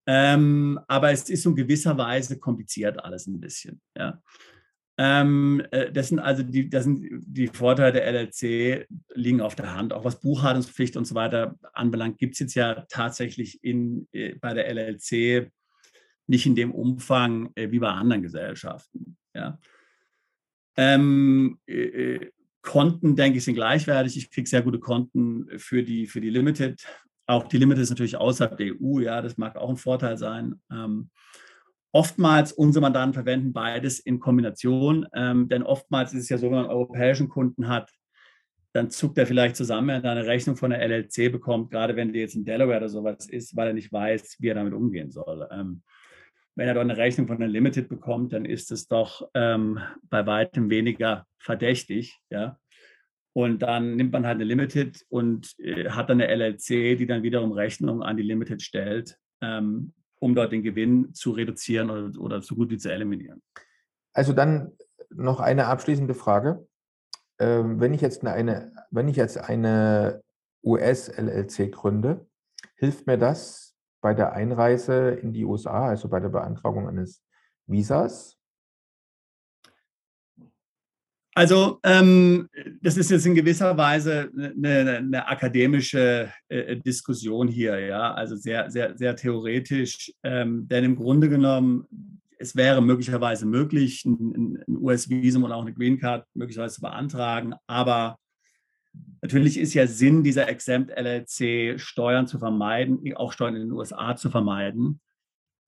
Ähm, 0.07 0.79
aber 0.87 1.11
es 1.11 1.29
ist 1.29 1.47
in 1.47 1.57
gewisser 1.57 1.99
Weise 1.99 2.39
kompliziert 2.39 3.03
alles 3.03 3.27
ein 3.27 3.41
bisschen. 3.41 3.81
Ja. 3.97 4.23
Ähm, 4.99 5.63
äh, 5.73 5.93
das 5.93 6.09
sind 6.09 6.21
also 6.21 6.43
die, 6.43 6.71
das 6.71 6.85
sind 6.85 7.07
die 7.27 7.49
Vorteile 7.49 7.93
der 7.93 8.07
LLC 8.07 8.87
liegen 9.15 9.41
auf 9.41 9.55
der 9.55 9.75
Hand. 9.75 9.93
Auch 9.93 10.05
was 10.05 10.21
Buchhaltungspflicht 10.21 10.97
und 10.97 11.07
so 11.07 11.15
weiter 11.15 11.59
anbelangt, 11.73 12.19
gibt 12.19 12.35
es 12.35 12.39
jetzt 12.39 12.55
ja 12.55 12.87
tatsächlich 12.89 13.63
in, 13.63 14.09
äh, 14.13 14.37
bei 14.37 14.55
der 14.55 14.69
LLC 14.73 15.51
nicht 16.29 16.47
in 16.47 16.55
dem 16.55 16.73
Umfang 16.73 17.51
äh, 17.57 17.71
wie 17.71 17.79
bei 17.79 17.91
anderen 17.91 18.23
Gesellschaften. 18.23 19.17
Ja. 19.35 19.59
Ähm, 20.77 21.59
äh, 21.67 22.31
Konten, 22.63 23.15
denke 23.15 23.39
ich, 23.39 23.45
sind 23.45 23.55
gleichwertig. 23.55 24.17
Ich 24.17 24.31
kriege 24.31 24.49
sehr 24.49 24.63
gute 24.63 24.81
Konten 24.81 25.47
für 25.57 25.85
die, 25.85 26.07
für 26.07 26.21
die 26.21 26.31
Limited 26.31 26.85
auch 27.27 27.49
die 27.49 27.59
Limit 27.59 27.79
ist 27.79 27.91
natürlich 27.91 28.17
außerhalb 28.17 28.57
der 28.57 28.75
EU, 28.81 29.01
ja, 29.01 29.21
das 29.21 29.37
mag 29.37 29.57
auch 29.57 29.69
ein 29.69 29.77
Vorteil 29.77 30.17
sein. 30.17 30.61
Ähm, 30.71 31.11
oftmals, 31.93 32.53
unsere 32.53 32.83
Mandanten 32.83 33.15
verwenden 33.15 33.53
beides 33.53 33.99
in 33.99 34.21
Kombination, 34.21 35.07
ähm, 35.15 35.49
denn 35.49 35.63
oftmals 35.63 36.13
ist 36.13 36.25
es 36.25 36.29
ja 36.29 36.39
so, 36.39 36.47
wenn 36.47 36.57
man 36.57 36.65
einen 36.65 36.75
europäischen 36.75 37.29
Kunden 37.29 37.69
hat, 37.69 37.91
dann 38.73 38.91
zuckt 38.91 39.17
er 39.17 39.27
vielleicht 39.27 39.57
zusammen, 39.57 39.89
wenn 39.89 40.05
er 40.05 40.13
eine 40.13 40.27
Rechnung 40.27 40.57
von 40.57 40.71
der 40.71 40.87
LLC 40.87 41.33
bekommt, 41.33 41.71
gerade 41.71 41.97
wenn 41.97 42.13
die 42.13 42.21
jetzt 42.21 42.37
in 42.37 42.45
Delaware 42.45 42.79
oder 42.79 42.89
sowas 42.91 43.27
ist, 43.29 43.57
weil 43.57 43.69
er 43.69 43.73
nicht 43.73 43.91
weiß, 43.91 44.37
wie 44.39 44.49
er 44.49 44.55
damit 44.55 44.75
umgehen 44.75 45.11
soll. 45.11 45.49
Ähm, 45.51 45.83
wenn 46.57 46.69
er 46.69 46.75
dort 46.75 46.85
eine 46.85 46.97
Rechnung 46.97 47.27
von 47.27 47.39
der 47.39 47.49
Limited 47.49 47.89
bekommt, 47.89 48.33
dann 48.33 48.45
ist 48.45 48.71
es 48.71 48.87
doch 48.87 49.29
ähm, 49.35 49.79
bei 50.11 50.27
weitem 50.27 50.71
weniger 50.71 51.27
verdächtig, 51.39 52.19
ja, 52.31 52.59
und 53.37 53.59
dann 53.59 53.97
nimmt 53.97 54.15
man 54.15 54.25
halt 54.25 54.37
eine 54.37 54.45
Limited 54.45 55.05
und 55.11 55.59
äh, 55.59 55.91
hat 55.91 56.09
dann 56.09 56.23
eine 56.23 56.35
LLC, 56.35 56.97
die 56.97 57.07
dann 57.07 57.23
wiederum 57.23 57.53
Rechnung 57.53 58.03
an 58.03 58.17
die 58.17 58.23
Limited 58.23 58.63
stellt, 58.63 59.19
ähm, 59.43 59.93
um 60.19 60.35
dort 60.35 60.53
den 60.53 60.63
Gewinn 60.63 61.13
zu 61.13 61.33
reduzieren 61.33 61.91
oder, 61.91 62.19
oder 62.19 62.41
so 62.41 62.55
gut 62.55 62.71
wie 62.71 62.79
zu 62.79 62.91
eliminieren. 62.91 63.43
Also 64.15 64.33
dann 64.33 64.73
noch 65.11 65.39
eine 65.41 65.67
abschließende 65.67 66.15
Frage. 66.15 66.67
Ähm, 67.39 67.79
wenn 67.79 67.93
ich 67.93 68.01
jetzt 68.01 68.25
eine, 68.25 68.73
wenn 68.91 69.07
ich 69.07 69.17
jetzt 69.17 69.37
eine 69.37 70.23
US-LLC 70.65 71.71
gründe, 71.73 72.27
hilft 72.77 73.07
mir 73.07 73.19
das 73.19 73.77
bei 74.01 74.15
der 74.15 74.33
Einreise 74.33 75.11
in 75.11 75.35
die 75.35 75.45
USA, 75.45 75.89
also 75.89 76.09
bei 76.09 76.21
der 76.21 76.31
Beantragung 76.31 76.89
eines 76.89 77.23
Visas? 77.67 78.36
Also 81.37 81.81
ähm, 81.83 82.49
das 82.81 82.97
ist 82.97 83.11
jetzt 83.11 83.27
in 83.27 83.35
gewisser 83.35 83.77
Weise 83.77 84.31
eine, 84.35 84.97
eine 84.97 85.29
akademische 85.29 86.33
äh, 86.49 86.79
Diskussion 86.79 87.47
hier, 87.47 87.79
ja, 87.79 88.15
also 88.15 88.37
sehr, 88.37 88.71
sehr, 88.71 88.97
sehr 88.97 89.15
theoretisch, 89.17 90.15
ähm, 90.23 90.67
denn 90.67 90.85
im 90.85 90.97
Grunde 90.97 91.29
genommen, 91.29 91.87
es 92.39 92.57
wäre 92.57 92.81
möglicherweise 92.81 93.45
möglich, 93.45 94.07
ein, 94.07 94.63
ein 94.67 94.77
US-Visum 94.79 95.45
und 95.45 95.53
auch 95.53 95.61
eine 95.61 95.75
Green 95.75 95.99
Card 95.99 96.25
möglicherweise 96.33 96.77
zu 96.77 96.81
beantragen, 96.81 97.53
aber 97.67 98.17
natürlich 99.21 99.59
ist 99.59 99.75
ja 99.75 99.87
Sinn 99.87 100.23
dieser 100.23 100.49
Exempt 100.49 100.91
LLC, 100.91 101.79
Steuern 101.79 102.27
zu 102.27 102.39
vermeiden, 102.39 102.99
auch 103.15 103.35
Steuern 103.35 103.57
in 103.57 103.69
den 103.69 103.73
USA 103.73 104.17
zu 104.17 104.31
vermeiden 104.31 105.01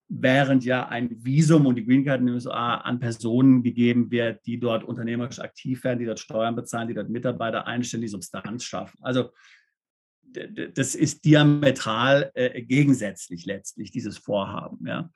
während 0.09 0.65
ja 0.65 0.87
ein 0.87 1.23
Visum 1.23 1.67
und 1.67 1.75
die 1.75 1.85
Green 1.85 2.03
Card 2.03 2.19
in 2.19 2.25
den 2.25 2.35
USA 2.35 2.75
an 2.77 2.99
Personen 2.99 3.61
gegeben 3.61 4.09
wird, 4.09 4.45
die 4.45 4.59
dort 4.59 4.83
unternehmerisch 4.83 5.39
aktiv 5.39 5.83
werden, 5.83 5.99
die 5.99 6.05
dort 6.05 6.19
Steuern 6.19 6.55
bezahlen, 6.55 6.87
die 6.87 6.95
dort 6.95 7.09
Mitarbeiter 7.09 7.67
einstellen, 7.67 8.01
die 8.01 8.07
Substanz 8.07 8.63
schaffen. 8.63 8.97
Also 9.01 9.29
das 10.73 10.95
ist 10.95 11.25
diametral 11.25 12.31
äh, 12.33 12.61
gegensätzlich 12.61 13.45
letztlich, 13.45 13.91
dieses 13.91 14.17
Vorhaben. 14.17 14.85
Ja. 14.85 15.09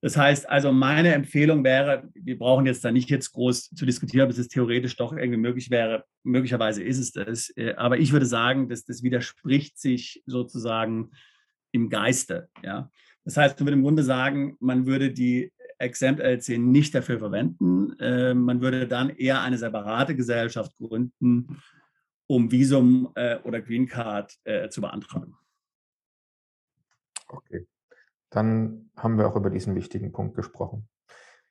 Das 0.00 0.16
heißt 0.16 0.48
also, 0.50 0.70
meine 0.70 1.14
Empfehlung 1.14 1.64
wäre, 1.64 2.10
wir 2.14 2.38
brauchen 2.38 2.66
jetzt 2.66 2.84
da 2.84 2.92
nicht 2.92 3.08
jetzt 3.08 3.32
groß 3.32 3.70
zu 3.70 3.86
diskutieren, 3.86 4.30
ob 4.30 4.36
es 4.36 4.48
theoretisch 4.48 4.96
doch 4.96 5.14
irgendwie 5.14 5.38
möglich 5.38 5.70
wäre. 5.70 6.04
Möglicherweise 6.22 6.82
ist 6.82 6.98
es 6.98 7.12
das. 7.12 7.50
Äh, 7.56 7.74
aber 7.76 7.98
ich 7.98 8.12
würde 8.12 8.26
sagen, 8.26 8.68
dass 8.68 8.84
das 8.84 9.02
widerspricht 9.02 9.78
sich 9.78 10.22
sozusagen 10.26 11.10
im 11.72 11.88
Geiste. 11.88 12.48
Ja. 12.62 12.90
Das 13.24 13.36
heißt, 13.36 13.58
man 13.58 13.66
würde 13.66 13.76
im 13.76 13.82
Grunde 13.82 14.02
sagen, 14.02 14.56
man 14.60 14.86
würde 14.86 15.10
die 15.10 15.52
Exempt 15.78 16.20
LLC 16.20 16.58
nicht 16.58 16.94
dafür 16.94 17.18
verwenden. 17.18 17.98
Äh, 17.98 18.34
man 18.34 18.60
würde 18.60 18.86
dann 18.86 19.10
eher 19.10 19.40
eine 19.40 19.58
separate 19.58 20.14
Gesellschaft 20.14 20.76
gründen, 20.76 21.62
um 22.26 22.50
Visum 22.50 23.10
äh, 23.14 23.38
oder 23.40 23.60
Green 23.60 23.86
Card 23.86 24.34
äh, 24.44 24.68
zu 24.68 24.80
beantragen. 24.80 25.34
Okay, 27.28 27.66
dann 28.30 28.90
haben 28.96 29.18
wir 29.18 29.26
auch 29.26 29.36
über 29.36 29.50
diesen 29.50 29.74
wichtigen 29.74 30.12
Punkt 30.12 30.36
gesprochen. 30.36 30.88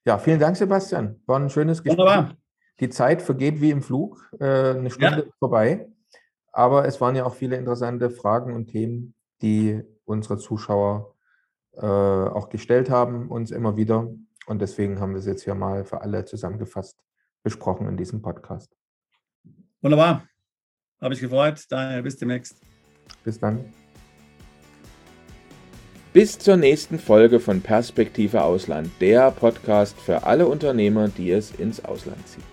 Ja, 0.06 0.18
vielen 0.18 0.40
Dank, 0.40 0.58
Sebastian. 0.58 1.22
War 1.26 1.40
ein 1.40 1.50
schönes 1.50 1.84
Gespräch. 1.84 1.98
Wunderbar. 1.98 2.38
Die 2.80 2.90
Zeit 2.90 3.22
vergeht 3.22 3.62
wie 3.62 3.72
im 3.72 3.82
Flug, 3.82 4.30
äh, 4.40 4.72
eine 4.72 4.90
Stunde 4.90 5.26
ja. 5.26 5.34
vorbei. 5.40 5.90
Aber 6.52 6.86
es 6.86 7.00
waren 7.02 7.16
ja 7.16 7.26
auch 7.26 7.34
viele 7.34 7.56
interessante 7.56 8.10
Fragen 8.10 8.54
und 8.54 8.68
Themen, 8.68 9.16
die 9.42 9.82
unsere 10.06 10.38
Zuschauer 10.38 11.13
äh, 11.76 11.86
auch 11.86 12.50
gestellt 12.50 12.90
haben, 12.90 13.30
uns 13.30 13.52
immer 13.52 13.76
wieder. 13.76 14.08
Und 14.46 14.62
deswegen 14.62 15.00
haben 15.00 15.14
wir 15.14 15.20
es 15.20 15.26
jetzt 15.26 15.44
hier 15.44 15.56
mal 15.56 15.86
für 15.86 16.02
alle 16.02 16.26
zusammengefasst 16.26 16.98
besprochen 17.44 17.88
in 17.88 17.98
diesem 17.98 18.22
Podcast. 18.22 18.76
Wunderbar. 19.82 20.28
Habe 21.02 21.14
ich 21.14 21.20
gefreut. 21.20 21.66
Daher 21.70 22.02
bis 22.02 22.18
demnächst. 22.18 22.62
Bis 23.24 23.40
dann. 23.40 23.66
Bis 26.14 26.38
zur 26.38 26.58
nächsten 26.58 27.00
Folge 27.00 27.40
von 27.40 27.62
Perspektive 27.62 28.44
Ausland, 28.44 28.92
der 29.02 29.32
Podcast 29.32 30.00
für 30.00 30.24
alle 30.24 30.48
Unternehmer, 30.48 31.08
die 31.08 31.32
es 31.32 31.52
ins 31.52 31.84
Ausland 31.84 32.28
ziehen. 32.28 32.44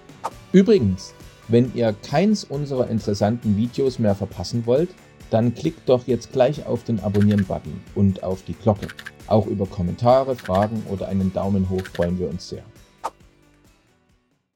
Übrigens, 0.52 1.14
wenn 1.48 1.72
ihr 1.74 1.94
keins 2.08 2.42
unserer 2.44 2.88
interessanten 2.88 3.56
Videos 3.56 3.98
mehr 3.98 4.14
verpassen 4.14 4.64
wollt, 4.66 4.88
dann 5.30 5.54
klickt 5.54 5.88
doch 5.88 6.06
jetzt 6.06 6.32
gleich 6.32 6.66
auf 6.66 6.84
den 6.84 7.00
Abonnieren-Button 7.00 7.80
und 7.94 8.22
auf 8.22 8.42
die 8.42 8.54
Glocke. 8.54 8.88
Auch 9.26 9.46
über 9.46 9.66
Kommentare, 9.66 10.36
Fragen 10.36 10.82
oder 10.90 11.08
einen 11.08 11.32
Daumen 11.32 11.70
hoch 11.70 11.84
freuen 11.94 12.18
wir 12.18 12.28
uns 12.28 12.48
sehr. 12.48 12.64